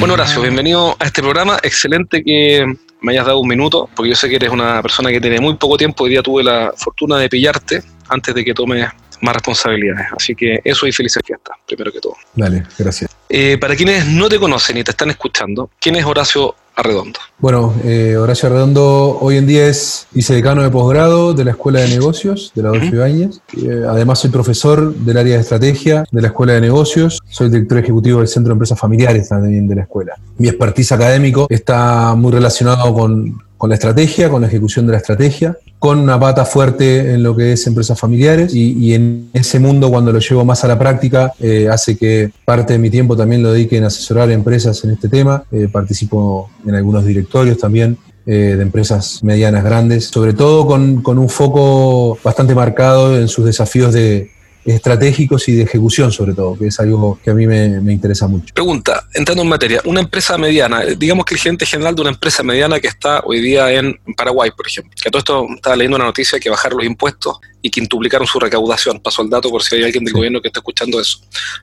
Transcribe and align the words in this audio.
Bueno, 0.00 0.14
Horacio, 0.14 0.40
bienvenido 0.40 0.96
a 0.98 1.04
este 1.04 1.20
programa. 1.20 1.58
Excelente 1.62 2.24
que 2.24 2.64
me 3.02 3.12
hayas 3.12 3.26
dado 3.26 3.38
un 3.38 3.46
minuto, 3.46 3.86
porque 3.94 4.08
yo 4.08 4.16
sé 4.16 4.30
que 4.30 4.36
eres 4.36 4.48
una 4.48 4.80
persona 4.80 5.10
que 5.10 5.20
tiene 5.20 5.38
muy 5.40 5.56
poco 5.56 5.76
tiempo. 5.76 6.04
Hoy 6.04 6.10
día 6.10 6.22
tuve 6.22 6.42
la 6.42 6.72
fortuna 6.74 7.18
de 7.18 7.28
pillarte 7.28 7.82
antes 8.08 8.34
de 8.34 8.42
que 8.42 8.54
tomes 8.54 8.88
más 9.20 9.34
responsabilidades. 9.34 10.06
Así 10.16 10.34
que 10.34 10.60
eso 10.64 10.86
y 10.86 10.92
felices 10.92 11.22
fiestas, 11.24 11.56
primero 11.66 11.92
que 11.92 12.00
todo. 12.00 12.14
Dale, 12.34 12.64
gracias. 12.78 13.10
Eh, 13.28 13.58
para 13.58 13.76
quienes 13.76 14.06
no 14.06 14.28
te 14.28 14.38
conocen 14.38 14.78
y 14.78 14.84
te 14.84 14.90
están 14.90 15.10
escuchando, 15.10 15.70
¿quién 15.80 15.96
es 15.96 16.04
Horacio 16.04 16.54
Arredondo? 16.74 17.20
Bueno, 17.38 17.74
eh, 17.84 18.16
Horacio 18.16 18.48
Arredondo 18.48 19.18
hoy 19.20 19.36
en 19.36 19.46
día 19.46 19.68
es 19.68 20.08
vicedecano 20.12 20.62
de 20.62 20.70
posgrado 20.70 21.32
de 21.34 21.44
la 21.44 21.52
Escuela 21.52 21.80
de 21.80 21.88
Negocios 21.88 22.50
de 22.54 22.62
la 22.62 22.70
Adolfo 22.70 22.96
Ibáñez. 22.96 23.40
Eh, 23.56 23.84
además 23.88 24.18
soy 24.18 24.30
profesor 24.30 24.94
del 24.94 25.16
área 25.16 25.34
de 25.34 25.42
estrategia 25.42 26.04
de 26.10 26.20
la 26.20 26.28
Escuela 26.28 26.54
de 26.54 26.60
Negocios. 26.60 27.20
Soy 27.28 27.50
director 27.50 27.78
ejecutivo 27.78 28.18
del 28.18 28.28
Centro 28.28 28.50
de 28.50 28.54
Empresas 28.54 28.78
Familiares 28.78 29.28
también 29.28 29.68
de 29.68 29.76
la 29.76 29.82
escuela. 29.82 30.14
Mi 30.38 30.48
expertise 30.48 30.92
académico 30.92 31.46
está 31.50 32.14
muy 32.16 32.32
relacionado 32.32 32.92
con, 32.92 33.40
con 33.60 33.68
la 33.68 33.74
estrategia, 33.74 34.30
con 34.30 34.40
la 34.40 34.48
ejecución 34.48 34.86
de 34.86 34.92
la 34.92 34.96
estrategia, 34.96 35.54
con 35.78 35.98
una 35.98 36.18
pata 36.18 36.46
fuerte 36.46 37.12
en 37.12 37.22
lo 37.22 37.36
que 37.36 37.52
es 37.52 37.66
empresas 37.66 38.00
familiares 38.00 38.54
y, 38.54 38.94
en 38.94 39.28
ese 39.34 39.58
mundo 39.58 39.90
cuando 39.90 40.12
lo 40.12 40.18
llevo 40.18 40.46
más 40.46 40.64
a 40.64 40.68
la 40.68 40.78
práctica 40.78 41.34
eh, 41.38 41.68
hace 41.70 41.94
que 41.98 42.30
parte 42.46 42.72
de 42.72 42.78
mi 42.78 42.88
tiempo 42.88 43.14
también 43.14 43.42
lo 43.42 43.52
dedique 43.52 43.76
en 43.76 43.84
asesorar 43.84 44.30
a 44.30 44.32
empresas 44.32 44.82
en 44.84 44.92
este 44.92 45.10
tema. 45.10 45.44
Eh, 45.52 45.68
participo 45.70 46.48
en 46.66 46.74
algunos 46.74 47.04
directorios 47.04 47.58
también 47.58 47.98
eh, 48.24 48.54
de 48.56 48.62
empresas 48.62 49.22
medianas, 49.22 49.62
grandes, 49.62 50.06
sobre 50.06 50.32
todo 50.32 50.66
con, 50.66 51.02
con 51.02 51.18
un 51.18 51.28
foco 51.28 52.16
bastante 52.24 52.54
marcado 52.54 53.18
en 53.18 53.28
sus 53.28 53.44
desafíos 53.44 53.92
de, 53.92 54.30
estratégicos 54.64 55.48
y 55.48 55.52
de 55.52 55.62
ejecución 55.62 56.12
sobre 56.12 56.34
todo, 56.34 56.56
que 56.58 56.66
es 56.66 56.80
algo 56.80 57.18
que 57.22 57.30
a 57.30 57.34
mí 57.34 57.46
me, 57.46 57.92
interesa 57.92 58.26
mucho. 58.28 58.52
Pregunta, 58.54 59.06
entrando 59.14 59.42
en 59.42 59.48
materia, 59.48 59.80
una 59.84 60.00
empresa 60.00 60.36
mediana, 60.38 60.84
digamos 60.84 61.24
que 61.24 61.34
el 61.34 61.40
gerente 61.40 61.66
general 61.66 61.94
de 61.94 62.02
una 62.02 62.10
empresa 62.10 62.42
mediana 62.42 62.80
que 62.80 62.88
está 62.88 63.20
hoy 63.24 63.40
día 63.40 63.72
en 63.72 63.98
Paraguay, 64.16 64.50
por 64.56 64.66
ejemplo, 64.66 64.92
que 65.02 65.10
todo 65.10 65.18
esto 65.18 65.46
estaba 65.54 65.76
leyendo 65.76 65.96
una 65.96 66.06
noticia 66.06 66.38
que 66.38 66.50
bajaron 66.50 66.78
los 66.78 66.86
impuestos 66.86 67.38
y 67.62 67.70
quintuplicaron 67.70 68.26
su 68.26 68.38
recaudación. 68.38 69.00
Paso 69.00 69.22
el 69.22 69.30
dato 69.30 69.50
por 69.50 69.62
si 69.62 69.76
hay 69.76 69.84
alguien 69.84 70.04
del 70.04 70.14
gobierno 70.14 70.40
que 70.40 70.48
está 70.48 70.60
escuchando 70.60 71.00
eso. 71.00 71.18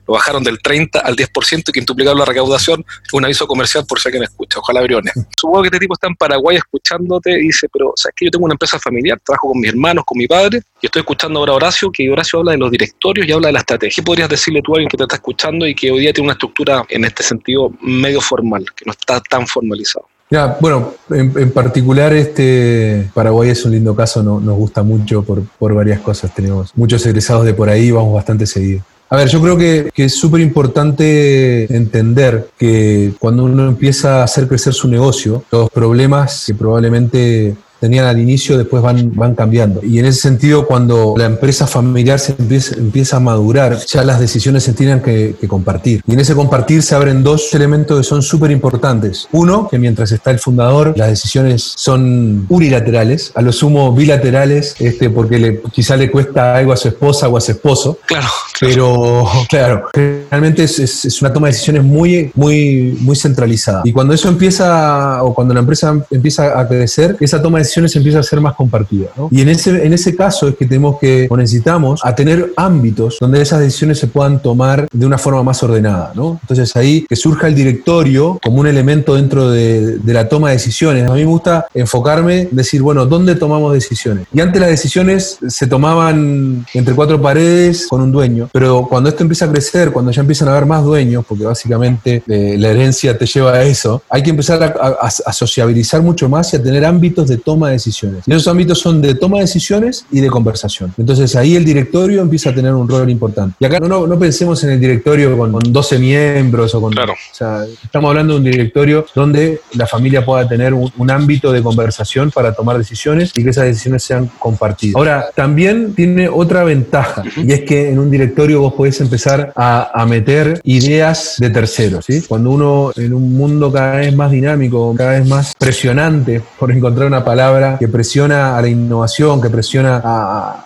Lo 0.06 0.14
bajaron 0.14 0.42
del 0.42 0.60
30 0.60 1.00
al 1.00 1.16
10% 1.16 1.68
y 1.68 1.72
quintuplicaron 1.72 2.18
la 2.18 2.24
recaudación. 2.24 2.84
Un 3.12 3.24
aviso 3.24 3.46
comercial 3.46 3.84
por 3.86 4.00
si 4.00 4.08
alguien 4.08 4.24
escucha. 4.24 4.58
Ojalá 4.58 4.82
briones. 4.82 5.12
Supongo 5.38 5.62
que 5.62 5.68
este 5.68 5.78
tipo 5.78 5.94
está 5.94 6.06
en 6.06 6.14
Paraguay 6.14 6.56
escuchándote 6.56 7.32
y 7.32 7.48
dice, 7.48 7.68
pero 7.72 7.92
¿sabes 7.96 8.14
que 8.16 8.26
yo 8.26 8.30
tengo 8.30 8.44
una 8.44 8.54
empresa 8.54 8.78
familiar? 8.78 9.20
Trabajo 9.24 9.48
con 9.48 9.60
mis 9.60 9.70
hermanos, 9.70 10.04
con 10.06 10.18
mi 10.18 10.26
padre 10.26 10.62
y 10.80 10.86
estoy 10.86 11.00
escuchando 11.00 11.40
ahora 11.40 11.52
a 11.52 11.56
Horacio, 11.56 11.90
que 11.90 12.10
Horacio 12.10 12.38
habla 12.38 12.52
de 12.52 12.58
los 12.58 12.70
directorios 12.70 13.26
y 13.26 13.32
habla 13.32 13.48
de 13.48 13.52
la 13.54 13.60
estrategia. 13.60 13.96
¿Qué 13.96 14.02
podrías 14.02 14.28
decirle 14.28 14.62
tú 14.62 14.74
a 14.74 14.76
alguien 14.76 14.88
que 14.88 14.96
te 14.96 15.02
está 15.02 15.16
escuchando 15.16 15.66
y 15.66 15.74
que 15.74 15.90
hoy 15.90 16.00
día 16.00 16.12
tiene 16.12 16.26
una 16.26 16.34
estructura 16.34 16.84
en 16.88 17.04
este 17.04 17.22
sentido 17.22 17.72
medio 17.80 18.20
formal, 18.20 18.64
que 18.76 18.84
no 18.84 18.92
está 18.92 19.20
tan 19.20 19.46
formalizado? 19.46 20.06
Ya, 20.30 20.58
bueno, 20.60 20.92
en, 21.10 21.50
particular 21.52 22.12
este 22.12 23.10
Paraguay 23.14 23.48
es 23.50 23.64
un 23.64 23.72
lindo 23.72 23.96
caso, 23.96 24.22
no, 24.22 24.40
nos 24.40 24.56
gusta 24.56 24.82
mucho 24.82 25.22
por, 25.22 25.42
por 25.58 25.74
varias 25.74 26.00
cosas. 26.00 26.34
Tenemos 26.34 26.72
muchos 26.74 27.04
egresados 27.06 27.46
de 27.46 27.54
por 27.54 27.70
ahí, 27.70 27.90
vamos 27.90 28.12
bastante 28.12 28.46
seguido. 28.46 28.82
A 29.10 29.16
ver, 29.16 29.28
yo 29.28 29.40
creo 29.40 29.56
que, 29.56 29.90
que 29.94 30.04
es 30.04 30.14
súper 30.14 30.42
importante 30.42 31.74
entender 31.74 32.50
que 32.58 33.14
cuando 33.18 33.44
uno 33.44 33.66
empieza 33.66 34.20
a 34.20 34.24
hacer 34.24 34.46
crecer 34.46 34.74
su 34.74 34.86
negocio, 34.86 35.44
los 35.50 35.70
problemas 35.70 36.44
que 36.46 36.52
probablemente 36.52 37.56
tenían 37.80 38.06
al 38.06 38.18
inicio, 38.18 38.58
después 38.58 38.82
van, 38.82 39.14
van 39.14 39.34
cambiando. 39.34 39.80
Y 39.84 39.98
en 39.98 40.06
ese 40.06 40.20
sentido, 40.20 40.66
cuando 40.66 41.14
la 41.16 41.26
empresa 41.26 41.66
familiar 41.66 42.18
se 42.18 42.34
empieza, 42.38 42.74
empieza 42.76 43.16
a 43.16 43.20
madurar, 43.20 43.78
ya 43.86 44.04
las 44.04 44.20
decisiones 44.20 44.64
se 44.64 44.72
tienen 44.72 45.00
que, 45.00 45.36
compartir. 45.48 46.02
Y 46.06 46.12
en 46.12 46.20
ese 46.20 46.34
compartir 46.34 46.82
se 46.82 46.94
abren 46.94 47.22
dos 47.22 47.54
elementos 47.54 47.98
que 47.98 48.04
son 48.04 48.22
súper 48.22 48.50
importantes. 48.50 49.28
Uno, 49.32 49.68
que 49.68 49.78
mientras 49.78 50.12
está 50.12 50.30
el 50.30 50.38
fundador, 50.38 50.92
las 50.96 51.08
decisiones 51.08 51.72
son 51.76 52.44
unilaterales, 52.48 53.32
a 53.34 53.40
lo 53.40 53.52
sumo 53.52 53.92
bilaterales, 53.94 54.74
este, 54.78 55.08
porque 55.08 55.38
le, 55.38 55.62
quizá 55.72 55.96
le 55.96 56.10
cuesta 56.10 56.56
algo 56.56 56.72
a 56.72 56.76
su 56.76 56.88
esposa 56.88 57.28
o 57.28 57.36
a 57.36 57.40
su 57.40 57.52
esposo. 57.52 57.98
Claro. 58.06 58.26
Pero, 58.60 59.26
claro, 59.48 59.88
realmente 59.94 60.64
es, 60.64 60.78
es, 60.78 61.04
es 61.04 61.22
una 61.22 61.32
toma 61.32 61.46
de 61.46 61.52
decisiones 61.52 61.84
muy, 61.84 62.30
muy, 62.34 62.98
muy 63.00 63.16
centralizada. 63.16 63.82
Y 63.84 63.92
cuando 63.92 64.12
eso 64.12 64.28
empieza, 64.28 65.22
o 65.22 65.34
cuando 65.34 65.54
la 65.54 65.60
empresa 65.60 65.98
empieza 66.10 66.58
a 66.58 66.68
crecer, 66.68 67.16
esa 67.20 67.40
toma 67.40 67.58
de 67.58 67.64
decisiones 67.68 67.94
empieza 67.96 68.18
a 68.18 68.22
ser 68.22 68.40
más 68.40 68.54
compartida. 68.54 69.08
¿no? 69.16 69.28
Y 69.30 69.40
en 69.40 69.48
ese, 69.48 69.84
en 69.84 69.92
ese 69.92 70.16
caso 70.16 70.48
es 70.48 70.56
que 70.56 70.66
tenemos 70.66 70.98
que, 70.98 71.26
o 71.30 71.36
necesitamos, 71.36 72.00
a 72.04 72.14
tener 72.14 72.52
ámbitos 72.56 73.18
donde 73.20 73.40
esas 73.40 73.60
decisiones 73.60 73.98
se 73.98 74.06
puedan 74.06 74.40
tomar 74.40 74.88
de 74.92 75.06
una 75.06 75.18
forma 75.18 75.42
más 75.42 75.62
ordenada. 75.62 76.12
¿no? 76.14 76.38
Entonces 76.42 76.74
ahí 76.76 77.04
que 77.08 77.16
surja 77.16 77.48
el 77.48 77.54
directorio 77.54 78.38
como 78.42 78.60
un 78.60 78.66
elemento 78.66 79.14
dentro 79.14 79.50
de, 79.50 79.98
de 79.98 80.12
la 80.12 80.28
toma 80.28 80.48
de 80.48 80.54
decisiones. 80.54 81.08
A 81.08 81.14
mí 81.14 81.20
me 81.20 81.26
gusta 81.26 81.66
enfocarme, 81.74 82.48
decir, 82.50 82.82
bueno, 82.82 83.06
¿dónde 83.06 83.34
tomamos 83.34 83.72
decisiones? 83.72 84.26
Y 84.32 84.40
antes 84.40 84.60
las 84.60 84.70
decisiones 84.70 85.38
se 85.46 85.66
tomaban 85.66 86.66
entre 86.74 86.94
cuatro 86.94 87.20
paredes 87.20 87.86
con 87.88 88.00
un 88.02 88.12
dueño, 88.12 88.48
pero 88.52 88.86
cuando 88.88 89.08
esto 89.08 89.22
empieza 89.22 89.44
a 89.46 89.50
crecer, 89.50 89.92
cuando 89.92 90.10
ya 90.10 90.20
empiezan 90.20 90.48
a 90.48 90.52
haber 90.52 90.66
más 90.66 90.84
dueños, 90.84 91.24
porque 91.26 91.44
básicamente 91.44 92.22
eh, 92.26 92.56
la 92.58 92.68
herencia 92.68 93.16
te 93.16 93.26
lleva 93.26 93.52
a 93.52 93.62
eso, 93.62 94.02
hay 94.08 94.22
que 94.22 94.30
empezar 94.30 94.76
a 94.80 95.32
sociabilizar 95.32 96.02
mucho 96.02 96.28
más 96.28 96.52
y 96.52 96.56
a 96.56 96.62
tener 96.62 96.84
ámbitos 96.84 97.28
de 97.28 97.36
toma 97.36 97.57
toma 97.58 97.68
de 97.68 97.72
decisiones. 97.72 98.22
Y 98.26 98.32
esos 98.32 98.46
ámbitos 98.46 98.78
son 98.78 99.02
de 99.02 99.16
toma 99.16 99.38
de 99.38 99.42
decisiones 99.42 100.06
y 100.12 100.20
de 100.20 100.28
conversación. 100.28 100.94
Entonces 100.96 101.34
ahí 101.34 101.56
el 101.56 101.64
directorio 101.64 102.22
empieza 102.22 102.50
a 102.50 102.54
tener 102.54 102.72
un 102.72 102.88
rol 102.88 103.10
importante. 103.10 103.56
Y 103.58 103.64
acá 103.64 103.80
no, 103.80 104.06
no 104.06 104.18
pensemos 104.18 104.62
en 104.62 104.70
el 104.70 104.80
directorio 104.80 105.36
con, 105.36 105.58
12 105.58 105.98
miembros 105.98 106.74
o 106.74 106.80
con... 106.80 106.92
Claro. 106.92 107.14
O 107.14 107.34
sea, 107.34 107.64
estamos 107.82 108.10
hablando 108.10 108.34
de 108.34 108.38
un 108.38 108.44
directorio 108.44 109.06
donde 109.12 109.60
la 109.74 109.86
familia 109.86 110.24
pueda 110.24 110.48
tener 110.48 110.72
un, 110.72 111.08
ámbito 111.08 111.50
de 111.52 111.62
conversación 111.62 112.30
para 112.30 112.52
tomar 112.52 112.76
decisiones 112.76 113.32
y 113.34 113.42
que 113.42 113.48
esas 113.48 113.64
decisiones 113.64 114.02
sean 114.02 114.30
compartidas. 114.38 114.94
Ahora, 114.94 115.30
también 115.34 115.94
tiene 115.94 116.28
otra 116.28 116.62
ventaja 116.64 117.22
y 117.34 117.50
es 117.50 117.62
que 117.62 117.88
en 117.88 117.98
un 117.98 118.10
directorio 118.10 118.60
vos 118.60 118.74
podés 118.74 119.00
empezar 119.00 119.54
a, 119.56 119.90
a 119.94 120.04
meter 120.04 120.60
ideas 120.64 121.36
de 121.38 121.48
terceros. 121.48 122.04
¿sí? 122.04 122.22
Cuando 122.28 122.50
uno 122.50 122.92
en 122.94 123.14
un 123.14 123.34
mundo 123.34 123.72
cada 123.72 123.96
vez 123.96 124.14
más 124.14 124.30
dinámico, 124.30 124.94
cada 124.94 125.12
vez 125.18 125.26
más 125.26 125.54
presionante 125.58 126.42
por 126.58 126.70
encontrar 126.70 127.06
una 127.06 127.24
palabra, 127.24 127.47
que 127.78 127.88
presiona 127.88 128.56
a 128.56 128.62
la 128.62 128.68
innovación, 128.68 129.40
que 129.40 129.50
presiona 129.50 129.98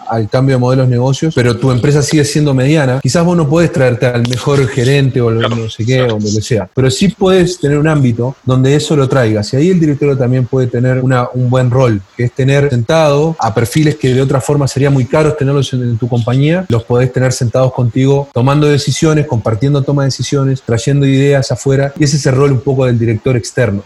al 0.08 0.28
cambio 0.28 0.56
de 0.56 0.60
modelos 0.60 0.88
de 0.88 0.92
negocios, 0.92 1.34
pero 1.34 1.56
tu 1.56 1.70
empresa 1.70 2.02
sigue 2.02 2.24
siendo 2.24 2.54
mediana, 2.54 3.00
quizás 3.00 3.24
vos 3.24 3.36
no 3.36 3.48
podés 3.48 3.72
traerte 3.72 4.06
al 4.06 4.28
mejor 4.28 4.66
gerente 4.68 5.20
o 5.20 5.30
no 5.30 5.68
sé 5.68 5.84
qué, 5.84 6.02
o 6.02 6.18
lo 6.18 6.18
que 6.18 6.42
sea, 6.42 6.68
pero 6.74 6.90
sí 6.90 7.08
puedes 7.08 7.58
tener 7.58 7.78
un 7.78 7.88
ámbito 7.88 8.36
donde 8.44 8.74
eso 8.74 8.96
lo 8.96 9.08
traigas. 9.08 9.52
Y 9.52 9.56
ahí 9.56 9.70
el 9.70 9.80
directorio 9.80 10.16
también 10.16 10.46
puede 10.46 10.66
tener 10.66 11.00
una, 11.00 11.28
un 11.34 11.48
buen 11.48 11.70
rol, 11.70 12.00
que 12.16 12.24
es 12.24 12.32
tener 12.32 12.70
sentado 12.70 13.36
a 13.38 13.54
perfiles 13.54 13.96
que 13.96 14.14
de 14.14 14.22
otra 14.22 14.40
forma 14.40 14.68
sería 14.68 14.90
muy 14.90 15.04
caros 15.04 15.36
tenerlos 15.36 15.72
en, 15.72 15.82
en 15.82 15.98
tu 15.98 16.08
compañía, 16.08 16.66
los 16.68 16.84
podés 16.84 17.12
tener 17.12 17.32
sentados 17.32 17.72
contigo, 17.72 18.28
tomando 18.32 18.66
decisiones, 18.66 19.26
compartiendo 19.26 19.82
toma 19.82 20.02
de 20.02 20.08
decisiones, 20.08 20.62
trayendo 20.62 21.06
ideas 21.06 21.50
afuera, 21.50 21.92
y 21.98 22.04
ese 22.04 22.16
es 22.16 22.26
el 22.26 22.34
rol 22.34 22.52
un 22.52 22.60
poco 22.60 22.86
del 22.86 22.98
director 22.98 23.36
externo. 23.36 23.82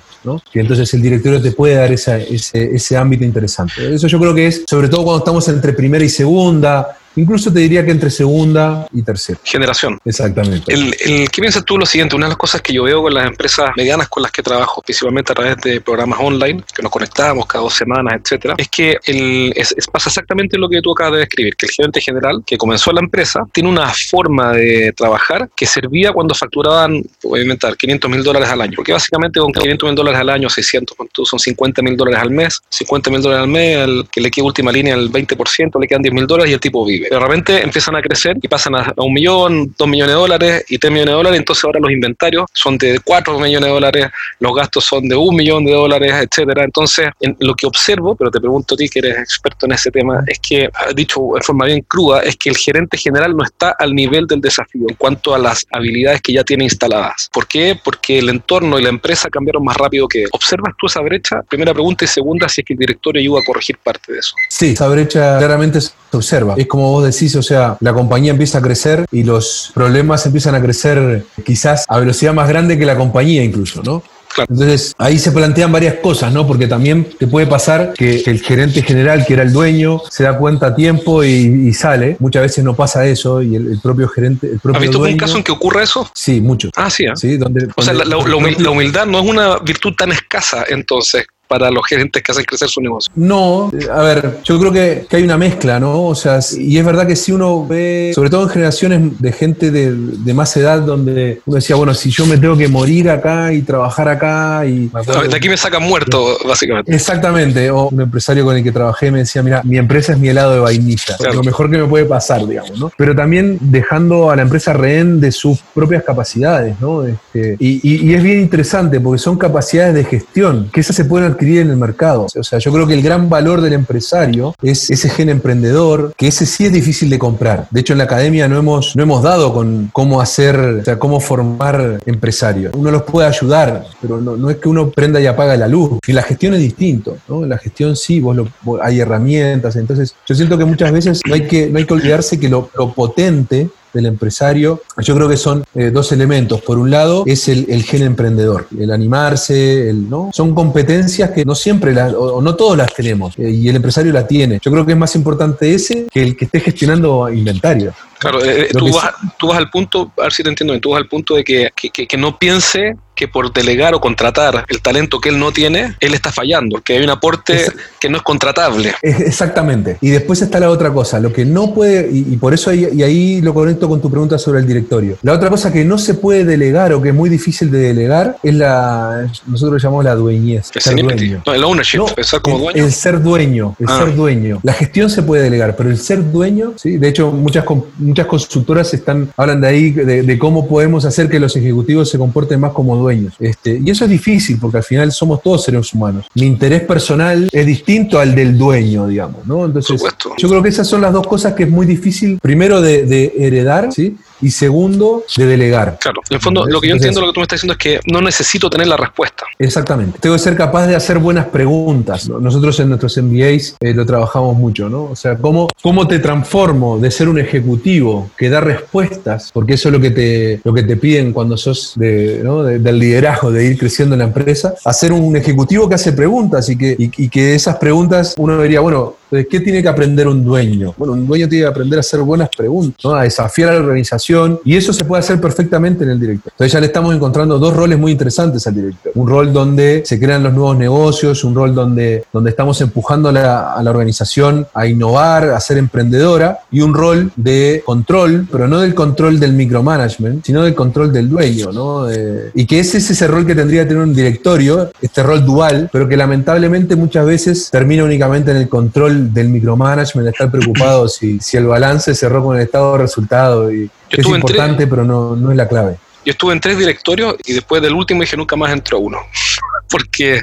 Que 0.52 0.60
entonces 0.60 0.92
el 0.94 1.02
directorio 1.02 1.40
te 1.40 1.52
puede 1.52 1.74
dar 1.74 1.92
ese, 1.92 2.26
ese 2.30 2.96
ámbito 2.96 3.24
interesante. 3.24 3.94
Eso 3.94 4.06
yo 4.06 4.18
creo 4.18 4.34
que 4.34 4.46
es, 4.46 4.64
sobre 4.68 4.88
todo 4.88 5.04
cuando 5.04 5.18
estamos 5.18 5.48
entre 5.48 5.72
primera 5.72 6.04
y 6.04 6.08
segunda, 6.08 6.96
Incluso 7.16 7.52
te 7.52 7.60
diría 7.60 7.84
que 7.84 7.90
entre 7.90 8.10
segunda 8.10 8.86
y 8.92 9.02
tercera. 9.02 9.38
Generación. 9.42 9.98
Exactamente. 10.04 10.72
El, 10.72 10.94
el, 11.00 11.30
¿Qué 11.30 11.40
piensas 11.40 11.64
tú 11.64 11.78
lo 11.78 11.86
siguiente? 11.86 12.14
Una 12.14 12.26
de 12.26 12.30
las 12.30 12.38
cosas 12.38 12.60
que 12.60 12.72
yo 12.72 12.84
veo 12.84 13.02
con 13.02 13.14
las 13.14 13.26
empresas 13.26 13.70
medianas 13.76 14.08
con 14.08 14.22
las 14.22 14.30
que 14.30 14.42
trabajo, 14.42 14.82
principalmente 14.82 15.32
a 15.32 15.34
través 15.34 15.56
de 15.58 15.80
programas 15.80 16.18
online, 16.20 16.62
que 16.74 16.82
nos 16.82 16.92
conectamos 16.92 17.46
cada 17.46 17.64
dos 17.64 17.74
semanas, 17.74 18.20
etcétera, 18.22 18.54
es 18.58 18.68
que 18.68 18.98
el, 19.06 19.52
es, 19.56 19.74
pasa 19.90 20.10
exactamente 20.10 20.58
lo 20.58 20.68
que 20.68 20.82
tú 20.82 20.92
acabas 20.92 21.14
de 21.14 21.18
describir, 21.20 21.56
que 21.56 21.66
el 21.66 21.72
gerente 21.72 22.00
general 22.00 22.42
que 22.46 22.58
comenzó 22.58 22.92
la 22.92 23.00
empresa 23.00 23.40
tiene 23.52 23.70
una 23.70 23.92
forma 24.10 24.52
de 24.52 24.92
trabajar 24.94 25.48
que 25.56 25.66
servía 25.66 26.12
cuando 26.12 26.34
facturaban, 26.34 27.02
voy 27.22 27.40
a 27.40 27.42
inventar, 27.42 27.76
500 27.76 28.10
mil 28.10 28.22
dólares 28.22 28.48
al 28.50 28.60
año. 28.60 28.72
Porque 28.76 28.92
básicamente 28.92 29.40
con 29.40 29.52
500 29.52 29.88
mil 29.88 29.96
dólares 29.96 30.20
al 30.20 30.28
año, 30.28 30.50
600, 30.50 30.96
son 31.24 31.38
50 31.38 31.82
mil 31.82 31.96
dólares 31.96 32.20
al 32.20 32.30
mes, 32.30 32.60
50 32.68 33.10
mil 33.10 33.22
dólares 33.22 33.42
al 33.44 33.48
mes, 33.48 33.78
el, 33.78 34.06
que 34.10 34.20
le 34.20 34.30
queda 34.30 34.44
última 34.44 34.70
línea 34.70 34.94
el 34.94 35.10
20%, 35.10 35.80
le 35.80 35.88
quedan 35.88 36.02
10 36.02 36.14
mil 36.14 36.26
dólares 36.26 36.50
y 36.50 36.54
el 36.54 36.60
tipo 36.60 36.84
vive 36.84 37.05
de 37.10 37.18
repente 37.18 37.62
empiezan 37.62 37.96
a 37.96 38.02
crecer 38.02 38.36
y 38.40 38.48
pasan 38.48 38.74
a, 38.76 38.92
un 38.96 39.12
millón, 39.12 39.74
dos 39.78 39.88
millones 39.88 40.14
de 40.14 40.20
dólares 40.20 40.64
y 40.68 40.78
tres 40.78 40.92
millones 40.92 41.12
de 41.12 41.16
dólares, 41.16 41.38
entonces 41.38 41.64
ahora 41.64 41.80
los 41.80 41.90
inventarios 41.90 42.46
son 42.52 42.78
de 42.78 42.98
cuatro 43.04 43.38
millones 43.38 43.68
de 43.68 43.74
dólares, 43.74 44.06
los 44.40 44.54
gastos 44.54 44.84
son 44.84 45.08
de 45.08 45.16
un 45.16 45.34
millón 45.34 45.64
de 45.64 45.72
dólares, 45.72 46.12
etcétera. 46.12 46.64
Entonces, 46.64 47.08
en 47.20 47.36
lo 47.40 47.54
que 47.54 47.66
observo, 47.66 48.14
pero 48.16 48.30
te 48.30 48.40
pregunto 48.40 48.74
a 48.74 48.78
ti 48.78 48.88
que 48.88 49.00
eres 49.00 49.18
experto 49.18 49.66
en 49.66 49.72
ese 49.72 49.90
tema, 49.90 50.22
es 50.26 50.38
que, 50.38 50.68
dicho 50.94 51.20
en 51.36 51.42
forma 51.42 51.66
bien 51.66 51.84
cruda, 51.86 52.20
es 52.20 52.36
que 52.36 52.50
el 52.50 52.56
gerente 52.56 52.96
general 52.96 53.36
no 53.36 53.44
está 53.44 53.74
al 53.78 53.94
nivel 53.94 54.26
del 54.26 54.40
desafío 54.40 54.86
en 54.88 54.94
cuanto 54.96 55.34
a 55.34 55.38
las 55.38 55.66
habilidades 55.70 56.20
que 56.20 56.32
ya 56.32 56.44
tiene 56.44 56.64
instaladas. 56.64 57.28
¿Por 57.32 57.46
qué? 57.46 57.78
Porque 57.82 58.18
el 58.18 58.28
entorno 58.28 58.78
y 58.78 58.82
la 58.82 58.88
empresa 58.88 59.28
cambiaron 59.30 59.64
más 59.64 59.76
rápido 59.76 60.06
que 60.08 60.26
¿Observas 60.32 60.74
tú 60.78 60.86
esa 60.86 61.00
brecha? 61.00 61.42
Primera 61.42 61.72
pregunta 61.72 62.04
y 62.04 62.08
segunda, 62.08 62.48
si 62.48 62.60
es 62.60 62.64
que 62.66 62.74
el 62.74 62.78
directorio 62.78 63.20
ayuda 63.20 63.40
a 63.40 63.44
corregir 63.44 63.78
parte 63.78 64.12
de 64.12 64.18
eso. 64.18 64.34
Sí, 64.48 64.70
esa 64.70 64.88
brecha 64.88 65.38
claramente 65.38 65.80
se 66.10 66.16
observa. 66.16 66.54
Es 66.56 66.66
como 66.66 66.90
vos 66.90 67.04
decís, 67.04 67.34
o 67.36 67.42
sea, 67.42 67.76
la 67.80 67.92
compañía 67.92 68.32
empieza 68.32 68.58
a 68.58 68.62
crecer 68.62 69.06
y 69.10 69.22
los 69.22 69.70
problemas 69.74 70.24
empiezan 70.26 70.54
a 70.54 70.62
crecer 70.62 71.24
quizás 71.44 71.84
a 71.88 71.98
velocidad 71.98 72.32
más 72.34 72.48
grande 72.48 72.78
que 72.78 72.86
la 72.86 72.96
compañía 72.96 73.44
incluso, 73.44 73.82
¿no? 73.82 74.02
Entonces, 74.38 74.94
ahí 74.98 75.18
se 75.18 75.32
plantean 75.32 75.72
varias 75.72 75.94
cosas, 75.94 76.32
¿no? 76.32 76.46
Porque 76.46 76.66
también 76.66 77.04
te 77.18 77.26
puede 77.26 77.46
pasar 77.46 77.94
que 77.94 78.22
el 78.26 78.40
gerente 78.40 78.82
general, 78.82 79.24
que 79.24 79.34
era 79.34 79.42
el 79.42 79.52
dueño, 79.52 80.02
se 80.10 80.24
da 80.24 80.36
cuenta 80.36 80.68
a 80.68 80.74
tiempo 80.74 81.24
y, 81.24 81.72
sale. 81.72 82.16
Muchas 82.20 82.42
veces 82.42 82.64
no 82.64 82.74
pasa 82.74 83.06
eso 83.06 83.42
y 83.42 83.56
el, 83.56 83.80
propio 83.82 84.08
gerente. 84.08 84.46
El 84.46 84.60
propio 84.60 84.78
¿Has 84.78 84.82
visto 84.82 85.00
un 85.00 85.16
caso 85.16 85.36
en 85.36 85.42
que 85.42 85.52
ocurre 85.52 85.82
eso? 85.82 86.10
Sí, 86.14 86.40
mucho. 86.40 86.70
Ah, 86.76 86.90
sí. 86.90 87.04
¿eh? 87.04 87.12
sí 87.14 87.36
donde, 87.36 87.68
o 87.74 87.82
sea, 87.82 87.92
la, 87.92 88.16
humildad 88.16 89.06
no 89.06 89.20
es 89.20 89.26
una 89.26 89.58
virtud 89.58 89.94
tan 89.94 90.12
escasa, 90.12 90.64
entonces, 90.68 91.26
para 91.48 91.70
los 91.70 91.86
gerentes 91.86 92.22
que 92.22 92.32
hacen 92.32 92.44
crecer 92.44 92.68
su 92.68 92.80
negocio. 92.80 93.12
No, 93.14 93.70
a 93.92 94.02
ver, 94.02 94.38
yo 94.44 94.58
creo 94.58 94.72
que, 94.72 95.06
hay 95.16 95.22
una 95.22 95.38
mezcla, 95.38 95.80
¿no? 95.80 96.04
O 96.04 96.14
sea, 96.14 96.40
y 96.58 96.76
es 96.76 96.84
verdad 96.84 97.06
que 97.06 97.16
si 97.16 97.32
uno 97.32 97.66
ve, 97.66 98.12
sobre 98.14 98.30
todo 98.30 98.42
en 98.42 98.48
generaciones 98.50 99.20
de 99.20 99.32
gente 99.32 99.70
de, 99.70 100.34
más 100.34 100.54
edad, 100.56 100.80
donde 100.80 101.40
uno 101.46 101.56
decía, 101.56 101.76
bueno, 101.76 101.94
si 101.94 102.10
yo 102.10 102.26
me 102.26 102.36
tengo 102.36 102.56
que 102.56 102.68
morir 102.68 103.08
acá 103.08 103.52
y 103.52 103.62
trabajar 103.62 104.08
acá 104.08 104.66
y... 104.66 104.90
de 104.90 105.36
aquí 105.36 105.48
me 105.48 105.56
sacan 105.56 105.82
muerto, 105.82 106.36
básicamente. 106.46 106.94
Exactamente, 106.94 107.70
o 107.70 107.88
un 107.88 108.02
empresario 108.02 108.44
con 108.44 108.56
el 108.56 108.62
que 108.62 108.72
trabajé 108.72 109.10
me 109.10 109.20
decía, 109.20 109.42
mira, 109.42 109.62
mi 109.64 109.78
empresa 109.78 110.12
es 110.12 110.18
mi 110.18 110.28
helado 110.28 110.52
de 110.52 110.60
vainilla, 110.60 111.16
lo 111.32 111.42
mejor 111.42 111.70
que 111.70 111.78
me 111.78 111.86
puede 111.86 112.04
pasar, 112.04 112.46
digamos, 112.46 112.78
¿no? 112.78 112.92
Pero 112.96 113.14
también 113.14 113.58
dejando 113.60 114.30
a 114.30 114.36
la 114.36 114.42
empresa 114.42 114.74
rehén 114.74 115.20
de 115.20 115.32
sus 115.32 115.60
propias 115.74 116.02
capacidades, 116.02 116.78
¿no? 116.80 117.04
Este, 117.06 117.56
y, 117.58 117.80
y 117.82 118.14
es 118.14 118.22
bien 118.22 118.40
interesante 118.40 119.00
porque 119.00 119.18
son 119.18 119.38
capacidades 119.38 119.94
de 119.94 120.04
gestión, 120.04 120.68
que 120.72 120.80
esas 120.80 120.96
se 120.96 121.04
pueden 121.04 121.35
adquirir 121.36 121.60
en 121.60 121.70
el 121.70 121.76
mercado. 121.76 122.26
O 122.34 122.42
sea, 122.42 122.58
yo 122.58 122.72
creo 122.72 122.86
que 122.86 122.94
el 122.94 123.02
gran 123.02 123.28
valor 123.28 123.60
del 123.60 123.72
empresario 123.72 124.54
es 124.62 124.90
ese 124.90 125.08
gen 125.08 125.28
emprendedor, 125.28 126.14
que 126.16 126.28
ese 126.28 126.46
sí 126.46 126.66
es 126.66 126.72
difícil 126.72 127.10
de 127.10 127.18
comprar. 127.18 127.68
De 127.70 127.80
hecho, 127.80 127.92
en 127.92 127.98
la 127.98 128.04
academia 128.04 128.48
no 128.48 128.58
hemos, 128.58 128.96
no 128.96 129.02
hemos 129.02 129.22
dado 129.22 129.52
con 129.52 129.90
cómo 129.92 130.20
hacer, 130.20 130.56
o 130.56 130.84
sea, 130.84 130.98
cómo 130.98 131.20
formar 131.20 132.00
empresarios. 132.06 132.74
Uno 132.74 132.90
los 132.90 133.02
puede 133.02 133.28
ayudar, 133.28 133.84
pero 134.00 134.20
no, 134.20 134.50
es 134.50 134.56
que 134.56 134.68
uno 134.68 134.90
prenda 134.90 135.20
y 135.20 135.26
apaga 135.26 135.56
la 135.56 135.68
luz. 135.68 135.98
Y 136.06 136.12
la 136.12 136.22
gestión 136.22 136.54
es 136.54 136.60
distinto, 136.60 137.16
¿no? 137.28 137.44
la 137.46 137.58
gestión 137.58 137.96
sí, 137.96 138.20
vos, 138.20 138.36
hay 138.82 139.00
herramientas. 139.00 139.76
Entonces, 139.76 140.14
yo 140.26 140.34
siento 140.34 140.58
que 140.58 140.64
muchas 140.64 140.92
veces 140.92 141.20
no 141.26 141.34
hay 141.34 141.46
que, 141.46 141.68
no 141.68 141.78
hay 141.78 141.84
que 141.84 141.94
olvidarse 141.94 142.40
que 142.40 142.48
lo, 142.48 142.70
lo 142.76 142.92
potente 142.92 143.68
del 143.96 144.06
empresario, 144.06 144.82
yo 144.98 145.14
creo 145.14 145.28
que 145.28 145.36
son 145.36 145.64
eh, 145.74 145.90
dos 145.90 146.12
elementos. 146.12 146.60
Por 146.62 146.78
un 146.78 146.90
lado, 146.90 147.24
es 147.26 147.48
el, 147.48 147.82
gen 147.82 148.02
emprendedor, 148.02 148.68
el 148.78 148.90
animarse, 148.90 149.90
el, 149.90 150.08
¿no? 150.08 150.30
Son 150.32 150.54
competencias 150.54 151.30
que 151.30 151.44
no 151.44 151.54
siempre, 151.54 151.92
las, 151.92 152.12
o, 152.14 152.40
no 152.40 152.54
todos 152.54 152.76
las 152.76 152.94
tenemos, 152.94 153.38
eh, 153.38 153.50
y 153.50 153.68
el 153.68 153.76
empresario 153.76 154.12
la 154.12 154.26
tiene. 154.26 154.60
Yo 154.62 154.70
creo 154.70 154.84
que 154.84 154.92
es 154.92 154.98
más 154.98 155.16
importante 155.16 155.74
ese 155.74 156.06
que 156.12 156.22
el 156.22 156.36
que 156.36 156.44
esté 156.44 156.60
gestionando 156.60 157.28
inventario. 157.30 157.92
Claro, 158.18 158.42
eh, 158.44 158.68
tú, 158.72 158.92
vas, 158.92 159.12
tú, 159.38 159.48
vas, 159.48 159.58
al 159.58 159.70
punto, 159.70 160.12
a 160.18 160.22
ver 160.22 160.32
si 160.32 160.42
te 160.42 160.48
entiendo 160.48 160.78
tú 160.80 160.90
vas 160.90 161.02
al 161.02 161.08
punto 161.08 161.34
de 161.34 161.44
que, 161.44 161.70
que, 161.74 162.06
que 162.06 162.16
no 162.16 162.38
piense 162.38 162.96
que 163.16 163.26
por 163.26 163.52
delegar 163.52 163.94
o 163.94 164.00
contratar 164.00 164.64
el 164.68 164.82
talento 164.82 165.18
que 165.20 165.30
él 165.30 165.38
no 165.38 165.50
tiene, 165.50 165.96
él 165.98 166.14
está 166.14 166.30
fallando, 166.30 166.82
que 166.82 166.92
hay 166.92 167.02
un 167.02 167.10
aporte 167.10 167.66
que 167.98 168.10
no 168.10 168.18
es 168.18 168.22
contratable. 168.22 168.94
Exactamente. 169.02 169.96
Y 170.02 170.10
después 170.10 170.42
está 170.42 170.60
la 170.60 170.70
otra 170.70 170.92
cosa, 170.92 171.18
lo 171.18 171.32
que 171.32 171.44
no 171.44 171.74
puede, 171.74 172.08
y, 172.12 172.36
por 172.36 172.52
eso 172.52 172.70
ahí, 172.70 172.86
y 172.92 173.02
ahí 173.02 173.40
lo 173.40 173.54
conecto 173.54 173.88
con 173.88 174.00
tu 174.00 174.10
pregunta 174.10 174.38
sobre 174.38 174.60
el 174.60 174.66
directorio. 174.66 175.16
La 175.22 175.32
otra 175.32 175.48
cosa 175.48 175.72
que 175.72 175.84
no 175.84 175.96
se 175.96 176.14
puede 176.14 176.44
delegar 176.44 176.92
o 176.92 177.00
que 177.00 177.08
es 177.08 177.14
muy 177.14 177.30
difícil 177.30 177.70
de 177.70 177.78
delegar 177.78 178.36
es 178.42 178.54
la, 178.54 179.26
nosotros 179.46 179.82
llamamos 179.82 180.04
la 180.04 180.14
dueñez. 180.14 180.70
El 180.74 180.82
ser 180.82 180.96
dueño. 180.96 181.42
No, 181.46 181.54
el 181.54 181.64
ownership, 181.64 182.00
el 182.16 182.24
ser 182.24 182.42
como 182.42 182.58
dueño. 182.58 182.84
El 182.84 182.92
ser 182.92 183.22
dueño, 183.22 183.76
el 183.80 183.86
ah. 183.88 183.98
ser 183.98 184.14
dueño. 184.14 184.60
La 184.62 184.74
gestión 184.74 185.08
se 185.08 185.22
puede 185.22 185.44
delegar, 185.44 185.74
pero 185.74 185.88
el 185.88 185.98
ser 185.98 186.30
dueño, 186.30 186.74
¿sí? 186.76 186.98
de 186.98 187.08
hecho 187.08 187.30
muchas, 187.32 187.64
muchas 187.96 188.26
consultoras 188.26 188.92
están, 188.92 189.30
hablan 189.38 189.62
de 189.62 189.68
ahí, 189.68 189.90
de, 189.90 190.22
de 190.22 190.38
cómo 190.38 190.68
podemos 190.68 191.06
hacer 191.06 191.30
que 191.30 191.40
los 191.40 191.56
ejecutivos 191.56 192.10
se 192.10 192.18
comporten 192.18 192.60
más 192.60 192.72
como 192.72 192.94
dueños 192.94 193.05
este, 193.10 193.80
y 193.84 193.90
eso 193.90 194.04
es 194.04 194.10
difícil 194.10 194.58
porque 194.60 194.78
al 194.78 194.84
final 194.84 195.12
somos 195.12 195.42
todos 195.42 195.64
seres 195.64 195.92
humanos. 195.92 196.26
Mi 196.34 196.46
interés 196.46 196.82
personal 196.82 197.48
es 197.52 197.66
distinto 197.66 198.18
al 198.18 198.34
del 198.34 198.56
dueño, 198.56 199.06
digamos, 199.06 199.46
¿no? 199.46 199.64
Entonces, 199.64 200.02
yo 200.38 200.48
creo 200.48 200.62
que 200.62 200.68
esas 200.68 200.86
son 200.86 201.00
las 201.00 201.12
dos 201.12 201.26
cosas 201.26 201.54
que 201.54 201.64
es 201.64 201.70
muy 201.70 201.86
difícil, 201.86 202.38
primero 202.40 202.80
de, 202.80 203.04
de 203.04 203.32
heredar, 203.38 203.92
¿sí? 203.92 204.16
Y 204.40 204.50
segundo, 204.50 205.24
de 205.36 205.46
delegar. 205.46 205.98
Claro, 206.00 206.20
en 206.28 206.34
el 206.34 206.40
fondo, 206.40 206.66
lo 206.66 206.80
que 206.80 206.88
yo 206.88 206.94
entiendo, 206.94 207.20
lo 207.20 207.28
que 207.28 207.32
tú 207.32 207.40
me 207.40 207.44
estás 207.44 207.60
diciendo 207.60 207.72
es 207.72 207.78
que 207.78 208.00
no 208.10 208.20
necesito 208.20 208.68
tener 208.70 208.86
la 208.86 208.96
respuesta. 208.96 209.44
Exactamente. 209.58 210.18
Tengo 210.20 210.36
que 210.36 210.42
ser 210.42 210.56
capaz 210.56 210.86
de 210.86 210.96
hacer 210.96 211.18
buenas 211.18 211.46
preguntas. 211.46 212.28
Nosotros 212.28 212.78
en 212.80 212.88
nuestros 212.88 213.16
MBAs 213.16 213.76
eh, 213.80 213.94
lo 213.94 214.04
trabajamos 214.04 214.56
mucho, 214.56 214.88
¿no? 214.88 215.04
O 215.04 215.16
sea, 215.16 215.36
¿cómo, 215.36 215.68
¿cómo 215.82 216.06
te 216.06 216.18
transformo 216.18 216.98
de 216.98 217.10
ser 217.10 217.28
un 217.28 217.38
ejecutivo 217.38 218.30
que 218.36 218.48
da 218.48 218.60
respuestas? 218.60 219.50
Porque 219.52 219.74
eso 219.74 219.88
es 219.88 219.92
lo 219.92 220.00
que 220.00 220.10
te, 220.10 220.60
lo 220.64 220.72
que 220.74 220.82
te 220.82 220.96
piden 220.96 221.32
cuando 221.32 221.56
sos 221.56 221.92
de, 221.96 222.40
¿no? 222.42 222.62
del 222.62 222.98
liderazgo, 222.98 223.50
de 223.50 223.64
ir 223.64 223.78
creciendo 223.78 224.14
en 224.14 224.20
la 224.20 224.26
empresa, 224.26 224.74
a 224.84 224.92
ser 224.92 225.12
un 225.12 225.36
ejecutivo 225.36 225.88
que 225.88 225.94
hace 225.94 226.12
preguntas 226.12 226.68
y 226.68 226.76
que, 226.76 226.96
y, 226.98 227.28
que 227.28 227.54
esas 227.54 227.76
preguntas 227.76 228.34
uno 228.38 228.56
vería, 228.56 228.80
bueno, 228.80 229.16
¿qué 229.30 229.60
tiene 229.60 229.82
que 229.82 229.88
aprender 229.88 230.28
un 230.28 230.44
dueño? 230.44 230.94
Bueno, 230.96 231.14
un 231.14 231.26
dueño 231.26 231.48
tiene 231.48 231.64
que 231.64 231.68
aprender 231.68 231.98
a 231.98 232.00
hacer 232.00 232.20
buenas 232.20 232.48
preguntas, 232.56 232.98
¿no? 233.04 233.14
a 233.14 233.22
desafiar 233.22 233.70
a 233.70 233.72
la 233.74 233.80
organización 233.80 234.60
y 234.64 234.76
eso 234.76 234.92
se 234.92 235.04
puede 235.04 235.20
hacer 235.20 235.40
perfectamente 235.40 236.04
en 236.04 236.10
el 236.10 236.20
director. 236.20 236.52
Entonces 236.52 236.72
ya 236.72 236.80
le 236.80 236.86
estamos 236.86 237.14
encontrando 237.14 237.58
dos 237.58 237.74
roles 237.74 237.98
muy 237.98 238.12
interesantes 238.12 238.66
al 238.66 238.74
director. 238.74 239.12
Un 239.14 239.28
rol 239.28 239.52
donde 239.52 240.02
se 240.04 240.18
crean 240.18 240.42
los 240.42 240.52
nuevos 240.52 240.76
negocios, 240.76 241.44
un 241.44 241.54
rol 241.54 241.74
donde, 241.74 242.24
donde 242.32 242.50
estamos 242.50 242.80
empujando 242.80 243.28
a 243.30 243.32
la, 243.32 243.90
organización 243.90 244.66
a 244.74 244.86
innovar, 244.86 245.50
a 245.50 245.60
ser 245.60 245.78
emprendedora, 245.78 246.58
y 246.70 246.80
un 246.80 246.92
rol 246.92 247.30
de 247.36 247.82
control, 247.86 248.46
pero 248.50 248.66
no 248.68 248.80
del 248.80 248.94
control 248.94 249.38
del 249.38 249.52
micromanagement, 249.52 250.44
sino 250.44 250.62
del 250.62 250.74
control 250.74 251.12
del 251.12 251.28
dueño, 251.28 251.72
¿no? 251.72 252.06
y 252.54 252.66
que 252.66 252.80
ese 252.80 252.98
es 252.98 253.10
ese 253.10 253.26
rol 253.26 253.46
que 253.46 253.54
tendría 253.54 253.82
que 253.82 253.88
tener 253.88 254.02
un 254.02 254.14
directorio, 254.14 254.90
este 255.00 255.22
rol 255.22 255.44
dual, 255.44 255.88
pero 255.92 256.08
que 256.08 256.16
lamentablemente 256.16 256.96
muchas 256.96 257.24
veces 257.24 257.70
termina 257.70 258.04
únicamente 258.04 258.50
en 258.50 258.58
el 258.58 258.68
control 258.68 259.25
del 259.32 259.48
micromanagement, 259.48 260.28
estar 260.28 260.50
preocupado 260.50 261.08
si, 261.08 261.38
si 261.40 261.56
el 261.56 261.66
balance 261.66 262.14
cerró 262.14 262.42
con 262.42 262.56
el 262.56 262.62
estado 262.62 262.92
de 262.92 262.98
resultado 262.98 263.72
y, 263.72 263.90
es 264.10 264.26
importante, 264.26 264.86
pero 264.86 265.04
no, 265.04 265.36
no 265.36 265.50
es 265.50 265.56
la 265.56 265.68
clave. 265.68 265.96
Yo 266.24 266.32
estuve 266.32 266.52
en 266.52 266.60
tres 266.60 266.78
directorios 266.78 267.36
y 267.44 267.52
después 267.52 267.80
del 267.80 267.94
último 267.94 268.20
dije 268.20 268.36
nunca 268.36 268.56
más 268.56 268.72
entro 268.72 268.98
a 268.98 269.00
uno. 269.00 269.18
Porque 269.88 270.42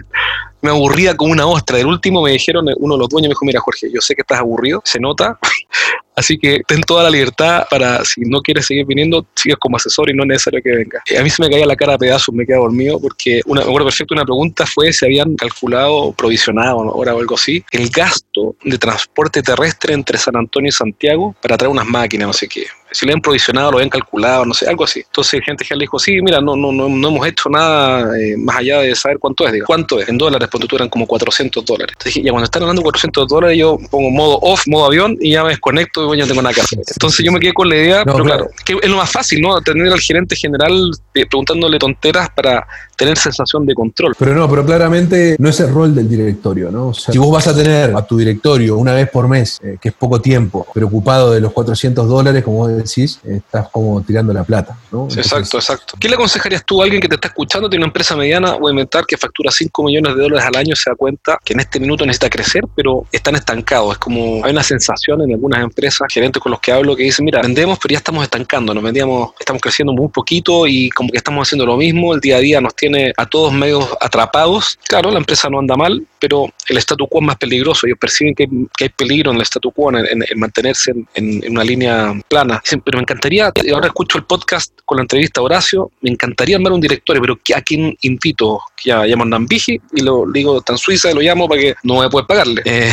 me 0.63 0.69
aburría 0.69 1.15
como 1.15 1.31
una 1.31 1.45
ostra. 1.45 1.77
Del 1.77 1.87
último 1.87 2.21
me 2.21 2.31
dijeron, 2.31 2.65
uno 2.77 2.95
de 2.95 2.99
los 2.99 3.09
dueños 3.09 3.27
me 3.27 3.33
dijo, 3.33 3.45
mira 3.45 3.59
Jorge, 3.59 3.91
yo 3.93 4.01
sé 4.01 4.15
que 4.15 4.21
estás 4.21 4.39
aburrido, 4.39 4.81
se 4.85 4.99
nota, 4.99 5.37
así 6.15 6.37
que 6.37 6.61
ten 6.65 6.81
toda 6.81 7.03
la 7.03 7.09
libertad 7.09 7.65
para, 7.69 8.03
si 8.05 8.21
no 8.21 8.39
quieres 8.39 8.65
seguir 8.65 8.85
viniendo, 8.85 9.25
sigas 9.35 9.59
como 9.59 9.75
asesor 9.75 10.09
y 10.09 10.13
no 10.13 10.23
es 10.23 10.29
necesario 10.29 10.61
que 10.63 10.71
venga. 10.71 11.03
A 11.19 11.21
mí 11.21 11.29
se 11.29 11.43
me 11.43 11.49
caía 11.49 11.65
la 11.65 11.75
cara 11.75 11.95
a 11.95 11.97
pedazos, 11.97 12.33
me 12.33 12.45
quedaba 12.45 12.63
dormido, 12.63 12.99
porque 12.99 13.41
una, 13.45 13.61
me 13.61 13.67
acuerdo 13.67 13.87
perfecto, 13.87 14.13
una 14.13 14.23
pregunta 14.23 14.65
fue 14.65 14.93
si 14.93 15.05
habían 15.05 15.35
calculado, 15.35 16.13
provisionado 16.13 16.79
ahora 16.79 17.13
o 17.13 17.19
algo 17.19 17.35
así, 17.35 17.63
el 17.71 17.89
gasto 17.89 18.55
de 18.63 18.77
transporte 18.77 19.43
terrestre 19.43 19.93
entre 19.93 20.17
San 20.17 20.37
Antonio 20.37 20.69
y 20.69 20.71
Santiago 20.71 21.35
para 21.41 21.57
traer 21.57 21.71
unas 21.71 21.85
máquinas, 21.85 22.27
no 22.27 22.33
sé 22.33 22.47
qué 22.47 22.65
si 22.93 23.05
lo 23.05 23.11
habían 23.11 23.21
provisionado, 23.21 23.71
lo 23.71 23.77
habían 23.77 23.89
calculado, 23.89 24.45
no 24.45 24.53
sé, 24.53 24.67
algo 24.67 24.83
así. 24.83 24.99
Entonces 24.99 25.41
gente 25.43 25.65
que 25.65 25.75
le 25.75 25.81
dijo, 25.81 25.99
sí, 25.99 26.21
mira, 26.21 26.39
no, 26.39 26.55
no, 26.55 26.71
no, 26.71 26.87
no 26.87 27.07
hemos 27.07 27.27
hecho 27.27 27.49
nada 27.49 28.17
eh, 28.17 28.37
más 28.37 28.57
allá 28.57 28.79
de 28.81 28.95
saber 28.95 29.17
cuánto 29.19 29.45
es, 29.45 29.53
digo. 29.53 29.65
¿Cuánto 29.65 29.99
es? 29.99 30.07
En 30.07 30.17
dólares, 30.17 30.47
cuando 30.51 30.67
tú 30.67 30.75
eran 30.75 30.89
como 30.89 31.07
400 31.07 31.65
dólares. 31.65 31.95
Entonces 31.97 32.23
ya 32.23 32.31
cuando 32.31 32.45
están 32.45 32.61
hablando 32.61 32.81
400 32.83 33.27
dólares, 33.27 33.57
yo 33.57 33.77
pongo 33.89 34.11
modo 34.11 34.37
off, 34.41 34.61
modo 34.67 34.85
avión, 34.85 35.17
y 35.19 35.31
ya 35.31 35.43
me 35.43 35.49
desconecto 35.49 36.13
y 36.13 36.17
ya 36.17 36.23
no 36.23 36.29
tengo 36.29 36.41
nada 36.41 36.53
que 36.53 36.61
hacer. 36.61 36.79
Entonces 36.87 37.25
yo 37.25 37.31
me 37.31 37.39
quedé 37.39 37.53
con 37.53 37.67
la 37.67 37.75
idea, 37.75 38.05
pero 38.05 38.23
claro, 38.23 38.47
que 38.63 38.77
es 38.81 38.89
lo 38.89 38.97
más 38.97 39.11
fácil, 39.11 39.41
¿no? 39.41 39.59
Tener 39.61 39.91
al 39.91 39.99
gerente 39.99 40.35
general 40.35 40.91
eh, 41.15 41.25
preguntándole 41.25 41.79
tonteras 41.79 42.29
para 42.29 42.65
tener 42.95 43.17
sensación 43.17 43.65
de 43.65 43.73
control. 43.73 44.15
Pero 44.17 44.33
no, 44.33 44.49
pero 44.49 44.65
claramente 44.65 45.35
no 45.39 45.49
es 45.49 45.59
el 45.59 45.73
rol 45.73 45.95
del 45.95 46.07
directorio, 46.07 46.71
¿no? 46.71 46.89
O 46.89 46.93
sea, 46.93 47.11
si 47.11 47.17
vos 47.17 47.31
vas 47.31 47.47
a 47.47 47.55
tener 47.55 47.95
a 47.95 48.05
tu 48.05 48.17
directorio 48.17 48.77
una 48.77 48.93
vez 48.93 49.09
por 49.09 49.27
mes, 49.27 49.59
eh, 49.63 49.77
que 49.81 49.89
es 49.89 49.95
poco 49.95 50.21
tiempo, 50.21 50.67
preocupado 50.73 51.31
de 51.31 51.41
los 51.41 51.51
400 51.51 52.07
dólares, 52.07 52.43
como 52.43 52.57
vos 52.57 52.82
decís, 52.83 53.19
estás 53.23 53.69
como 53.69 54.01
tirando 54.01 54.33
la 54.33 54.43
plata, 54.43 54.77
¿no? 54.91 55.07
exacto, 55.07 55.57
exacto. 55.57 55.95
¿Qué 55.99 56.07
le 56.07 56.15
aconsejarías 56.15 56.65
tú 56.65 56.81
a 56.81 56.85
alguien 56.85 57.01
que 57.01 57.07
te 57.07 57.15
está 57.15 57.27
escuchando, 57.29 57.69
tiene 57.69 57.83
una 57.83 57.89
empresa 57.89 58.15
mediana 58.15 58.55
o 58.55 58.69
inventar 58.69 59.05
que 59.05 59.17
factura 59.17 59.51
5 59.51 59.83
millones 59.83 60.15
de 60.15 60.21
dólares 60.21 60.45
al 60.45 60.55
año, 60.55 60.75
se 60.75 60.89
da 60.89 60.95
cuenta 60.95 61.39
que 61.43 61.53
en 61.53 61.59
este 61.59 61.79
minuto 61.79 62.05
necesita 62.05 62.29
crecer, 62.29 62.63
pero 62.75 63.05
están 63.11 63.35
estancados? 63.35 63.93
Es 63.93 63.97
como, 63.97 64.43
hay 64.45 64.51
una 64.51 64.63
sensación 64.63 65.21
en 65.21 65.31
algunas 65.31 65.63
empresas, 65.63 66.07
gerentes 66.11 66.41
con 66.41 66.51
los 66.51 66.59
que 66.59 66.71
hablo, 66.71 66.95
que 66.95 67.03
dicen, 67.03 67.25
mira, 67.25 67.41
vendemos, 67.41 67.79
pero 67.81 67.93
ya 67.93 67.97
estamos 67.97 68.23
estancando, 68.23 68.73
nos 68.73 68.83
vendíamos, 68.83 69.33
estamos 69.39 69.61
creciendo 69.61 69.93
muy 69.93 70.09
poquito 70.09 70.67
y 70.67 70.89
como 70.89 71.09
que 71.09 71.17
estamos 71.17 71.47
haciendo 71.47 71.65
lo 71.65 71.77
mismo, 71.77 72.13
el 72.13 72.19
día 72.19 72.37
a 72.37 72.39
día 72.39 72.61
nos 72.61 72.75
tiene 72.75 73.13
a 73.17 73.25
todos 73.25 73.53
medio 73.53 73.87
atrapados. 74.01 74.77
Claro, 74.87 75.11
la 75.11 75.19
empresa 75.19 75.49
no 75.49 75.59
anda 75.59 75.75
mal, 75.75 76.05
pero 76.19 76.47
el 76.67 76.77
statu 76.77 77.07
quo 77.07 77.19
es 77.19 77.27
más 77.27 77.37
peligroso. 77.37 77.87
Ellos 77.87 77.97
perciben 77.99 78.35
que, 78.35 78.47
hay 78.79 78.89
peligro 78.89 79.31
en 79.31 79.37
el 79.37 79.43
statu 79.43 79.71
quo, 79.71 79.91
en, 79.95 80.23
mantenerse 80.35 80.93
en, 81.13 81.51
una 81.51 81.63
línea 81.63 82.13
plana. 82.27 82.61
Pero 82.77 82.97
me 82.97 83.03
encantaría, 83.03 83.51
ahora 83.73 83.87
escucho 83.87 84.17
el 84.17 84.23
podcast 84.25 84.71
con 84.85 84.97
la 84.97 85.03
entrevista 85.03 85.41
a 85.41 85.43
Horacio, 85.43 85.91
me 86.01 86.11
encantaría 86.11 86.55
armar 86.55 86.73
un 86.73 86.81
directorio, 86.81 87.21
pero 87.21 87.39
¿a 87.55 87.61
quién 87.61 87.95
invito? 88.01 88.59
Ya 88.83 89.05
llamo 89.05 89.23
a 89.23 89.27
Nambiji 89.27 89.79
y 89.93 90.01
lo 90.01 90.25
digo 90.31 90.61
tan 90.61 90.77
suiza 90.77 91.11
y 91.11 91.13
lo 91.13 91.21
llamo 91.21 91.47
para 91.47 91.61
que 91.61 91.75
no 91.83 92.01
me 92.01 92.09
pueda 92.09 92.27
pagarle. 92.27 92.61
Eh, 92.65 92.91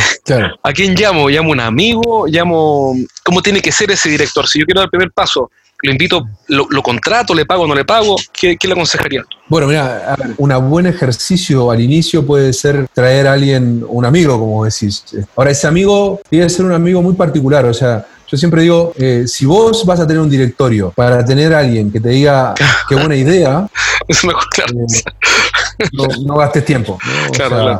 ¿A 0.63 0.73
quién 0.73 0.95
llamo? 0.95 1.29
¿Llamo 1.29 1.49
a 1.49 1.53
un 1.53 1.59
amigo? 1.59 2.25
¿Llamo? 2.27 2.95
¿Cómo 3.23 3.41
tiene 3.41 3.61
que 3.61 3.71
ser 3.71 3.91
ese 3.91 4.09
director? 4.09 4.47
Si 4.47 4.59
yo 4.59 4.65
quiero 4.65 4.81
dar 4.81 4.87
el 4.87 4.91
primer 4.91 5.11
paso, 5.11 5.51
lo 5.83 5.91
invito, 5.91 6.27
lo, 6.47 6.83
contrato, 6.83 7.33
le 7.33 7.45
pago 7.45 7.63
o 7.63 7.67
no 7.67 7.73
le 7.73 7.85
pago, 7.85 8.15
¿qué, 8.31 8.55
le 8.61 8.71
aconsejaría? 8.71 9.23
Bueno, 9.47 9.67
mira, 9.67 10.15
un 10.37 10.69
buen 10.69 10.85
ejercicio 10.85 11.71
al 11.71 11.81
inicio 11.81 12.25
puede 12.25 12.53
ser 12.53 12.87
traer 12.93 13.27
a 13.27 13.33
alguien, 13.33 13.83
un 13.87 14.05
amigo, 14.05 14.37
como 14.39 14.63
decís. 14.63 15.03
Ahora, 15.35 15.51
ese 15.51 15.67
amigo 15.67 16.21
tiene 16.29 16.45
que 16.45 16.49
ser 16.51 16.65
un 16.65 16.73
amigo 16.73 17.01
muy 17.01 17.15
particular, 17.15 17.65
o 17.65 17.73
sea, 17.73 18.05
yo 18.31 18.37
siempre 18.37 18.61
digo, 18.61 18.93
eh, 18.97 19.25
si 19.27 19.45
vos 19.45 19.85
vas 19.85 19.99
a 19.99 20.07
tener 20.07 20.21
un 20.21 20.29
directorio 20.29 20.93
para 20.95 21.25
tener 21.25 21.53
a 21.53 21.59
alguien 21.59 21.91
que 21.91 21.99
te 21.99 22.09
diga 22.09 22.53
qué 22.87 22.95
buena 22.95 23.15
idea, 23.15 23.67
es 24.07 24.23
mejor, 24.23 24.47
claro. 24.49 24.71
Eh, 24.79 25.87
no, 26.25 26.35
gastes 26.35 26.65
tiempo. 26.65 26.97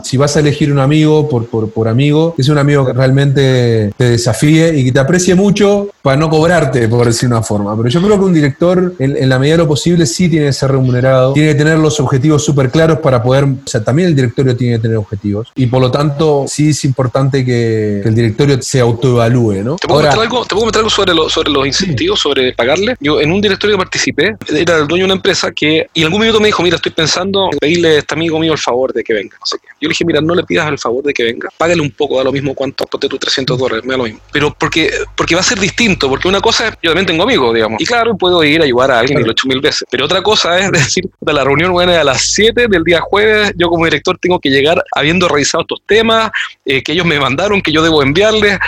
Si 0.03 0.17
vas 0.17 0.35
a 0.35 0.39
elegir 0.39 0.71
un 0.71 0.79
amigo 0.79 1.29
por, 1.29 1.47
por, 1.47 1.87
amigo, 1.87 2.35
es 2.37 2.49
un 2.49 2.57
amigo 2.57 2.85
que 2.85 2.93
realmente 2.93 3.93
te 3.95 4.09
desafíe 4.09 4.77
y 4.77 4.85
que 4.85 4.91
te 4.91 4.99
aprecie 4.99 5.35
mucho 5.35 5.89
para 6.01 6.17
no 6.17 6.29
cobrarte, 6.29 6.87
por 6.87 7.05
decir 7.05 7.29
una 7.29 7.41
forma. 7.41 7.75
Pero 7.77 7.89
yo 7.89 8.01
creo 8.01 8.17
que 8.17 8.25
un 8.25 8.33
director, 8.33 8.93
en, 8.99 9.29
la 9.29 9.39
medida 9.39 9.55
de 9.55 9.63
lo 9.63 9.67
posible, 9.67 10.05
sí 10.05 10.29
tiene 10.29 10.47
que 10.47 10.53
ser 10.53 10.71
remunerado, 10.71 11.33
tiene 11.33 11.49
que 11.49 11.55
tener 11.55 11.77
los 11.77 11.99
objetivos 11.99 12.43
súper 12.43 12.71
claros 12.71 12.99
para 12.99 13.21
poder, 13.21 13.45
o 13.45 13.57
sea, 13.65 13.83
también 13.83 14.09
el 14.09 14.15
directorio 14.15 14.55
tiene 14.55 14.77
que 14.77 14.81
tener 14.81 14.97
objetivos. 14.97 15.49
Y 15.55 15.67
por 15.67 15.81
lo 15.81 15.91
tanto, 15.91 16.45
sí 16.47 16.69
es 16.69 16.83
importante 16.85 17.45
que, 17.45 18.01
el 18.01 18.15
directorio 18.15 18.61
se 18.61 18.79
autoevalúe, 18.79 19.63
¿no? 19.63 19.75
¿Te 19.75 19.87
puedo, 19.87 20.01
meter, 20.01 20.19
algo, 20.19 20.40
¿te 20.47 20.55
algo 20.55 20.89
sobre, 20.89 21.13
sobre 21.29 21.51
los 21.51 21.65
incentivos, 21.65 22.19
sobre 22.19 22.53
pagarle? 22.53 22.95
Yo 22.99 23.21
en 23.21 23.31
un 23.31 23.41
directorio 23.41 23.75
que 23.77 23.83
participé, 23.83 24.35
era 24.49 24.77
el 24.77 24.87
dueño 24.87 25.03
de 25.03 25.05
una 25.05 25.13
empresa 25.15 25.51
que, 25.51 25.87
y 25.93 26.01
en 26.01 26.05
algún 26.05 26.21
minuto 26.21 26.39
me 26.39 26.47
dijo, 26.47 26.63
mira, 26.63 26.75
estoy 26.75 26.91
pensando 26.91 27.49
en 27.51 27.59
pedirle 27.59 27.97
este 27.97 28.13
amigo 28.13 28.39
mío 28.39 28.53
el 28.53 28.59
favor 28.59 28.93
de 28.93 29.03
que 29.03 29.13
venga. 29.13 29.37
Yo 29.51 29.57
le 29.81 29.89
dije, 29.89 30.05
mira, 30.05 30.21
no 30.21 30.35
le 30.35 30.43
pidas 30.43 30.69
el 30.69 30.77
favor 30.77 31.03
de 31.03 31.13
que 31.13 31.23
venga, 31.23 31.49
págale 31.57 31.81
un 31.81 31.91
poco, 31.91 32.17
da 32.17 32.23
lo 32.23 32.31
mismo 32.31 32.53
cuánto, 32.53 32.85
ponte 32.85 33.07
tus 33.07 33.19
300 33.19 33.57
dólares, 33.57 33.83
me 33.85 33.93
da 33.93 33.97
lo 33.97 34.03
mismo. 34.03 34.19
Pero 34.31 34.53
porque, 34.57 34.91
porque 35.15 35.35
va 35.35 35.41
a 35.41 35.43
ser 35.43 35.59
distinto, 35.59 36.09
porque 36.09 36.27
una 36.27 36.41
cosa 36.41 36.67
es, 36.67 36.73
yo 36.81 36.91
también 36.91 37.05
tengo 37.05 37.23
amigos, 37.23 37.53
digamos, 37.53 37.81
y 37.81 37.85
claro, 37.85 38.15
puedo 38.17 38.43
ir 38.43 38.61
a 38.61 38.65
ayudar 38.65 38.91
a 38.91 38.99
alguien 38.99 39.19
y 39.19 39.23
lo 39.23 39.29
he 39.29 39.31
hecho 39.31 39.47
mil 39.47 39.59
veces, 39.59 39.85
pero 39.89 40.05
otra 40.05 40.21
cosa 40.21 40.59
es 40.59 40.71
decir, 40.71 41.09
la 41.21 41.43
reunión 41.43 41.71
buena 41.71 41.99
a 41.99 42.03
las 42.03 42.31
7 42.33 42.67
del 42.67 42.83
día 42.83 43.01
jueves, 43.01 43.53
yo 43.57 43.69
como 43.69 43.85
director 43.85 44.17
tengo 44.19 44.39
que 44.39 44.49
llegar 44.49 44.83
habiendo 44.95 45.27
revisado 45.27 45.61
estos 45.61 45.81
temas, 45.85 46.31
eh, 46.65 46.83
que 46.83 46.91
ellos 46.93 47.05
me 47.05 47.19
mandaron, 47.19 47.61
que 47.61 47.71
yo 47.71 47.81
debo 47.81 48.03
enviarles. 48.03 48.59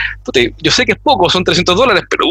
yo 0.61 0.71
sé 0.71 0.85
que 0.85 0.93
es 0.93 0.97
poco, 0.97 1.29
son 1.29 1.43
300 1.43 1.62
dólares, 1.65 2.03
pero, 2.09 2.25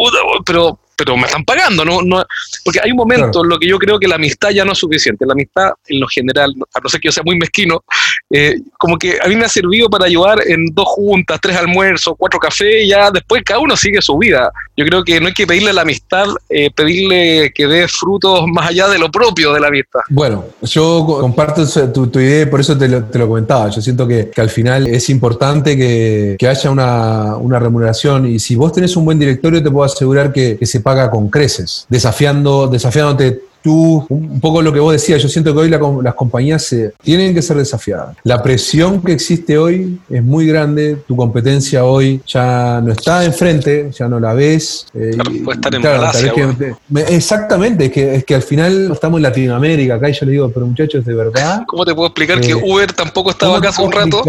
pero 0.44 0.78
pero 0.96 1.16
me 1.16 1.26
están 1.26 1.44
pagando, 1.44 1.84
¿no? 1.84 2.02
no 2.02 2.24
porque 2.64 2.80
hay 2.82 2.90
un 2.90 2.96
momento 2.96 3.42
en 3.42 3.48
lo 3.48 3.58
que 3.58 3.68
yo 3.68 3.78
creo 3.78 3.98
que 3.98 4.08
la 4.08 4.16
amistad 4.16 4.50
ya 4.50 4.64
no 4.64 4.72
es 4.72 4.78
suficiente. 4.78 5.26
La 5.26 5.32
amistad, 5.32 5.70
en 5.86 6.00
lo 6.00 6.06
general, 6.08 6.54
a 6.74 6.80
no 6.80 6.88
ser 6.88 7.00
que 7.00 7.08
yo 7.08 7.12
sea 7.12 7.22
muy 7.24 7.36
mezquino, 7.36 7.82
eh, 8.30 8.56
como 8.78 8.96
que 8.96 9.18
a 9.22 9.28
mí 9.28 9.36
me 9.36 9.44
ha 9.44 9.48
servido 9.48 9.88
para 9.88 10.06
ayudar 10.06 10.38
en 10.46 10.66
dos 10.72 10.86
juntas, 10.88 11.38
tres 11.40 11.56
almuerzos, 11.56 12.14
cuatro 12.16 12.38
cafés, 12.38 12.84
y 12.84 12.88
ya 12.88 13.10
después 13.10 13.42
cada 13.44 13.60
uno 13.60 13.76
sigue 13.76 14.00
su 14.00 14.16
vida. 14.18 14.50
Yo 14.76 14.84
creo 14.86 15.04
que 15.04 15.20
no 15.20 15.28
hay 15.28 15.34
que 15.34 15.46
pedirle 15.46 15.72
la 15.72 15.82
amistad, 15.82 16.26
eh, 16.48 16.70
pedirle 16.70 17.52
que 17.54 17.66
dé 17.66 17.88
frutos 17.88 18.44
más 18.46 18.70
allá 18.70 18.88
de 18.88 18.98
lo 18.98 19.10
propio 19.10 19.52
de 19.52 19.60
la 19.60 19.68
amistad. 19.68 20.00
Bueno, 20.08 20.46
yo 20.62 21.04
comparto 21.06 21.66
tu, 21.92 22.06
tu 22.08 22.20
idea, 22.20 22.48
por 22.48 22.60
eso 22.60 22.76
te 22.76 22.88
lo, 22.88 23.04
te 23.04 23.18
lo, 23.18 23.28
comentaba. 23.28 23.68
Yo 23.70 23.80
siento 23.80 24.06
que, 24.06 24.30
que 24.30 24.40
al 24.40 24.50
final 24.50 24.86
es 24.86 25.08
importante 25.10 25.76
que, 25.76 26.36
que 26.38 26.48
haya 26.48 26.70
una, 26.70 27.36
una, 27.36 27.58
remuneración, 27.58 28.26
y 28.26 28.38
si 28.38 28.56
vos 28.56 28.72
tenés 28.72 28.96
un 28.96 29.04
buen 29.04 29.18
directorio, 29.18 29.62
te 29.62 29.70
puedo 29.70 29.84
asegurar 29.84 30.32
que, 30.32 30.56
que 30.58 30.66
se 30.66 30.80
paga 30.82 31.10
con 31.10 31.28
creces, 31.28 31.86
desafiando, 31.88 32.66
desafiándote 32.68 33.52
tú, 33.62 34.04
un 34.08 34.40
poco 34.40 34.60
lo 34.60 34.72
que 34.72 34.80
vos 34.80 34.92
decías, 34.92 35.22
yo 35.22 35.28
siento 35.28 35.54
que 35.54 35.60
hoy 35.60 35.68
las 35.70 36.14
compañías 36.14 36.64
se, 36.64 36.92
tienen 37.02 37.34
que 37.34 37.40
ser 37.40 37.56
desafiadas. 37.56 38.16
La 38.24 38.42
presión 38.42 39.00
que 39.00 39.12
existe 39.12 39.56
hoy 39.56 39.98
es 40.10 40.22
muy 40.22 40.46
grande, 40.46 40.98
tu 41.06 41.16
competencia 41.16 41.84
hoy 41.84 42.20
ya 42.26 42.80
no 42.82 42.92
está 42.92 43.24
enfrente, 43.24 43.90
ya 43.96 44.08
no 44.08 44.18
la 44.18 44.34
ves. 44.34 44.86
Eh, 44.94 45.16
puede 45.44 45.60
estar 45.60 45.74
en 45.74 46.76
Exactamente, 47.08 47.86
es 47.86 47.92
que, 47.92 48.14
es 48.16 48.24
que 48.24 48.34
al 48.34 48.42
final 48.42 48.90
estamos 48.92 49.18
en 49.18 49.22
Latinoamérica, 49.22 49.94
acá 49.94 50.10
y 50.10 50.12
yo 50.12 50.26
le 50.26 50.32
digo, 50.32 50.50
pero 50.50 50.66
muchachos, 50.66 51.04
de 51.04 51.14
verdad. 51.14 51.62
¿Cómo 51.66 51.84
te 51.84 51.94
puedo 51.94 52.08
explicar 52.08 52.40
que 52.40 52.50
eh, 52.50 52.54
Uber 52.54 52.92
tampoco 52.92 53.30
estaba 53.30 53.58
acá 53.58 53.68
hace 53.68 53.82
un 53.82 53.92
rato? 53.92 54.22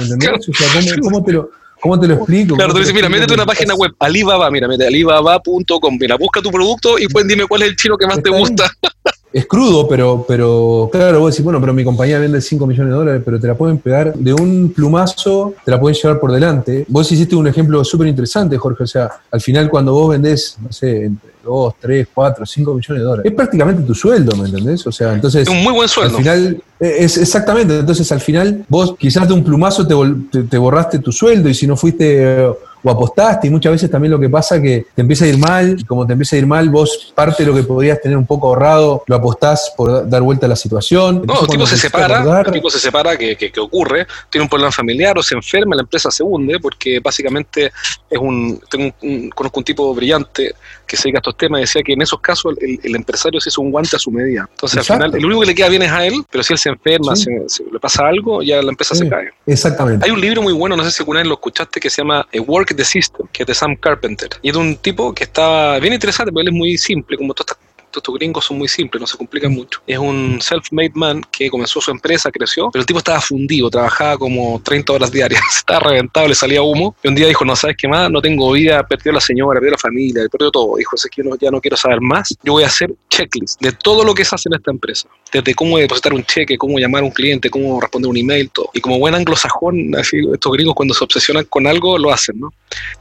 ¿Entendés? 0.00 0.32
O 0.52 0.54
sea, 0.54 0.96
¿cómo, 1.02 1.22
te 1.24 1.32
lo, 1.32 1.50
¿Cómo 1.82 1.98
te 1.98 2.06
lo 2.06 2.14
explico? 2.14 2.54
Claro, 2.54 2.72
tú 2.72 2.78
dices, 2.78 2.94
mira, 2.94 3.08
métete 3.08 3.34
una 3.34 3.44
página 3.44 3.74
web, 3.74 3.92
Alibaba, 3.98 4.48
mira, 4.52 4.68
mete 4.68 4.86
alibaba.com, 4.86 5.98
mira, 5.98 6.16
busca 6.16 6.40
tu 6.40 6.52
producto 6.52 6.96
y 6.96 7.08
pues 7.08 7.26
dime 7.26 7.44
cuál 7.48 7.62
es 7.62 7.70
el 7.70 7.76
chino 7.76 7.98
que 7.98 8.06
más 8.06 8.22
te 8.22 8.30
gusta. 8.30 8.70
Es 9.32 9.46
crudo, 9.46 9.88
pero, 9.88 10.24
pero 10.28 10.90
claro, 10.92 11.20
vos 11.20 11.32
decís, 11.32 11.44
bueno, 11.44 11.60
pero 11.60 11.72
mi 11.72 11.84
compañía 11.84 12.18
vende 12.18 12.40
5 12.40 12.66
millones 12.66 12.92
de 12.92 12.98
dólares, 12.98 13.22
pero 13.24 13.40
te 13.40 13.46
la 13.46 13.54
pueden 13.54 13.78
pegar 13.78 14.14
de 14.14 14.34
un 14.34 14.72
plumazo, 14.74 15.54
te 15.64 15.70
la 15.70 15.80
pueden 15.80 15.96
llevar 15.96 16.20
por 16.20 16.32
delante. 16.32 16.84
Vos 16.88 17.10
hiciste 17.10 17.34
un 17.34 17.46
ejemplo 17.46 17.82
súper 17.84 18.08
interesante, 18.08 18.58
Jorge, 18.58 18.84
o 18.84 18.86
sea, 18.86 19.10
al 19.30 19.40
final 19.40 19.70
cuando 19.70 19.94
vos 19.94 20.10
vendés, 20.10 20.56
no 20.62 20.70
sé, 20.70 21.04
entre 21.04 21.30
2, 21.44 21.74
3, 21.80 22.08
4, 22.12 22.44
5 22.46 22.74
millones 22.74 23.00
de 23.00 23.04
dólares, 23.04 23.30
es 23.30 23.36
prácticamente 23.36 23.82
tu 23.82 23.94
sueldo, 23.94 24.36
¿me 24.36 24.48
entendés? 24.48 24.86
O 24.86 24.92
sea, 24.92 25.14
entonces... 25.14 25.42
Es 25.42 25.48
un 25.48 25.62
muy 25.62 25.72
buen 25.72 25.88
sueldo. 25.88 26.18
Al 26.18 26.22
final, 26.22 26.62
e, 26.78 27.04
es 27.04 27.16
exactamente, 27.16 27.78
entonces 27.78 28.12
al 28.12 28.20
final 28.20 28.64
vos 28.68 28.94
quizás 28.98 29.26
de 29.26 29.34
un 29.34 29.42
plumazo 29.42 29.86
te, 29.86 30.42
te 30.42 30.58
borraste 30.58 30.98
tu 30.98 31.10
sueldo 31.10 31.48
y 31.48 31.54
si 31.54 31.66
no 31.66 31.76
fuiste 31.76 32.46
o 32.82 32.90
apostaste 32.90 33.46
y 33.46 33.50
muchas 33.50 33.72
veces 33.72 33.90
también 33.90 34.10
lo 34.10 34.18
que 34.18 34.28
pasa 34.28 34.56
es 34.56 34.62
que 34.62 34.86
te 34.94 35.02
empieza 35.02 35.24
a 35.24 35.28
ir 35.28 35.38
mal 35.38 35.76
y 35.78 35.84
como 35.84 36.06
te 36.06 36.12
empieza 36.12 36.36
a 36.36 36.38
ir 36.40 36.46
mal, 36.46 36.68
vos 36.68 37.12
parte 37.14 37.44
de 37.44 37.50
lo 37.50 37.54
que 37.54 37.62
podrías 37.62 38.00
tener 38.00 38.16
un 38.16 38.26
poco 38.26 38.48
ahorrado 38.48 39.04
lo 39.06 39.16
apostás 39.16 39.72
por 39.76 40.08
dar 40.08 40.22
vuelta 40.22 40.46
a 40.46 40.48
la 40.48 40.56
situación. 40.56 41.22
no, 41.24 41.40
el 41.42 41.46
tipo 41.46 41.66
se 41.66 41.76
separa, 41.76 42.40
el 42.40 42.52
tipo 42.52 42.70
se 42.70 42.78
separa, 42.78 43.16
que, 43.16 43.36
que, 43.36 43.60
ocurre, 43.60 44.06
tiene 44.30 44.44
un 44.44 44.48
problema 44.48 44.72
familiar 44.72 45.16
o 45.18 45.22
se 45.22 45.34
enferma, 45.34 45.76
la 45.76 45.82
empresa 45.82 46.10
se 46.10 46.22
hunde 46.22 46.58
porque 46.60 47.00
básicamente 47.00 47.72
es 48.10 48.18
un, 48.18 48.60
tengo 48.70 48.94
un, 49.02 49.30
conozco 49.30 49.60
un 49.60 49.64
tipo 49.64 49.94
brillante 49.94 50.54
que 50.86 50.96
se 50.96 51.04
dedica 51.04 51.18
a 51.18 51.20
estos 51.20 51.36
temas 51.36 51.58
y 51.58 51.62
decía 51.62 51.82
que 51.82 51.92
en 51.92 52.02
esos 52.02 52.20
casos 52.20 52.54
el, 52.60 52.94
empresario 52.94 53.40
se 53.40 53.48
hizo 53.48 53.62
un 53.62 53.70
guante 53.70 53.96
a 53.96 53.98
su 53.98 54.10
medida. 54.10 54.46
Entonces 54.50 54.78
al 54.78 54.84
final 54.84 55.14
el 55.14 55.24
único 55.24 55.40
que 55.40 55.46
le 55.46 55.54
queda 55.54 55.68
bien 55.68 55.82
es 55.82 55.90
a 55.90 56.06
él, 56.06 56.22
pero 56.30 56.44
si 56.44 56.52
él 56.52 56.58
se 56.58 56.68
enferma, 56.68 57.16
se, 57.16 57.30
le 57.30 57.80
pasa 57.80 58.06
algo, 58.06 58.42
ya 58.42 58.60
la 58.62 58.70
empresa 58.70 58.94
se 58.94 59.08
cae. 59.08 59.30
Exactamente. 59.46 60.04
Hay 60.04 60.10
un 60.10 60.20
libro 60.20 60.42
muy 60.42 60.52
bueno, 60.52 60.76
no 60.76 60.84
sé 60.84 60.90
si 60.90 61.02
alguna 61.02 61.20
vez 61.20 61.28
lo 61.28 61.34
escuchaste, 61.34 61.80
que 61.80 61.88
se 61.88 62.02
llama 62.02 62.26
Work 62.46 62.71
the 62.74 62.84
System, 62.84 63.26
que 63.32 63.42
es 63.42 63.46
de 63.46 63.54
Sam 63.54 63.76
Carpenter. 63.76 64.30
Y 64.42 64.48
es 64.48 64.54
de 64.54 64.60
un 64.60 64.76
tipo 64.76 65.14
que 65.14 65.24
está 65.24 65.78
bien 65.78 65.94
interesante, 65.94 66.32
porque 66.32 66.42
él 66.42 66.48
es 66.48 66.58
muy 66.58 66.78
simple, 66.78 67.16
como 67.16 67.34
todas 67.34 67.56
estas 67.56 67.71
estos 67.98 68.14
gringos 68.14 68.44
son 68.44 68.58
muy 68.58 68.68
simples, 68.68 69.00
no 69.00 69.06
se 69.06 69.16
complican 69.16 69.52
mucho. 69.52 69.80
Es 69.86 69.98
un 69.98 70.40
self-made 70.40 70.92
man 70.94 71.22
que 71.30 71.50
comenzó 71.50 71.80
su 71.80 71.90
empresa, 71.90 72.30
creció, 72.30 72.70
pero 72.72 72.80
el 72.80 72.86
tipo 72.86 72.98
estaba 72.98 73.20
fundido, 73.20 73.70
trabajaba 73.70 74.18
como 74.18 74.60
30 74.62 74.92
horas 74.92 75.12
diarias, 75.12 75.42
estaba 75.58 75.80
reventado, 75.80 76.28
le 76.28 76.34
salía 76.34 76.62
humo. 76.62 76.94
Y 77.02 77.08
un 77.08 77.14
día 77.14 77.26
dijo, 77.26 77.44
no 77.44 77.56
sabes 77.56 77.76
qué 77.76 77.88
más, 77.88 78.10
no 78.10 78.20
tengo 78.20 78.52
vida, 78.52 78.86
perdió 78.86 79.12
la 79.12 79.20
señora, 79.20 79.60
perdió 79.60 79.72
la 79.72 79.78
familia, 79.78 80.22
perdió 80.30 80.50
todo. 80.50 80.76
Dijo, 80.76 80.96
es 80.96 81.08
que 81.10 81.22
ya 81.40 81.50
no 81.50 81.60
quiero 81.60 81.76
saber 81.76 82.00
más, 82.00 82.34
yo 82.42 82.52
voy 82.52 82.64
a 82.64 82.66
hacer 82.66 82.94
checklist 83.10 83.60
de 83.60 83.72
todo 83.72 84.04
lo 84.04 84.14
que 84.14 84.24
se 84.24 84.34
hace 84.34 84.48
en 84.48 84.54
esta 84.54 84.70
empresa. 84.70 85.08
Desde 85.32 85.54
cómo 85.54 85.78
depositar 85.78 86.12
un 86.12 86.24
cheque, 86.24 86.58
cómo 86.58 86.78
llamar 86.78 87.02
a 87.02 87.06
un 87.06 87.12
cliente, 87.12 87.50
cómo 87.50 87.80
responder 87.80 88.10
un 88.10 88.16
email, 88.16 88.50
todo. 88.50 88.70
Y 88.74 88.80
como 88.80 88.98
buen 88.98 89.14
anglosajón, 89.14 89.94
así, 89.96 90.18
estos 90.32 90.52
gringos 90.52 90.74
cuando 90.74 90.94
se 90.94 91.04
obsesionan 91.04 91.44
con 91.44 91.66
algo, 91.66 91.98
lo 91.98 92.12
hacen, 92.12 92.38
¿no? 92.40 92.52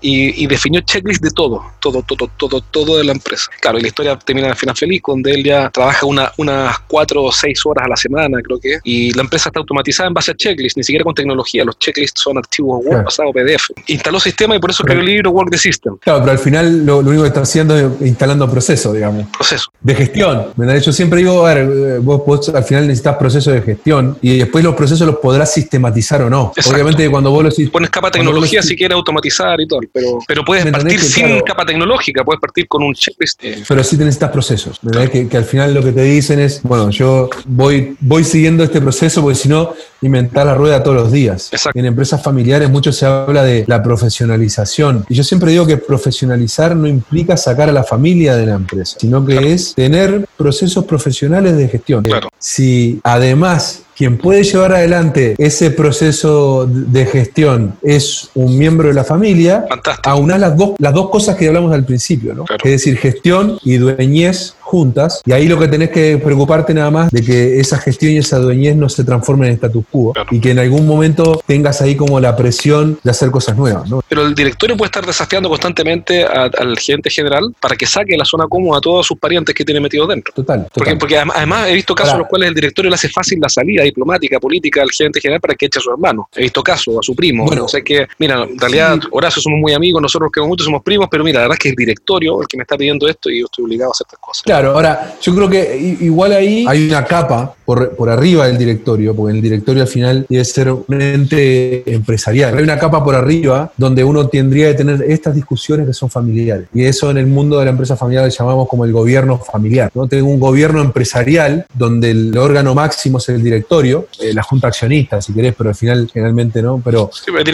Y, 0.01 0.43
y 0.43 0.47
definió 0.47 0.81
checklist 0.81 1.23
de 1.23 1.31
todo, 1.31 1.63
todo, 1.79 2.03
todo, 2.03 2.29
todo, 2.37 2.61
todo 2.61 2.97
de 2.97 3.03
la 3.03 3.13
empresa. 3.13 3.49
Claro, 3.61 3.77
y 3.77 3.81
la 3.81 3.87
historia 3.87 4.17
termina 4.17 4.49
al 4.49 4.55
final 4.55 4.75
feliz, 4.81 5.01
donde 5.05 5.31
él 5.31 5.43
ya 5.43 5.69
trabaja 5.69 6.05
una, 6.05 6.31
unas 6.37 6.79
cuatro 6.87 7.23
o 7.23 7.31
seis 7.31 7.63
horas 7.65 7.85
a 7.85 7.89
la 7.89 7.95
semana, 7.95 8.39
creo 8.41 8.59
que, 8.59 8.79
y 8.83 9.13
la 9.13 9.21
empresa 9.21 9.49
está 9.49 9.59
automatizada 9.59 10.07
en 10.07 10.13
base 10.13 10.31
a 10.31 10.35
checklists, 10.35 10.77
ni 10.77 10.83
siquiera 10.83 11.03
con 11.03 11.13
tecnología. 11.13 11.63
Los 11.63 11.77
checklists 11.77 12.21
son 12.21 12.37
archivos 12.37 12.81
Word 12.83 13.03
pasados 13.05 13.31
PDF. 13.33 13.69
Instaló 13.87 14.19
sistema 14.19 14.55
y 14.55 14.59
por 14.59 14.71
eso 14.71 14.83
creó 14.83 14.99
el 14.99 15.05
libro 15.05 15.31
Work 15.31 15.51
the 15.51 15.57
System. 15.57 15.97
Claro, 15.97 16.19
pero 16.21 16.31
al 16.31 16.39
final 16.39 16.85
lo, 16.85 16.99
único 16.99 17.21
que 17.21 17.27
está 17.27 17.41
haciendo 17.41 17.77
es 17.77 17.85
instalando 18.01 18.49
procesos, 18.49 18.93
digamos. 18.93 19.27
Proceso. 19.27 19.71
De 19.79 19.95
gestión. 19.95 20.47
Yo 20.57 20.91
siempre 20.91 21.19
digo, 21.19 21.45
a 21.45 21.53
ver, 21.53 21.69
eh, 21.69 21.97
vos, 21.99 22.49
al 22.49 22.63
final 22.63 22.87
necesitas 22.87 23.17
procesos 23.17 23.53
de 23.53 23.61
gestión 23.61 24.17
y 24.21 24.39
después 24.39 24.63
los 24.63 24.75
procesos 24.75 25.05
los 25.05 25.17
podrás 25.17 25.53
sistematizar 25.53 26.23
o 26.23 26.29
no. 26.29 26.53
Obviamente 26.71 27.09
cuando 27.09 27.31
vos 27.31 27.43
los... 27.43 27.55
Pones 27.71 27.89
capa 27.89 28.09
tecnología 28.09 28.61
si 28.61 28.75
quieres 28.75 28.95
automatizar 28.95 29.59
y 29.61 29.67
todo, 29.67 29.81
pero, 29.93 30.19
pero 30.27 30.43
puedes 30.43 30.65
partir 30.71 30.99
sin 30.99 31.41
capa 31.41 31.65
tecnológica, 31.65 32.23
puedes 32.23 32.39
partir 32.39 32.67
con 32.67 32.83
un 32.83 32.93
checklist. 32.93 33.41
Pero 33.67 33.83
sí 33.83 33.97
necesitas 33.97 34.31
procesos. 34.31 34.70
¿Verdad? 34.81 35.09
Que, 35.09 35.27
que, 35.27 35.37
al 35.37 35.45
final 35.45 35.73
lo 35.73 35.83
que 35.83 35.91
te 35.91 36.03
dicen 36.03 36.39
es, 36.39 36.61
bueno, 36.63 36.89
yo 36.89 37.29
voy, 37.45 37.95
voy 37.99 38.23
siguiendo 38.23 38.63
este 38.63 38.81
proceso 38.81 39.21
porque 39.21 39.35
si 39.35 39.49
no, 39.49 39.73
inventar 40.01 40.45
la 40.45 40.55
rueda 40.55 40.83
todos 40.83 40.97
los 40.97 41.11
días. 41.11 41.51
En 41.73 41.85
empresas 41.85 42.21
familiares 42.21 42.69
mucho 42.69 42.91
se 42.91 43.05
habla 43.05 43.43
de 43.43 43.63
la 43.67 43.81
profesionalización. 43.83 45.05
Y 45.09 45.15
yo 45.15 45.23
siempre 45.23 45.51
digo 45.51 45.65
que 45.65 45.77
profesionalizar 45.77 46.75
no 46.75 46.87
implica 46.87 47.37
sacar 47.37 47.69
a 47.69 47.71
la 47.71 47.83
familia 47.83 48.35
de 48.35 48.45
la 48.47 48.55
empresa, 48.55 48.97
sino 48.99 49.25
que 49.25 49.53
es 49.53 49.75
tener 49.75 50.27
procesos 50.37 50.85
profesionales 50.85 51.55
de 51.55 51.67
gestión. 51.67 52.05
Si 52.39 52.99
además 53.03 53.83
quien 53.95 54.17
puede 54.17 54.43
llevar 54.43 54.73
adelante 54.73 55.35
ese 55.37 55.69
proceso 55.69 56.65
de 56.65 57.05
gestión 57.05 57.75
es 57.83 58.29
un 58.33 58.57
miembro 58.57 58.87
de 58.87 58.95
la 58.95 59.03
familia, 59.03 59.65
aunar 60.03 60.39
las 60.39 60.57
dos, 60.57 60.71
las 60.79 60.93
dos 60.93 61.11
cosas 61.11 61.35
que 61.35 61.47
hablamos 61.47 61.71
al 61.71 61.85
principio, 61.85 62.33
¿no? 62.33 62.45
Es 62.63 62.71
decir, 62.71 62.97
gestión 62.97 63.59
y 63.63 63.77
dueñez 63.77 64.55
juntas, 64.71 65.21
y 65.25 65.33
ahí 65.33 65.49
lo 65.49 65.59
que 65.59 65.67
tenés 65.67 65.89
que 65.89 66.17
preocuparte 66.17 66.73
nada 66.73 66.89
más 66.89 67.11
de 67.11 67.21
que 67.21 67.59
esa 67.59 67.77
gestión 67.77 68.13
y 68.13 68.17
esa 68.19 68.39
dueñez 68.39 68.77
no 68.77 68.87
se 68.87 69.03
transformen 69.03 69.49
en 69.49 69.55
status 69.55 69.83
quo 69.91 70.13
y 70.31 70.39
que 70.39 70.51
en 70.51 70.59
algún 70.59 70.87
momento 70.87 71.41
tengas 71.45 71.81
ahí 71.81 71.95
como 71.95 72.21
la 72.21 72.37
presión 72.37 72.97
de 73.03 73.11
hacer 73.11 73.29
cosas 73.31 73.57
nuevas. 73.57 73.89
¿no? 73.89 74.01
Pero 74.07 74.21
el 74.25 74.33
directorio 74.33 74.77
puede 74.77 74.87
estar 74.87 75.05
desafiando 75.05 75.49
constantemente 75.49 76.23
al 76.23 76.77
gerente 76.79 77.09
general 77.09 77.53
para 77.59 77.75
que 77.75 77.85
saque 77.85 78.15
la 78.15 78.23
zona 78.23 78.45
cómoda 78.47 78.77
a 78.77 78.81
todos 78.81 79.05
sus 79.05 79.17
parientes 79.17 79.53
que 79.53 79.65
tiene 79.65 79.81
metidos 79.81 80.07
dentro. 80.07 80.33
Total. 80.33 80.67
Porque, 80.73 80.95
porque 80.95 81.17
además 81.17 81.67
he 81.67 81.73
visto 81.73 81.93
casos 81.93 82.13
en 82.13 82.19
los 82.19 82.27
cuales 82.29 82.47
el 82.47 82.55
directorio 82.55 82.89
le 82.89 82.95
hace 82.95 83.09
fácil 83.09 83.39
la 83.41 83.49
salida 83.49 83.83
diplomática, 83.83 84.39
política 84.39 84.81
al 84.81 84.91
gerente 84.91 85.19
general 85.19 85.41
para 85.41 85.55
que 85.55 85.65
eche 85.65 85.79
a 85.79 85.81
su 85.81 85.91
hermano. 85.91 86.29
He 86.33 86.43
visto 86.43 86.63
casos, 86.63 86.95
a 86.97 87.01
su 87.01 87.13
primo. 87.13 87.45
Bueno, 87.45 87.65
o 87.65 87.67
sea 87.67 87.81
que, 87.81 88.07
mira, 88.19 88.43
en 88.43 88.57
realidad, 88.57 88.99
Horacio 89.11 89.41
somos 89.41 89.59
muy 89.59 89.73
amigos, 89.73 90.01
nosotros 90.01 90.31
que 90.31 90.41
muchos 90.41 90.65
somos 90.65 90.81
primos, 90.83 91.07
pero 91.11 91.23
mira, 91.23 91.39
la 91.39 91.47
verdad 91.47 91.57
es 91.57 91.63
que 91.63 91.69
el 91.69 91.75
directorio 91.75 92.41
el 92.41 92.47
que 92.47 92.57
me 92.57 92.63
está 92.63 92.77
pidiendo 92.77 93.07
esto 93.07 93.29
y 93.29 93.39
yo 93.39 93.45
estoy 93.45 93.65
obligado 93.65 93.91
a 93.91 93.93
hacer 93.93 94.05
estas 94.07 94.19
cosas. 94.19 94.43
Claro, 94.43 94.60
ahora 94.69 95.15
yo 95.21 95.35
creo 95.35 95.49
que 95.49 95.97
igual 96.01 96.33
ahí 96.33 96.65
hay 96.67 96.87
una 96.87 97.03
capa 97.05 97.53
por, 97.71 97.95
por, 97.95 98.09
arriba 98.09 98.47
del 98.47 98.57
directorio, 98.57 99.15
porque 99.15 99.33
el 99.33 99.41
directorio 99.41 99.83
al 99.83 99.87
final 99.87 100.25
debe 100.27 100.43
ser 100.43 100.71
un 100.71 101.01
ente 101.01 101.89
empresarial. 101.89 102.57
Hay 102.57 102.63
una 102.63 102.77
capa 102.77 103.01
por 103.01 103.15
arriba 103.15 103.71
donde 103.77 104.03
uno 104.03 104.27
tendría 104.27 104.67
que 104.71 104.73
tener 104.73 105.01
estas 105.07 105.35
discusiones 105.35 105.87
que 105.87 105.93
son 105.93 106.09
familiares. 106.09 106.67
Y 106.73 106.83
eso 106.83 107.09
en 107.09 107.17
el 107.17 107.27
mundo 107.27 107.59
de 107.59 107.65
la 107.65 107.71
empresa 107.71 107.95
familiar 107.95 108.25
le 108.25 108.31
llamamos 108.31 108.67
como 108.67 108.83
el 108.83 108.91
gobierno 108.91 109.37
familiar. 109.37 109.89
¿no? 109.95 110.05
Tengo 110.07 110.27
un 110.27 110.39
gobierno 110.39 110.81
empresarial 110.81 111.65
donde 111.73 112.11
el 112.11 112.37
órgano 112.37 112.75
máximo 112.75 113.19
es 113.19 113.29
el 113.29 113.41
directorio, 113.41 114.07
eh, 114.19 114.33
la 114.33 114.43
junta 114.43 114.67
accionista, 114.67 115.21
si 115.21 115.33
querés, 115.33 115.55
pero 115.57 115.69
al 115.69 115.75
final 115.75 116.09
generalmente 116.11 116.61
no. 116.61 116.81
Pero, 116.83 117.09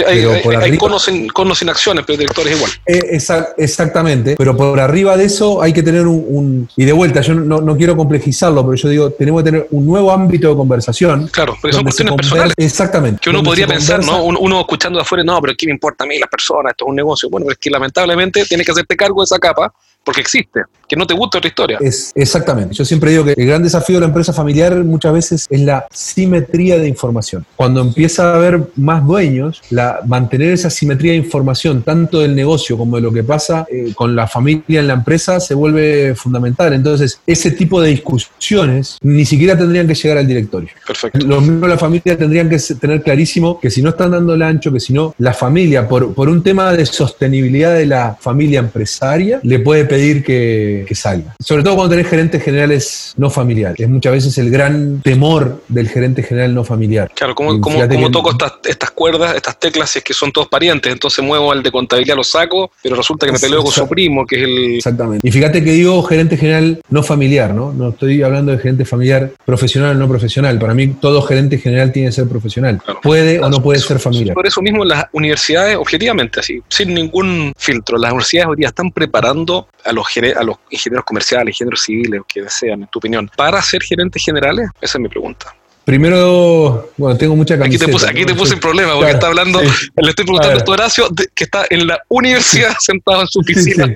hay, 0.07 0.25
hay, 0.55 0.77
conos, 0.77 1.03
sin, 1.03 1.69
acciones, 1.69 2.03
pero 2.05 2.13
el 2.15 2.19
directorio 2.19 2.53
es 2.53 2.57
igual. 2.57 2.71
Eh, 2.87 3.53
exactamente, 3.57 4.35
pero 4.35 4.57
por 4.57 4.79
arriba 4.79 5.15
de 5.15 5.25
eso 5.25 5.61
hay 5.61 5.73
que 5.73 5.83
tener 5.83 6.07
un, 6.07 6.25
un 6.27 6.69
y 6.75 6.85
de 6.85 6.93
vuelta, 6.93 7.21
yo 7.21 7.35
no, 7.35 7.77
quiero 7.77 7.95
complejizarlo, 7.95 8.65
pero 8.65 8.75
yo 8.75 8.89
digo, 8.89 9.09
tenemos 9.11 9.43
que 9.43 9.51
tener 9.51 9.67
un 9.71 9.85
nuevo 9.85 10.06
ámbito 10.11 10.49
de 10.49 10.55
conversación. 10.55 11.27
Claro, 11.27 11.57
porque 11.61 11.75
son 11.75 11.83
cuestiones 11.83 12.15
personales. 12.15 12.53
Exactamente. 12.57 13.19
Que 13.21 13.29
uno 13.29 13.43
podría 13.43 13.67
pensar, 13.67 14.03
¿no? 14.03 14.23
Uno, 14.23 14.61
escuchando 14.61 14.99
de 14.99 15.03
afuera, 15.03 15.23
no, 15.23 15.39
pero 15.41 15.53
¿qué 15.57 15.65
me 15.65 15.73
importa 15.73 16.03
a 16.03 16.07
mí 16.07 16.17
las 16.19 16.29
personas? 16.29 16.71
Esto 16.71 16.85
es 16.85 16.89
un 16.89 16.95
negocio. 16.95 17.29
Bueno, 17.29 17.47
es 17.49 17.57
que 17.57 17.69
lamentablemente 17.69 18.45
tienes 18.45 18.65
que 18.65 18.71
hacerte 18.71 18.95
cargo 18.95 19.21
de 19.21 19.25
esa 19.25 19.39
capa 19.39 19.73
porque 20.07 20.21
existe, 20.21 20.61
que 20.87 20.95
no 20.95 21.05
te 21.05 21.13
gusta 21.13 21.39
otra 21.39 21.49
historia. 21.49 21.77
Es, 21.81 22.13
exactamente. 22.15 22.73
Yo 22.73 22.85
siempre 22.85 23.11
digo 23.11 23.25
que 23.25 23.33
el 23.35 23.45
gran 23.45 23.61
desafío 23.61 23.97
de 23.97 23.99
la 23.99 24.07
empresa 24.07 24.31
familiar 24.31 24.73
muchas 24.85 25.11
veces 25.11 25.47
es 25.49 25.59
la 25.59 25.85
simetría 25.91 26.77
de 26.77 26.87
información. 26.87 27.45
Cuando 27.57 27.81
empieza 27.81 28.31
a 28.31 28.35
haber 28.35 28.69
más 28.77 29.05
dueños, 29.05 29.61
la, 29.69 29.99
mantener 30.05 30.53
esa 30.53 30.69
simetría 30.69 31.11
de 31.11 31.17
información, 31.17 31.81
tanto 31.81 32.19
del 32.21 32.37
negocio 32.37 32.77
como 32.77 32.95
de 32.95 33.01
lo 33.01 33.11
que 33.11 33.21
pasa 33.21 33.65
eh, 33.69 33.91
con 33.93 34.15
la 34.15 34.27
familia 34.27 34.79
en 34.79 34.87
la 34.87 34.93
empresa, 34.93 35.41
se 35.41 35.53
vuelve 35.53 36.15
fundamental. 36.15 36.71
Entonces, 36.71 37.19
ese 37.27 37.51
tipo 37.51 37.81
de 37.81 37.89
discusiones 37.89 38.97
ni 39.01 39.25
siquiera 39.25 39.57
tendrían 39.57 39.87
que 39.87 39.93
llegar 39.93 40.19
al 40.19 40.27
directorio. 40.27 40.69
Perfecto. 40.87 41.19
Los 41.27 41.41
miembros 41.41 41.69
de 41.69 41.75
la 41.75 41.79
familia 41.79 42.17
tendrían 42.17 42.49
que 42.49 42.59
tener 42.79 43.03
clarísimo 43.03 43.59
que 43.59 43.69
si 43.69 43.81
no 43.81 43.89
están 43.89 44.11
dando 44.11 44.35
el 44.35 44.41
ancho, 44.41 44.71
que 44.71 44.79
si 44.79 44.93
no, 44.93 45.13
la 45.17 45.33
familia, 45.33 45.85
por, 45.85 46.13
por 46.13 46.29
un 46.29 46.41
tema 46.41 46.71
de 46.71 46.85
sostenibilidad 46.85 47.73
de 47.73 47.87
la 47.87 48.15
familia 48.17 48.61
empresaria, 48.61 49.41
le 49.43 49.59
puede 49.59 49.83
pedir 49.83 49.96
pedir 49.97 50.23
que, 50.23 50.85
salga. 50.93 51.35
Sobre 51.39 51.63
todo 51.63 51.75
cuando 51.75 51.95
tenés 51.95 52.09
gerentes 52.09 52.43
generales 52.43 53.13
no 53.17 53.29
familiares. 53.29 53.79
Es 53.79 53.89
muchas 53.89 54.13
veces 54.13 54.37
el 54.37 54.49
gran 54.51 55.01
temor 55.01 55.63
del 55.67 55.89
gerente 55.89 56.21
general 56.21 56.53
no 56.53 56.63
familiar. 56.63 57.11
Claro, 57.15 57.33
como, 57.33 57.59
como, 57.59 58.11
toco 58.11 58.31
estas, 58.31 58.53
estas 58.65 58.91
cuerdas, 58.91 59.35
estas 59.35 59.59
teclas, 59.59 59.89
si 59.89 59.99
es 59.99 60.05
que 60.05 60.13
son 60.13 60.31
todos 60.31 60.47
parientes, 60.47 60.91
entonces 60.91 61.23
muevo 61.23 61.51
al 61.51 61.63
de 61.63 61.71
contabilidad, 61.71 62.15
lo 62.15 62.23
saco, 62.23 62.71
pero 62.81 62.95
resulta 62.95 63.25
que 63.25 63.31
me 63.31 63.39
peleo 63.39 63.63
con 63.63 63.71
su 63.71 63.87
primo, 63.87 64.25
que 64.25 64.35
es 64.35 64.43
el... 64.43 64.75
Exactamente. 64.75 65.27
Y 65.27 65.31
fíjate 65.31 65.63
que 65.63 65.71
digo 65.71 66.03
gerente 66.03 66.37
general 66.37 66.79
no 66.89 67.01
familiar, 67.01 67.53
¿no? 67.53 67.73
No 67.73 67.89
estoy 67.89 68.21
hablando 68.21 68.51
de 68.51 68.59
gerente 68.59 68.85
familiar 68.85 69.31
profesional 69.45 69.95
o 69.95 69.99
no 69.99 70.07
profesional. 70.07 70.59
Para 70.59 70.73
mí 70.75 70.87
todo 70.87 71.21
gerente 71.23 71.57
general 71.57 71.91
tiene 71.91 72.09
que 72.09 72.13
ser 72.13 72.27
profesional. 72.27 72.81
Puede 73.01 73.39
o 73.39 73.49
no 73.49 73.61
puede 73.63 73.79
ser 73.79 73.99
familiar. 73.99 74.35
Por 74.35 74.45
eso 74.45 74.61
mismo 74.61 74.85
las 74.85 75.05
universidades, 75.11 75.75
objetivamente 75.75 76.39
así, 76.39 76.61
sin 76.69 76.93
ningún 76.93 77.53
filtro, 77.57 77.97
las 77.97 78.11
universidades 78.11 78.49
hoy 78.49 78.57
día 78.57 78.67
están 78.67 78.91
preparando 78.91 79.67
a 79.87 79.91
los, 79.93 80.07
a 80.35 80.43
los 80.43 80.57
ingenieros 80.69 81.05
comerciales, 81.05 81.55
ingenieros 81.55 81.81
civiles, 81.81 82.21
o 82.21 82.25
que 82.25 82.41
desean, 82.41 82.81
en 82.81 82.87
tu 82.87 82.99
opinión, 82.99 83.29
para 83.35 83.61
ser 83.61 83.81
gerentes 83.81 84.23
generales? 84.23 84.69
Esa 84.81 84.97
es 84.97 85.01
mi 85.01 85.09
pregunta. 85.09 85.53
Primero, 85.87 86.89
bueno, 86.97 87.17
tengo 87.17 87.33
mucha 87.33 87.57
camiseta. 87.57 87.85
Aquí 87.85 87.91
te 87.91 87.91
puse, 87.93 88.09
aquí 88.09 88.25
te 88.25 88.35
puse 88.35 88.55
el 88.55 88.59
problema, 88.59 88.95
porque 88.95 89.11
está 89.11 89.27
hablando, 89.27 89.61
le 89.95 90.09
estoy 90.09 90.25
preguntando 90.25 90.59
a, 90.59 90.73
Horacio, 90.73 91.07
que 91.33 91.45
está 91.45 91.63
en 91.69 91.87
la 91.87 92.01
universidad 92.09 92.75
sentado 92.81 93.21
en 93.21 93.27
su 93.27 93.39
oficina. 93.39 93.95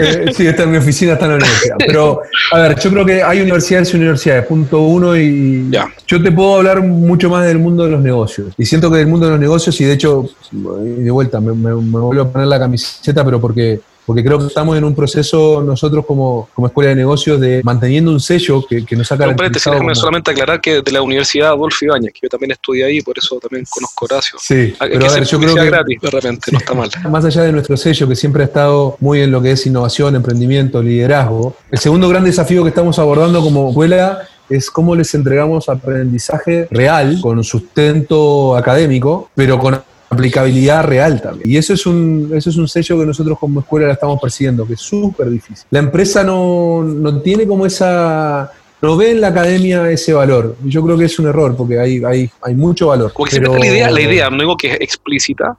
Eh, 0.00 0.32
sí, 0.36 0.48
está 0.48 0.64
en 0.64 0.72
mi 0.72 0.78
oficina, 0.78 1.12
está 1.12 1.26
en 1.26 1.30
la 1.30 1.36
universidad. 1.36 1.76
Pero, 1.78 2.22
a 2.50 2.58
ver, 2.58 2.80
yo 2.80 2.90
creo 2.90 3.06
que 3.06 3.22
hay 3.22 3.40
universidades 3.40 3.94
y 3.94 3.98
universidades, 3.98 4.46
punto 4.46 4.80
uno, 4.80 5.16
y 5.16 5.70
yo 6.08 6.20
te 6.20 6.32
puedo 6.32 6.56
hablar 6.56 6.80
mucho 6.82 7.30
más 7.30 7.46
del 7.46 7.60
mundo 7.60 7.84
de 7.84 7.92
los 7.92 8.00
negocios. 8.00 8.52
Y 8.58 8.66
siento 8.66 8.90
que 8.90 8.96
del 8.96 9.06
mundo 9.06 9.26
de 9.26 9.30
los 9.30 9.40
negocios, 9.40 9.80
y 9.80 9.84
de 9.84 9.92
hecho, 9.92 10.28
de 10.50 11.10
vuelta, 11.12 11.38
me, 11.40 11.52
me 11.52 11.72
vuelvo 11.72 12.22
a 12.22 12.32
poner 12.32 12.48
la 12.48 12.58
camiseta, 12.58 13.24
pero 13.24 13.40
porque 13.40 13.78
porque 14.08 14.24
creo 14.24 14.38
que 14.38 14.46
estamos 14.46 14.74
en 14.78 14.84
un 14.84 14.94
proceso 14.94 15.62
nosotros 15.62 16.06
como, 16.06 16.48
como 16.54 16.68
escuela 16.68 16.88
de 16.88 16.96
negocios 16.96 17.38
de 17.38 17.60
manteniendo 17.62 18.10
un 18.10 18.20
sello 18.20 18.64
que, 18.66 18.82
que 18.82 18.96
nos 18.96 19.12
ha 19.12 19.18
caracterizado. 19.18 19.74
déjame 19.74 19.94
solamente 19.94 20.30
aclarar 20.30 20.62
que 20.62 20.80
de 20.80 20.92
la 20.92 21.02
Universidad 21.02 21.48
Adolfo 21.48 21.84
Ibáñez, 21.84 22.14
que 22.14 22.20
yo 22.22 22.30
también 22.30 22.52
estudié 22.52 22.86
ahí, 22.86 23.02
por 23.02 23.18
eso 23.18 23.38
también 23.38 23.66
conozco 23.68 24.06
Horacio. 24.06 24.38
Sí, 24.40 24.74
pero 24.78 25.06
a 25.06 25.12
ver, 25.12 25.24
yo 25.24 25.38
creo 25.38 25.54
que 25.54 25.66
gratis, 25.66 26.00
de 26.00 26.10
repente, 26.10 26.50
no 26.52 26.56
está 26.56 26.72
mal. 26.72 26.88
Más 27.10 27.22
allá 27.26 27.42
de 27.42 27.52
nuestro 27.52 27.76
sello, 27.76 28.08
que 28.08 28.16
siempre 28.16 28.44
ha 28.44 28.46
estado 28.46 28.96
muy 28.98 29.20
en 29.20 29.30
lo 29.30 29.42
que 29.42 29.52
es 29.52 29.66
innovación, 29.66 30.16
emprendimiento, 30.16 30.82
liderazgo, 30.82 31.54
el 31.70 31.78
segundo 31.78 32.08
gran 32.08 32.24
desafío 32.24 32.62
que 32.62 32.70
estamos 32.70 32.98
abordando 32.98 33.42
como 33.42 33.68
escuela 33.68 34.22
es 34.48 34.70
cómo 34.70 34.96
les 34.96 35.14
entregamos 35.14 35.68
aprendizaje 35.68 36.66
real, 36.70 37.18
con 37.20 37.44
sustento 37.44 38.56
académico, 38.56 39.30
pero 39.34 39.58
con 39.58 39.82
aplicabilidad 40.10 40.84
real 40.84 41.20
también. 41.20 41.50
Y 41.50 41.56
eso 41.56 41.74
es 41.74 41.86
un, 41.86 42.30
eso 42.34 42.50
es 42.50 42.56
un 42.56 42.68
sello 42.68 42.98
que 42.98 43.06
nosotros 43.06 43.38
como 43.38 43.60
escuela 43.60 43.86
la 43.86 43.92
estamos 43.92 44.20
persiguiendo, 44.20 44.66
que 44.66 44.74
es 44.74 44.80
súper 44.80 45.28
difícil. 45.30 45.66
La 45.70 45.78
empresa 45.78 46.24
no, 46.24 46.82
no, 46.82 47.20
tiene 47.20 47.46
como 47.46 47.66
esa... 47.66 48.50
No 48.80 48.96
ve 48.96 49.10
en 49.10 49.20
la 49.20 49.28
academia 49.28 49.90
ese 49.90 50.12
valor. 50.12 50.56
Yo 50.64 50.84
creo 50.84 50.96
que 50.96 51.06
es 51.06 51.18
un 51.18 51.26
error, 51.26 51.56
porque 51.56 51.80
hay, 51.80 52.02
hay, 52.04 52.30
hay 52.40 52.54
mucho 52.54 52.88
valor. 52.88 53.12
pero... 53.30 53.58
la 53.58 53.66
idea, 53.66 53.90
la 53.90 54.00
idea, 54.00 54.30
no 54.30 54.38
digo 54.38 54.56
que 54.56 54.68
es 54.68 54.80
explícita, 54.80 55.56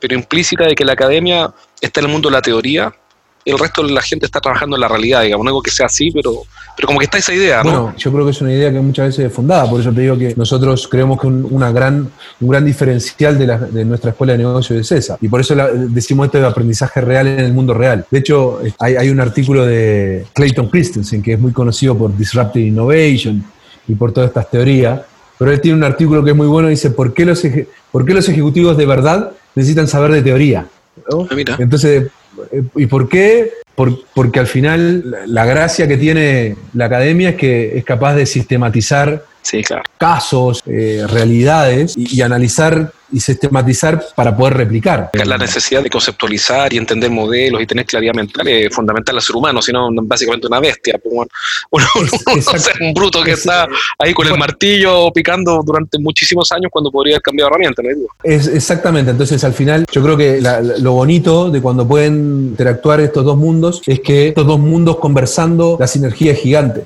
pero 0.00 0.14
implícita 0.14 0.64
de 0.66 0.74
que 0.74 0.84
la 0.84 0.94
academia 0.94 1.52
está 1.80 2.00
en 2.00 2.06
el 2.06 2.12
mundo 2.12 2.30
de 2.30 2.32
la 2.32 2.42
teoría 2.42 2.94
el 3.44 3.58
resto 3.58 3.82
de 3.82 3.92
la 3.92 4.02
gente 4.02 4.26
está 4.26 4.40
trabajando 4.40 4.76
en 4.76 4.80
la 4.80 4.88
realidad, 4.88 5.22
digamos, 5.22 5.44
no 5.44 5.50
digo 5.50 5.62
que 5.62 5.70
sea 5.70 5.86
así, 5.86 6.10
pero, 6.10 6.42
pero 6.76 6.86
como 6.86 6.98
que 6.98 7.04
está 7.04 7.18
esa 7.18 7.34
idea, 7.34 7.62
¿no? 7.62 7.70
Bueno, 7.70 7.94
yo 7.96 8.12
creo 8.12 8.24
que 8.24 8.30
es 8.30 8.40
una 8.40 8.52
idea 8.52 8.72
que 8.72 8.80
muchas 8.80 9.06
veces 9.08 9.26
es 9.26 9.32
fundada, 9.32 9.68
por 9.68 9.80
eso 9.80 9.92
te 9.92 10.00
digo 10.00 10.16
que 10.16 10.34
nosotros 10.36 10.88
creemos 10.88 11.20
que 11.20 11.26
un, 11.26 11.46
una 11.50 11.70
gran, 11.70 12.10
un 12.40 12.48
gran 12.48 12.64
diferencial 12.64 13.38
de, 13.38 13.46
la, 13.46 13.58
de 13.58 13.84
nuestra 13.84 14.10
escuela 14.10 14.32
de 14.32 14.38
negocios 14.38 14.80
es 14.80 14.92
esa, 14.92 15.18
y 15.20 15.28
por 15.28 15.40
eso 15.40 15.54
decimos 15.88 16.26
esto 16.26 16.38
de 16.38 16.46
aprendizaje 16.46 17.00
real 17.00 17.26
en 17.26 17.40
el 17.40 17.52
mundo 17.52 17.74
real. 17.74 18.06
De 18.10 18.18
hecho, 18.18 18.60
hay, 18.78 18.96
hay 18.96 19.10
un 19.10 19.20
artículo 19.20 19.66
de 19.66 20.24
Clayton 20.32 20.68
Christensen, 20.68 21.22
que 21.22 21.34
es 21.34 21.38
muy 21.38 21.52
conocido 21.52 21.96
por 21.96 22.16
Disruptive 22.16 22.66
Innovation 22.66 23.44
y 23.86 23.94
por 23.94 24.12
todas 24.12 24.28
estas 24.28 24.50
teorías, 24.50 25.00
pero 25.38 25.52
él 25.52 25.60
tiene 25.60 25.76
un 25.76 25.84
artículo 25.84 26.24
que 26.24 26.30
es 26.30 26.36
muy 26.36 26.46
bueno 26.46 26.68
y 26.68 26.72
dice, 26.72 26.90
¿por 26.90 27.12
qué 27.12 27.26
los, 27.26 27.42
¿por 27.92 28.06
qué 28.06 28.14
los 28.14 28.28
ejecutivos 28.28 28.76
de 28.76 28.86
verdad 28.86 29.32
necesitan 29.54 29.86
saber 29.88 30.12
de 30.12 30.22
teoría? 30.22 30.66
Ah, 31.12 31.26
Entonces, 31.58 32.08
¿Y 32.76 32.86
por 32.86 33.08
qué? 33.08 33.50
porque 34.14 34.38
al 34.38 34.46
final 34.46 35.16
la 35.26 35.44
gracia 35.44 35.88
que 35.88 35.96
tiene 35.96 36.56
la 36.74 36.84
academia 36.84 37.30
es 37.30 37.36
que 37.36 37.76
es 37.76 37.84
capaz 37.84 38.14
de 38.14 38.26
sistematizar 38.26 39.24
casos, 39.98 40.62
eh, 40.66 41.04
realidades 41.08 41.94
y, 41.96 42.22
analizar 42.22 42.92
y 43.14 43.20
sistematizar 43.20 44.04
para 44.14 44.36
poder 44.36 44.54
replicar. 44.54 45.10
La 45.12 45.38
necesidad 45.38 45.82
de 45.82 45.90
conceptualizar 45.90 46.72
y 46.72 46.78
entender 46.78 47.10
modelos 47.10 47.62
y 47.62 47.66
tener 47.66 47.86
claridad 47.86 48.14
mental 48.14 48.46
es 48.48 48.74
fundamental 48.74 49.14
al 49.16 49.22
ser 49.22 49.36
humano, 49.36 49.62
sino 49.62 49.88
básicamente 50.02 50.46
una 50.46 50.60
bestia. 50.60 50.98
Pues, 51.02 51.28
un 52.80 52.92
bruto 52.94 53.22
que 53.22 53.32
está 53.32 53.66
ahí 53.98 54.12
con 54.12 54.26
el 54.26 54.36
martillo 54.36 55.12
picando 55.12 55.62
durante 55.64 55.98
muchísimos 55.98 56.50
años 56.52 56.70
cuando 56.70 56.90
podría 56.90 57.16
haber 57.16 57.22
cambiado 57.22 57.50
herramienta. 57.50 57.82
Es, 58.22 58.48
exactamente, 58.48 59.10
entonces 59.12 59.42
al 59.44 59.52
final 59.52 59.86
yo 59.92 60.02
creo 60.02 60.16
que 60.16 60.40
lo 60.78 60.92
bonito 60.92 61.50
de 61.50 61.60
cuando 61.60 61.86
pueden 61.86 62.48
interactuar 62.50 63.00
estos 63.00 63.24
dos 63.24 63.36
mundos 63.36 63.82
es 63.86 64.00
que 64.00 64.28
estos 64.28 64.46
dos 64.46 64.58
mundos 64.58 64.96
conversando, 64.98 65.76
la 65.78 65.86
sinergia 65.86 66.32
es 66.32 66.40
gigante. 66.40 66.84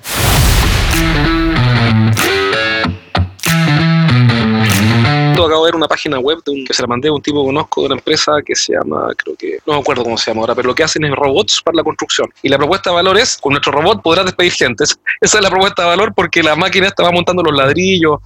Una 5.78 5.88
página 5.88 6.18
web 6.18 6.38
de 6.44 6.52
un, 6.52 6.64
que 6.64 6.74
se 6.74 6.82
la 6.82 6.88
mandé 6.88 7.08
a 7.08 7.12
un 7.12 7.22
tipo 7.22 7.42
que 7.42 7.46
conozco 7.46 7.80
de 7.82 7.86
una 7.86 7.96
empresa 7.96 8.32
que 8.44 8.54
se 8.54 8.74
llama, 8.74 9.08
creo 9.16 9.36
que, 9.36 9.58
no 9.66 9.74
me 9.74 9.80
acuerdo 9.80 10.04
cómo 10.04 10.18
se 10.18 10.30
llama 10.30 10.42
ahora, 10.42 10.54
pero 10.54 10.68
lo 10.68 10.74
que 10.74 10.82
hacen 10.82 11.04
es 11.04 11.12
robots 11.12 11.62
para 11.62 11.76
la 11.76 11.82
construcción. 11.82 12.28
Y 12.42 12.48
la 12.48 12.58
propuesta 12.58 12.90
de 12.90 12.96
valor 12.96 13.18
es, 13.18 13.38
con 13.38 13.52
nuestro 13.52 13.72
robot 13.72 14.02
podrás 14.02 14.26
despedir 14.26 14.52
gente. 14.52 14.84
Esa 14.84 15.38
es 15.38 15.42
la 15.42 15.50
propuesta 15.50 15.82
de 15.82 15.88
valor 15.88 16.12
porque 16.14 16.42
la 16.42 16.56
máquina 16.56 16.88
está 16.88 17.10
montando 17.10 17.42
los 17.42 17.54
ladrillos. 17.54 18.20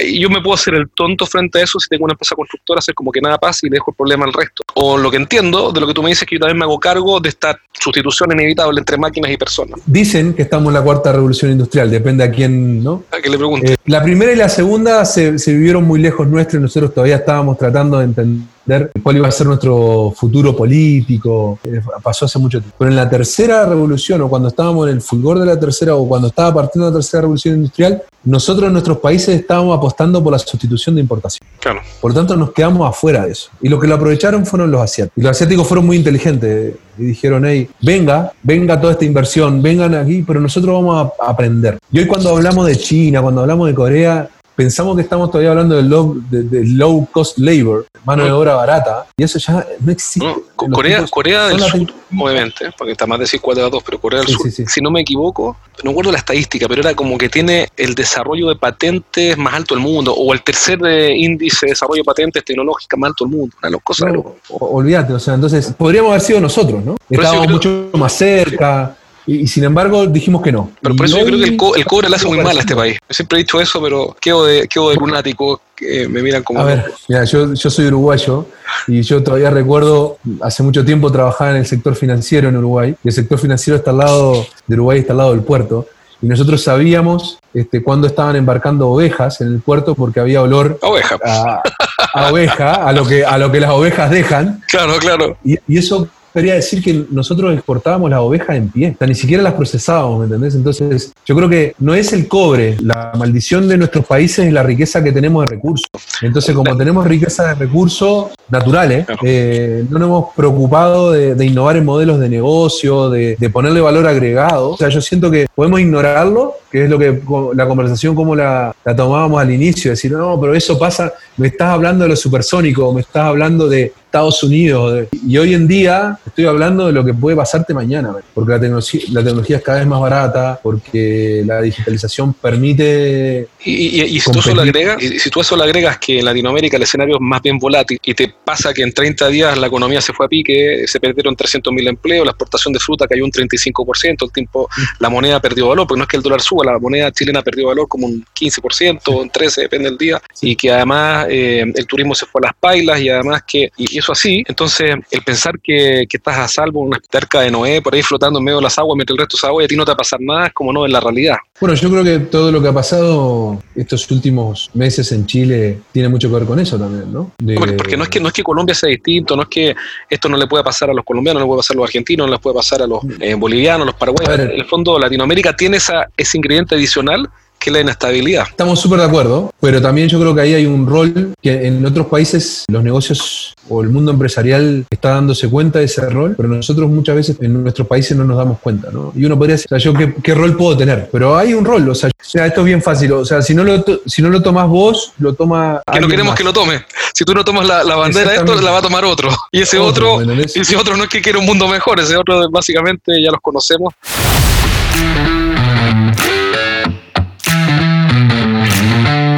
Y 0.00 0.20
yo 0.20 0.28
me 0.30 0.40
puedo 0.40 0.54
hacer 0.54 0.74
el 0.74 0.88
tonto 0.90 1.26
frente 1.26 1.60
a 1.60 1.62
eso 1.62 1.78
si 1.78 1.88
tengo 1.88 2.04
una 2.04 2.12
empresa 2.12 2.34
constructora, 2.34 2.78
hacer 2.78 2.94
como 2.94 3.12
que 3.12 3.20
nada 3.20 3.38
pasa 3.38 3.66
y 3.66 3.70
le 3.70 3.76
dejo 3.76 3.90
el 3.90 3.96
problema 3.96 4.24
al 4.24 4.32
resto. 4.32 4.62
O 4.74 4.96
lo 4.96 5.10
que 5.10 5.16
entiendo 5.16 5.72
de 5.72 5.80
lo 5.80 5.86
que 5.86 5.94
tú 5.94 6.02
me 6.02 6.10
dices, 6.10 6.26
que 6.26 6.36
yo 6.36 6.40
también 6.40 6.58
me 6.58 6.64
hago 6.64 6.78
cargo 6.78 7.20
de 7.20 7.28
esta 7.28 7.58
sustitución 7.72 8.32
inevitable 8.32 8.80
entre 8.80 8.96
máquinas 8.96 9.30
y 9.30 9.36
personas. 9.36 9.80
Dicen 9.86 10.34
que 10.34 10.42
estamos 10.42 10.68
en 10.68 10.74
la 10.74 10.82
cuarta 10.82 11.12
revolución 11.12 11.52
industrial, 11.52 11.90
depende 11.90 12.24
a 12.24 12.30
quién, 12.30 12.82
¿no? 12.82 13.04
A 13.10 13.20
que 13.20 13.30
le 13.30 13.36
pregunte. 13.36 13.72
Eh, 13.72 13.76
la 13.86 14.02
primera 14.02 14.32
y 14.32 14.36
la 14.36 14.48
segunda 14.48 15.04
se, 15.04 15.38
se 15.38 15.52
vivieron 15.52 15.84
muy 15.84 16.00
lejos 16.00 16.26
nuestro 16.26 16.58
y 16.58 16.62
nosotros 16.62 16.92
todavía 16.96 17.16
estábamos 17.16 17.58
tratando 17.58 17.98
de 17.98 18.04
entender 18.06 18.90
cuál 19.02 19.18
iba 19.18 19.28
a 19.28 19.30
ser 19.30 19.46
nuestro 19.46 20.14
futuro 20.16 20.56
político. 20.56 21.58
Eh, 21.62 21.78
pasó 22.02 22.24
hace 22.24 22.38
mucho 22.38 22.58
tiempo. 22.58 22.74
Pero 22.78 22.90
en 22.90 22.96
la 22.96 23.06
tercera 23.06 23.66
revolución, 23.66 24.22
o 24.22 24.30
cuando 24.30 24.48
estábamos 24.48 24.88
en 24.88 24.94
el 24.94 25.02
fulgor 25.02 25.38
de 25.38 25.44
la 25.44 25.60
tercera, 25.60 25.94
o 25.94 26.08
cuando 26.08 26.28
estaba 26.28 26.54
partiendo 26.54 26.88
la 26.88 26.94
tercera 26.94 27.20
revolución 27.20 27.56
industrial, 27.56 28.02
nosotros 28.24 28.68
en 28.68 28.72
nuestros 28.72 28.96
países 28.96 29.38
estábamos 29.38 29.76
apostando 29.76 30.24
por 30.24 30.32
la 30.32 30.38
sustitución 30.38 30.94
de 30.94 31.02
importación. 31.02 31.46
Claro. 31.60 31.80
Por 32.00 32.12
lo 32.12 32.14
tanto, 32.16 32.34
nos 32.34 32.52
quedamos 32.52 32.88
afuera 32.88 33.26
de 33.26 33.32
eso. 33.32 33.50
Y 33.60 33.68
lo 33.68 33.78
que 33.78 33.86
lo 33.86 33.96
aprovecharon 33.96 34.46
fueron 34.46 34.70
los 34.70 34.80
asiáticos. 34.80 35.18
Y 35.18 35.20
los 35.20 35.32
asiáticos 35.32 35.68
fueron 35.68 35.84
muy 35.84 35.98
inteligentes 35.98 36.76
y 36.96 37.04
dijeron, 37.04 37.44
hey, 37.44 37.68
venga, 37.82 38.32
venga 38.42 38.80
toda 38.80 38.94
esta 38.94 39.04
inversión, 39.04 39.60
vengan 39.60 39.94
aquí, 39.94 40.24
pero 40.26 40.40
nosotros 40.40 40.74
vamos 40.74 41.12
a 41.20 41.30
aprender. 41.30 41.78
Y 41.92 41.98
hoy 41.98 42.06
cuando 42.06 42.30
hablamos 42.30 42.66
de 42.66 42.76
China, 42.76 43.20
cuando 43.20 43.42
hablamos 43.42 43.68
de 43.68 43.74
Corea, 43.74 44.30
pensamos 44.56 44.96
que 44.96 45.02
estamos 45.02 45.30
todavía 45.30 45.50
hablando 45.50 45.76
de 45.76 45.82
low, 45.82 46.16
de, 46.30 46.64
low 46.66 47.06
cost 47.12 47.38
labor, 47.38 47.86
mano 48.04 48.24
de 48.24 48.32
obra 48.32 48.54
barata, 48.54 49.06
y 49.16 49.22
eso 49.22 49.38
ya 49.38 49.64
no 49.78 49.92
existe. 49.92 50.34
Corea, 50.56 51.04
Corea 51.08 51.48
del 51.48 51.60
Sur, 51.60 51.92
obviamente, 52.18 52.72
porque 52.76 52.92
está 52.92 53.06
más 53.06 53.18
de 53.18 53.38
4 53.38 53.66
a 53.66 53.68
2, 53.68 53.82
pero 53.84 54.00
Corea 54.00 54.20
del 54.20 54.28
Sur, 54.30 54.50
si 54.50 54.80
no 54.80 54.90
me 54.90 55.02
equivoco, 55.02 55.56
no 55.84 55.90
recuerdo 55.90 56.10
la 56.10 56.18
estadística, 56.18 56.66
pero 56.66 56.80
era 56.80 56.94
como 56.94 57.18
que 57.18 57.28
tiene 57.28 57.68
el 57.76 57.94
desarrollo 57.94 58.48
de 58.48 58.56
patentes 58.56 59.36
más 59.36 59.52
alto 59.52 59.74
del 59.74 59.84
mundo, 59.84 60.14
o 60.14 60.32
el 60.32 60.42
tercer 60.42 60.80
índice 61.14 61.66
de 61.66 61.72
desarrollo 61.72 62.00
de 62.00 62.04
patentes 62.04 62.44
tecnológicas 62.44 62.98
más 62.98 63.10
alto 63.10 63.26
del 63.26 63.36
mundo. 63.36 63.56
Una 63.62 63.78
cosa 63.78 64.06
olvídate, 64.48 65.12
o 65.12 65.18
sea, 65.18 65.34
entonces 65.34 65.74
podríamos 65.76 66.10
haber 66.10 66.22
sido 66.22 66.40
nosotros, 66.40 66.82
¿no? 66.82 66.96
Estábamos 67.10 67.48
mucho 67.48 67.90
más 67.92 68.12
cerca. 68.14 68.96
Y, 69.26 69.46
sin 69.46 69.64
embargo 69.64 70.06
dijimos 70.06 70.42
que 70.42 70.52
no. 70.52 70.70
Pero 70.80 70.94
por 70.94 71.06
eso 71.06 71.18
yo 71.18 71.26
creo 71.26 71.38
que 71.38 71.44
el, 71.44 71.58
el 71.76 71.84
cobre 71.84 72.08
le 72.08 72.16
hace 72.16 72.28
muy 72.28 72.38
mal 72.38 72.56
a 72.56 72.60
este 72.60 72.76
país. 72.76 72.98
Yo 73.08 73.14
siempre 73.14 73.38
he 73.38 73.42
dicho 73.42 73.60
eso, 73.60 73.82
pero 73.82 74.16
quedo 74.20 74.44
de, 74.44 74.68
quedo 74.68 74.90
de 74.90 74.96
lunático, 74.96 75.60
que 75.74 76.08
me 76.08 76.22
miran 76.22 76.42
como... 76.42 76.60
A 76.60 76.64
ver, 76.64 76.92
mira, 77.08 77.24
yo, 77.24 77.52
yo 77.52 77.70
soy 77.70 77.86
uruguayo 77.86 78.46
y 78.86 79.02
yo 79.02 79.22
todavía 79.22 79.50
recuerdo, 79.50 80.18
hace 80.40 80.62
mucho 80.62 80.84
tiempo 80.84 81.10
trabajaba 81.10 81.50
en 81.50 81.56
el 81.56 81.66
sector 81.66 81.94
financiero 81.96 82.48
en 82.48 82.56
Uruguay, 82.56 82.94
y 83.02 83.08
el 83.08 83.14
sector 83.14 83.38
financiero 83.38 83.76
está 83.76 83.90
al 83.90 83.98
lado 83.98 84.46
de 84.66 84.74
Uruguay, 84.74 85.00
está 85.00 85.12
al 85.12 85.18
lado 85.18 85.32
del 85.32 85.42
puerto. 85.42 85.86
Y 86.22 86.26
nosotros 86.26 86.62
sabíamos 86.62 87.38
este, 87.52 87.82
cuándo 87.82 88.06
estaban 88.06 88.36
embarcando 88.36 88.88
ovejas 88.88 89.40
en 89.42 89.48
el 89.48 89.60
puerto 89.60 89.94
porque 89.94 90.20
había 90.20 90.40
olor 90.40 90.78
oveja. 90.80 91.18
A, 91.22 92.30
oveja, 92.30 92.74
a 92.74 92.92
lo, 92.92 93.06
que, 93.06 93.24
a 93.24 93.36
lo 93.36 93.52
que 93.52 93.60
las 93.60 93.70
ovejas 93.70 94.10
dejan. 94.10 94.62
Claro, 94.68 94.98
claro. 94.98 95.36
Y, 95.44 95.58
y 95.68 95.78
eso 95.78 96.08
quería 96.36 96.54
decir 96.54 96.82
que 96.82 97.06
nosotros 97.10 97.54
exportábamos 97.54 98.10
las 98.10 98.20
ovejas 98.20 98.56
en 98.56 98.68
pie, 98.68 98.92
o 98.94 98.98
sea, 98.98 99.06
ni 99.06 99.14
siquiera 99.14 99.42
las 99.42 99.54
procesábamos, 99.54 100.18
¿me 100.18 100.24
entendés? 100.26 100.54
Entonces, 100.54 101.14
yo 101.24 101.34
creo 101.34 101.48
que 101.48 101.74
no 101.78 101.94
es 101.94 102.12
el 102.12 102.28
cobre, 102.28 102.76
la 102.82 103.12
maldición 103.16 103.66
de 103.66 103.78
nuestros 103.78 104.04
países 104.04 104.46
es 104.46 104.52
la 104.52 104.62
riqueza 104.62 105.02
que 105.02 105.12
tenemos 105.12 105.46
de 105.46 105.54
recursos. 105.54 105.88
Entonces, 106.20 106.54
como 106.54 106.76
tenemos 106.76 107.06
riqueza 107.06 107.48
de 107.48 107.54
recursos 107.54 108.26
naturales, 108.50 109.06
eh, 109.24 109.86
no 109.88 109.98
nos 109.98 110.08
hemos 110.08 110.24
preocupado 110.34 111.12
de, 111.12 111.46
innovar 111.46 111.78
en 111.78 111.86
modelos 111.86 112.20
de 112.20 112.28
negocio, 112.28 113.08
de, 113.08 113.50
ponerle 113.50 113.80
valor 113.80 114.06
agregado. 114.06 114.72
O 114.72 114.76
sea, 114.76 114.90
yo 114.90 115.00
siento 115.00 115.30
que 115.30 115.46
podemos 115.54 115.80
ignorarlo, 115.80 116.54
que 116.76 116.84
es 116.84 116.90
lo 116.90 116.98
que 116.98 117.22
la 117.54 117.66
conversación 117.66 118.14
como 118.14 118.36
la, 118.36 118.76
la 118.84 118.94
tomábamos 118.94 119.40
al 119.40 119.50
inicio, 119.50 119.92
decir, 119.92 120.12
no, 120.12 120.38
pero 120.38 120.54
eso 120.54 120.78
pasa, 120.78 121.10
me 121.38 121.46
estás 121.46 121.70
hablando 121.70 122.04
de 122.04 122.10
lo 122.10 122.16
supersónico, 122.16 122.92
me 122.92 123.00
estás 123.00 123.24
hablando 123.24 123.66
de 123.66 123.94
Estados 124.16 124.42
Unidos. 124.42 125.08
Y 125.26 125.36
hoy 125.36 125.52
en 125.54 125.68
día 125.68 126.18
estoy 126.26 126.46
hablando 126.46 126.86
de 126.86 126.92
lo 126.92 127.04
que 127.04 127.12
puede 127.12 127.36
pasarte 127.36 127.74
mañana, 127.74 128.14
porque 128.32 128.52
la 128.52 128.60
tecnología, 128.60 129.00
la 129.10 129.22
tecnología 129.22 129.56
es 129.58 129.62
cada 129.62 129.78
vez 129.78 129.86
más 129.86 130.00
barata, 130.00 130.58
porque 130.62 131.42
la 131.44 131.60
digitalización 131.60 132.32
permite... 132.34 133.48
Y, 133.64 134.20
si, 134.20 134.30
tú 134.30 134.38
eso 134.38 134.58
agregas, 134.58 135.02
y 135.02 135.18
si 135.18 135.28
tú 135.28 135.40
eso 135.40 135.56
le 135.56 135.64
agregas 135.64 135.98
que 135.98 136.20
en 136.20 136.24
Latinoamérica 136.24 136.76
el 136.76 136.84
escenario 136.84 137.16
es 137.16 137.20
más 137.20 137.42
bien 137.42 137.58
volátil 137.58 137.98
y 138.02 138.14
te 138.14 138.32
pasa 138.44 138.72
que 138.72 138.82
en 138.82 138.92
30 138.92 139.28
días 139.28 139.58
la 139.58 139.66
economía 139.66 140.00
se 140.00 140.12
fue 140.12 140.26
a 140.26 140.28
pique, 140.28 140.84
se 140.86 141.00
perdieron 141.00 141.36
300.000 141.36 141.88
empleos, 141.88 142.24
la 142.24 142.30
exportación 142.30 142.72
de 142.72 142.78
fruta 142.78 143.06
cayó 143.06 143.24
un 143.24 143.32
35%, 143.32 144.16
el 144.22 144.32
tiempo, 144.32 144.68
la 145.00 145.10
moneda 145.10 145.40
perdió 145.40 145.68
valor, 145.68 145.86
porque 145.86 145.98
no 145.98 146.04
es 146.04 146.08
que 146.08 146.16
el 146.16 146.22
dólar 146.22 146.40
suba, 146.40 146.64
la 146.72 146.78
moneda 146.78 147.10
chilena 147.12 147.42
perdió 147.42 147.68
valor 147.68 147.88
como 147.88 148.06
un 148.06 148.24
15%, 148.38 149.20
un 149.20 149.30
13%, 149.30 149.60
depende 149.62 149.88
del 149.88 149.98
día, 149.98 150.22
y 150.40 150.56
que 150.56 150.70
además 150.70 151.26
eh, 151.28 151.64
el 151.74 151.86
turismo 151.86 152.14
se 152.14 152.26
fue 152.26 152.40
a 152.44 152.46
las 152.48 152.54
pailas 152.54 153.00
y 153.00 153.08
además 153.08 153.42
que... 153.46 153.70
Y, 153.76 153.98
así. 153.98 154.44
Entonces, 154.46 154.94
el 155.10 155.22
pensar 155.22 155.58
que, 155.60 156.06
estás 156.10 156.38
a 156.38 156.48
salvo 156.48 156.80
en 156.82 156.88
una 156.88 156.98
terca 157.10 157.40
de 157.40 157.50
Noé 157.50 157.82
por 157.82 157.94
ahí 157.94 158.02
flotando 158.02 158.38
en 158.38 158.44
medio 158.44 158.56
de 158.58 158.62
las 158.62 158.78
aguas 158.78 158.96
mientras 158.96 159.14
el 159.14 159.18
resto 159.18 159.36
es 159.36 159.44
agua 159.44 159.62
y 159.62 159.64
a 159.66 159.68
ti 159.68 159.76
no 159.76 159.84
te 159.84 159.90
va 159.90 159.94
a 159.94 159.98
pasar 159.98 160.20
nada, 160.20 160.46
es 160.46 160.52
como 160.52 160.72
no 160.72 160.86
en 160.86 160.92
la 160.92 161.00
realidad. 161.00 161.36
Bueno, 161.58 161.74
yo 161.74 161.90
creo 161.90 162.04
que 162.04 162.18
todo 162.26 162.52
lo 162.52 162.60
que 162.60 162.68
ha 162.68 162.72
pasado 162.72 163.62
estos 163.74 164.10
últimos 164.10 164.70
meses 164.74 165.10
en 165.12 165.24
Chile 165.24 165.78
tiene 165.90 166.08
mucho 166.08 166.28
que 166.28 166.34
ver 166.34 166.44
con 166.44 166.60
eso 166.60 166.78
también, 166.78 167.10
¿no? 167.10 167.32
Porque, 167.56 167.96
no 167.96 168.02
es 168.02 168.08
que 168.10 168.20
no 168.20 168.28
es 168.28 168.34
que 168.34 168.42
Colombia 168.42 168.74
sea 168.74 168.90
distinto, 168.90 169.34
no 169.36 169.42
es 169.42 169.48
que 169.48 169.74
esto 170.10 170.28
no 170.28 170.36
le 170.36 170.46
pueda 170.46 170.62
pasar 170.62 170.90
a 170.90 170.92
los 170.92 171.04
colombianos, 171.04 171.40
no 171.40 171.46
le 171.46 171.48
puede 171.48 171.60
pasar 171.60 171.76
a 171.76 171.80
los 171.80 171.88
argentinos, 171.88 172.26
no 172.26 172.32
les 172.32 172.40
puede 172.40 172.56
pasar 172.56 172.82
a 172.82 172.86
los 172.86 173.00
eh, 173.20 173.34
bolivianos, 173.34 173.82
a 173.82 173.86
los 173.86 173.94
paraguayos. 173.94 174.38
En 174.38 174.50
el 174.50 174.66
fondo, 174.66 174.98
Latinoamérica 174.98 175.56
tiene 175.56 175.78
esa, 175.78 176.08
ese 176.16 176.36
ingrediente 176.36 176.74
adicional 176.74 177.30
que 177.66 177.72
la 177.72 177.80
inestabilidad. 177.80 178.46
Estamos 178.48 178.78
súper 178.78 179.00
de 179.00 179.06
acuerdo, 179.06 179.52
pero 179.60 179.82
también 179.82 180.08
yo 180.08 180.20
creo 180.20 180.32
que 180.36 180.40
ahí 180.40 180.54
hay 180.54 180.66
un 180.66 180.86
rol 180.86 181.34
que 181.42 181.66
en 181.66 181.84
otros 181.84 182.06
países 182.06 182.64
los 182.68 182.84
negocios 182.84 183.54
o 183.68 183.82
el 183.82 183.88
mundo 183.88 184.12
empresarial 184.12 184.86
está 184.88 185.10
dándose 185.10 185.48
cuenta 185.48 185.80
de 185.80 185.86
ese 185.86 186.08
rol, 186.08 186.34
pero 186.36 186.48
nosotros 186.48 186.88
muchas 186.88 187.16
veces 187.16 187.36
en 187.40 187.60
nuestros 187.64 187.88
países 187.88 188.16
no 188.16 188.22
nos 188.22 188.36
damos 188.36 188.60
cuenta, 188.60 188.92
¿no? 188.92 189.12
Y 189.16 189.24
uno 189.24 189.36
podría 189.36 189.56
decir, 189.56 189.66
o 189.68 189.80
sea, 189.80 189.92
yo 189.92 189.92
qué, 190.22 190.34
rol 190.36 190.56
puedo 190.56 190.76
tener, 190.76 191.08
pero 191.10 191.36
hay 191.36 191.54
un 191.54 191.64
rol, 191.64 191.88
o 191.88 191.94
sea, 191.96 192.08
esto 192.08 192.60
es 192.60 192.64
bien 192.64 192.80
fácil, 192.80 193.10
o 193.10 193.24
sea, 193.24 193.42
si 193.42 193.52
no 193.52 193.64
lo, 193.64 193.84
si 194.06 194.22
no 194.22 194.30
lo 194.30 194.40
tomas 194.40 194.68
vos, 194.68 195.12
lo 195.18 195.34
toma... 195.34 195.82
Que 195.92 195.98
no 195.98 196.06
queremos 196.06 196.36
que 196.36 196.44
lo 196.44 196.52
tome. 196.52 196.86
Si 197.12 197.24
tú 197.24 197.34
no 197.34 197.44
tomas 197.44 197.66
la, 197.66 197.96
bandera 197.96 198.30
de 198.30 198.36
esto, 198.36 198.60
la 198.60 198.70
va 198.70 198.78
a 198.78 198.82
tomar 198.82 199.04
otro. 199.04 199.28
Y 199.50 199.62
ese 199.62 199.80
otro, 199.80 200.14
otro 200.14 200.34
ese 200.34 200.76
otro 200.76 200.96
no 200.96 201.02
es 201.02 201.10
que 201.10 201.20
quiera 201.20 201.40
un 201.40 201.46
mundo 201.46 201.66
mejor, 201.66 201.98
ese 201.98 202.16
otro 202.16 202.48
básicamente 202.48 203.20
ya 203.20 203.32
los 203.32 203.40
conocemos. 203.40 203.92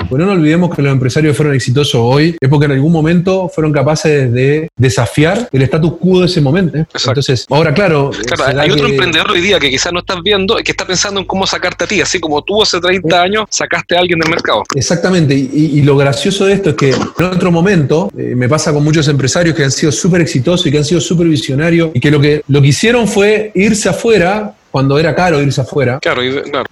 Pues 0.09 0.18
no 0.18 0.27
nos 0.27 0.37
olvidemos 0.37 0.75
que 0.75 0.81
los 0.81 0.90
empresarios 0.90 1.37
fueron 1.37 1.55
exitosos 1.55 2.01
hoy, 2.03 2.35
es 2.40 2.49
porque 2.49 2.64
en 2.64 2.73
algún 2.73 2.92
momento 2.92 3.51
fueron 3.55 3.73
capaces 3.73 4.33
de 4.33 4.71
desafiar 4.75 5.51
el 5.53 5.62
status 5.62 5.92
quo 6.01 6.21
de 6.21 6.27
ese 6.27 6.40
momento. 6.40 6.79
Entonces, 6.79 7.44
ahora, 7.51 7.75
claro. 7.75 8.11
hay 8.57 8.71
otro 8.71 8.88
emprendedor 8.88 9.31
hoy 9.31 9.42
día 9.42 9.59
que 9.59 9.68
quizás 9.68 9.92
no 9.92 10.01
estás 10.01 10.23
viendo, 10.23 10.57
que 10.57 10.71
está 10.71 10.87
pensando 10.87 11.21
en 11.21 11.27
cómo 11.27 11.47
sacarte 11.47 11.85
a 11.85 11.87
ti, 11.87 12.01
así 12.01 12.18
como 12.18 12.42
tú 12.42 12.62
hace 12.62 12.81
30 12.81 13.21
años 13.21 13.44
sacaste 13.51 13.97
a 13.97 14.01
alguien 14.01 14.18
del 14.18 14.31
mercado. 14.31 14.62
Exactamente, 14.75 15.35
y, 15.35 15.83
lo 15.83 15.97
gracioso 15.97 16.47
de 16.47 16.55
esto 16.55 16.71
es 16.71 16.77
que 16.77 16.90
en 16.90 17.25
otro 17.25 17.53
momento, 17.53 18.11
eh, 18.16 18.35
me 18.35 18.49
pasa 18.49 18.73
con 18.73 18.83
muchos 18.83 19.09
empresarios 19.09 19.55
que 19.55 19.64
han 19.64 19.71
sido 19.71 19.92
súper 19.92 20.23
exitosos 20.23 20.66
y 20.66 20.71
que 20.71 20.79
han 20.79 20.85
sido 20.85 21.01
súper 21.01 21.27
visionarios 21.29 21.90
y 21.94 22.01
que 22.01 22.11
lo, 22.11 22.21
que 22.21 22.42
lo 22.49 22.61
que 22.61 22.68
hicieron 22.68 23.07
fue 23.09 23.53
irse 23.55 23.88
afuera 23.88 24.55
cuando 24.70 24.98
era 24.98 25.14
caro 25.14 25.40
irse 25.40 25.61
afuera. 25.61 25.98
Claro, 26.00 26.22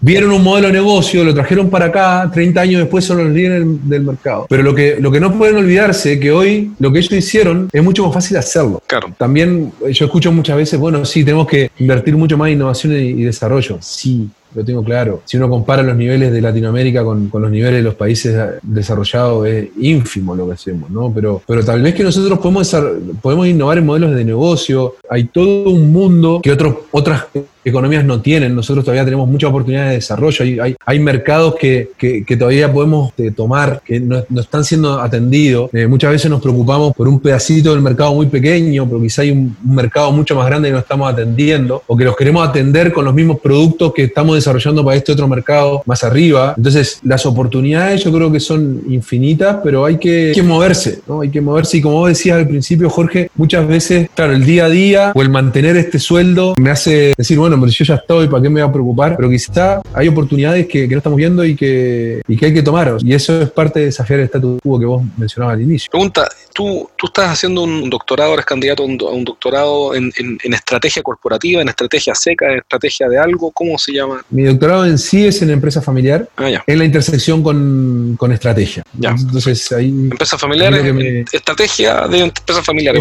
Vieron 0.01 0.31
un 0.33 0.43
modelo 0.43 0.69
de 0.69 0.75
negocio, 0.75 1.25
lo 1.25 1.35
trajeron 1.35 1.71
para 1.71 1.87
acá, 1.87 2.31
30 2.33 2.61
años 2.61 2.81
después 2.81 3.05
son 3.05 3.19
los 3.19 3.29
líderes 3.29 3.67
del 3.89 4.03
mercado. 4.03 4.47
Pero 4.49 4.63
lo 4.63 4.75
que, 4.75 4.97
lo 5.01 5.11
que 5.11 5.21
no 5.21 5.37
pueden 5.37 5.57
olvidarse 5.57 6.15
es 6.15 6.21
que 6.21 6.33
hoy 6.33 6.73
lo 6.79 6.93
que 6.93 6.99
ellos 6.99 7.13
hicieron 7.13 7.69
es 7.73 7.83
mucho 7.83 8.05
más 8.05 8.15
fácil 8.15 8.37
hacerlo. 8.37 8.83
Claro. 8.87 9.15
También 9.17 9.73
yo 9.91 10.05
escucho 10.07 10.33
muchas 10.33 10.57
veces, 10.57 10.79
bueno, 10.79 11.05
sí, 11.05 11.25
tenemos 11.25 11.47
que 11.47 11.71
invertir 11.79 12.17
mucho 12.17 12.37
más 12.37 12.49
en 12.49 12.55
innovación 12.55 12.93
y 12.95 13.23
desarrollo. 13.23 13.79
Sí, 13.81 14.29
lo 14.57 14.65
tengo 14.65 14.83
claro. 14.83 15.21
Si 15.27 15.37
uno 15.37 15.51
compara 15.51 15.83
los 15.83 15.97
niveles 15.97 16.33
de 16.33 16.41
Latinoamérica 16.41 17.05
con, 17.05 17.31
los 17.31 17.51
niveles 17.51 17.79
de 17.79 17.83
los 17.83 17.95
países 17.95 18.35
desarrollados, 18.63 19.47
es 19.47 19.69
ínfimo 19.79 20.35
lo 20.35 20.47
que 20.47 20.55
hacemos, 20.55 20.91
¿no? 20.91 21.13
Pero, 21.15 21.43
pero 21.47 21.63
tal 21.63 21.83
vez 21.83 21.95
que 21.95 22.03
nosotros 22.03 22.39
podemos, 22.39 22.75
podemos 23.21 23.47
innovar 23.47 23.79
en 23.79 23.87
modelos 23.87 24.15
de 24.15 24.25
negocio, 24.25 24.95
hay 25.11 25.25
todo 25.25 25.71
un 25.71 25.93
mundo 25.93 26.41
que 26.43 26.53
otros, 26.53 26.77
otras 26.91 27.27
economías 27.67 28.05
no 28.05 28.21
tienen. 28.21 28.55
Nosotros 28.55 28.85
todavía 28.85 29.05
tenemos 29.05 29.29
muchas 29.29 29.51
oportunidades 29.51 29.91
de 29.91 29.95
desarrollo. 29.97 30.45
Hay, 30.63 30.77
hay, 30.87 30.99
mercados 31.01 31.57
que, 31.57 31.91
que, 31.99 32.37
todavía 32.37 32.73
podemos 32.73 33.13
eh, 33.19 33.33
tomar, 33.33 33.83
que 33.85 33.99
no, 33.99 34.23
no, 34.29 34.41
están 34.41 34.65
siendo 34.65 35.01
atendidos. 35.01 35.69
Eh, 35.75 35.89
muchas 35.89 36.13
veces 36.13 36.31
nos 36.31 36.41
preocupamos 36.41 36.95
por 36.95 37.09
un 37.09 37.19
pedacito 37.19 37.73
del 37.73 37.83
mercado 37.83 38.15
muy 38.15 38.27
pequeño, 38.27 38.87
pero 38.87 39.01
quizá 39.03 39.23
hay 39.23 39.33
un, 39.33 39.57
mercado 39.65 40.13
mucho 40.13 40.37
más 40.37 40.47
grande 40.47 40.69
que 40.69 40.75
no 40.75 40.79
estamos 40.79 41.13
atendiendo, 41.13 41.83
o 41.89 41.97
que 41.97 42.05
los 42.05 42.17
queremos 42.17 42.49
atender 42.49 42.93
con 42.93 43.05
los 43.05 43.13
mismos 43.13 43.41
productos 43.41 43.93
que 43.93 44.05
estamos 44.05 44.37
desarrollando 44.37 44.85
para 44.85 44.97
este 44.97 45.13
otro 45.13 45.27
mercado 45.27 45.83
más 45.87 46.05
arriba. 46.05 46.55
Entonces, 46.57 47.01
las 47.03 47.27
oportunidades 47.27 48.05
yo 48.05 48.13
creo 48.13 48.31
que 48.31 48.39
son 48.39 48.83
infinitas, 48.89 49.59
pero 49.65 49.85
hay 49.85 49.99
que, 49.99 50.29
hay 50.29 50.35
que 50.35 50.43
moverse, 50.45 51.01
¿no? 51.09 51.23
Hay 51.23 51.31
que 51.31 51.41
moverse. 51.41 51.79
Y 51.79 51.81
como 51.81 51.97
vos 51.97 52.11
decías 52.11 52.39
al 52.39 52.47
principio, 52.47 52.89
Jorge, 52.89 53.29
muchas 53.35 53.67
veces, 53.67 54.09
claro, 54.15 54.35
el 54.35 54.45
día 54.45 54.67
a 54.67 54.69
día 54.69 55.13
o 55.15 55.23
el 55.23 55.31
mantener 55.31 55.77
este 55.77 55.99
sueldo 55.99 56.55
me 56.57 56.71
hace 56.71 57.15
decir, 57.17 57.39
bueno, 57.39 57.56
pero 57.61 57.73
yo 57.73 57.85
ya 57.85 57.95
estoy, 57.95 58.29
¿para 58.29 58.43
qué 58.43 58.49
me 58.49 58.61
voy 58.61 58.69
a 58.69 58.73
preocupar? 58.73 59.17
Pero 59.17 59.31
quizá 59.31 59.81
hay 59.95 60.09
oportunidades 60.09 60.67
que, 60.67 60.89
que 60.89 60.95
no 60.95 60.99
estamos 60.99 61.17
viendo 61.17 61.45
y 61.45 61.55
que, 61.55 62.23
y 62.27 62.37
que 62.37 62.47
hay 62.47 62.55
que 62.55 62.63
tomar. 62.63 62.97
Y 63.01 63.15
eso 63.15 63.41
es 63.41 63.51
parte 63.51 63.81
de 63.81 63.87
desafiar 63.87 64.21
el 64.21 64.27
status 64.27 64.61
quo 64.63 64.79
que 64.79 64.87
vos 64.87 65.03
mencionabas 65.17 65.55
al 65.55 65.63
inicio. 65.63 65.91
Pregunta, 65.91 66.29
tú, 66.55 66.89
tú 66.97 67.07
estás 67.07 67.31
haciendo 67.31 67.63
un 67.63 67.89
doctorado, 67.91 68.35
eres 68.35 68.47
candidato 68.47 68.83
a 68.83 68.87
un, 68.87 68.99
a 69.01 69.11
un 69.11 69.25
doctorado 69.25 69.95
en, 69.95 70.13
en, 70.17 70.39
en, 70.43 70.55
estrategia 70.55 71.03
corporativa, 71.03 71.63
en 71.63 71.69
estrategia 71.69 72.15
seca, 72.15 72.51
en 72.51 72.59
estrategia 72.59 73.09
de 73.09 73.19
algo, 73.19 73.51
¿cómo 73.53 73.79
se 73.79 73.93
llama? 73.93 74.25
Mi 74.31 74.45
doctorado 74.45 74.87
en 74.87 74.99
sí 74.99 75.27
es 75.27 75.43
en 75.43 75.51
empresa 75.51 75.83
familiar, 75.83 76.29
ah, 76.37 76.51
ya. 76.51 76.65
en 76.67 76.79
la 76.79 76.85
intersección 76.85 77.43
con, 77.43 78.17
con 78.19 78.33
estrategia. 78.33 78.83
Ya. 78.99 79.11
Entonces 79.11 79.71
ahí... 79.73 79.89
Empresa 79.89 80.39
familiar, 80.39 80.73
me... 80.95 81.21
estrategia 81.33 82.07
de 82.09 82.19
empresa 82.21 82.63
familiar. 82.63 82.97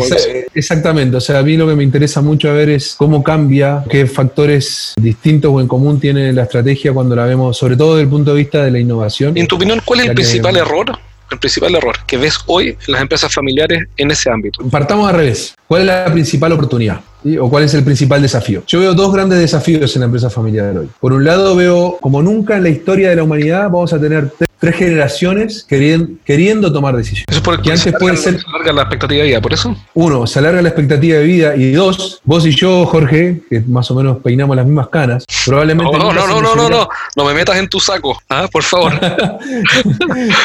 Exactamente, 0.53 1.17
o 1.17 1.21
sea, 1.21 1.39
a 1.39 1.43
mí 1.43 1.57
lo 1.57 1.67
que 1.67 1.75
me 1.75 1.83
interesa 1.83 2.21
mucho 2.21 2.53
ver 2.53 2.69
es 2.69 2.95
cómo 2.97 3.23
cambia, 3.23 3.83
qué 3.89 4.05
factores 4.05 4.44
distintos 4.97 5.51
o 5.53 5.62
en 5.62 5.67
común 5.67 5.99
tiene 5.99 6.31
la 6.34 6.43
estrategia 6.43 6.93
cuando 6.93 7.15
la 7.15 7.25
vemos, 7.25 7.58
sobre 7.58 7.75
todo 7.75 7.95
desde 7.95 8.03
el 8.03 8.10
punto 8.10 8.31
de 8.31 8.38
vista 8.38 8.63
de 8.63 8.71
la 8.71 8.79
innovación. 8.79 9.38
En 9.38 9.47
tu 9.47 9.55
opinión, 9.55 9.81
¿cuál 9.84 10.01
es 10.01 10.08
el 10.08 10.15
principal 10.15 10.53
que... 10.53 10.60
error 10.60 10.99
el 11.31 11.39
principal 11.39 11.73
error 11.75 11.95
que 12.05 12.17
ves 12.17 12.38
hoy 12.45 12.69
en 12.69 12.93
las 12.93 13.01
empresas 13.01 13.34
familiares 13.34 13.84
en 13.97 14.12
ese 14.12 14.29
ámbito? 14.29 14.63
Partamos 14.69 15.10
al 15.10 15.15
revés. 15.15 15.55
¿Cuál 15.67 15.81
es 15.81 15.88
la 15.88 16.05
principal 16.05 16.51
oportunidad? 16.51 17.01
¿Sí? 17.23 17.38
¿O 17.38 17.49
cuál 17.49 17.63
es 17.63 17.73
el 17.73 17.84
principal 17.84 18.21
desafío? 18.21 18.63
Yo 18.67 18.79
veo 18.79 18.93
dos 18.93 19.12
grandes 19.12 19.39
desafíos 19.39 19.95
en 19.95 20.01
la 20.01 20.05
empresa 20.05 20.29
familiar 20.29 20.77
hoy. 20.77 20.88
Por 20.99 21.13
un 21.13 21.25
lado 21.25 21.55
veo, 21.55 21.97
como 21.99 22.21
nunca 22.21 22.58
en 22.58 22.63
la 22.63 22.69
historia 22.69 23.10
de 23.10 23.15
la 23.15 23.23
humanidad, 23.23 23.63
vamos 23.63 23.91
a 23.93 23.99
tener 23.99 24.29
tres 24.38 24.49
generaciones 24.61 25.65
queriendo, 25.67 26.09
queriendo 26.25 26.71
tomar 26.71 26.95
decisiones. 26.95 27.25
Eso 27.27 27.37
es 27.37 27.43
porque 27.43 27.71
antes 27.71 27.93
puede 27.99 28.17
ser... 28.17 28.39
Se 28.39 28.47
alarga 28.47 28.73
la 28.73 28.81
expectativa 28.83 29.21
de 29.21 29.27
vida, 29.29 29.41
¿por 29.41 29.53
eso? 29.53 29.75
Uno, 29.93 30.25
se 30.27 30.39
alarga 30.39 30.61
la 30.61 30.69
expectativa 30.69 31.17
de 31.19 31.23
vida. 31.23 31.55
Y 31.55 31.71
dos, 31.71 32.19
vos 32.23 32.45
y 32.45 32.55
yo, 32.55 32.85
Jorge, 32.85 33.41
que 33.49 33.61
más 33.61 33.89
o 33.91 33.95
menos 33.95 34.17
peinamos 34.23 34.55
las 34.55 34.65
mismas 34.65 34.89
canas, 34.89 35.25
probablemente... 35.45 35.97
No, 35.97 36.13
no, 36.13 36.27
no, 36.27 36.41
no, 36.41 36.55
no, 36.55 36.69
no, 36.69 36.89
no 37.15 37.25
me 37.25 37.33
metas 37.33 37.57
en 37.57 37.69
tu 37.69 37.79
saco, 37.79 38.19
¿ah? 38.29 38.47
por 38.51 38.63
favor. 38.63 38.93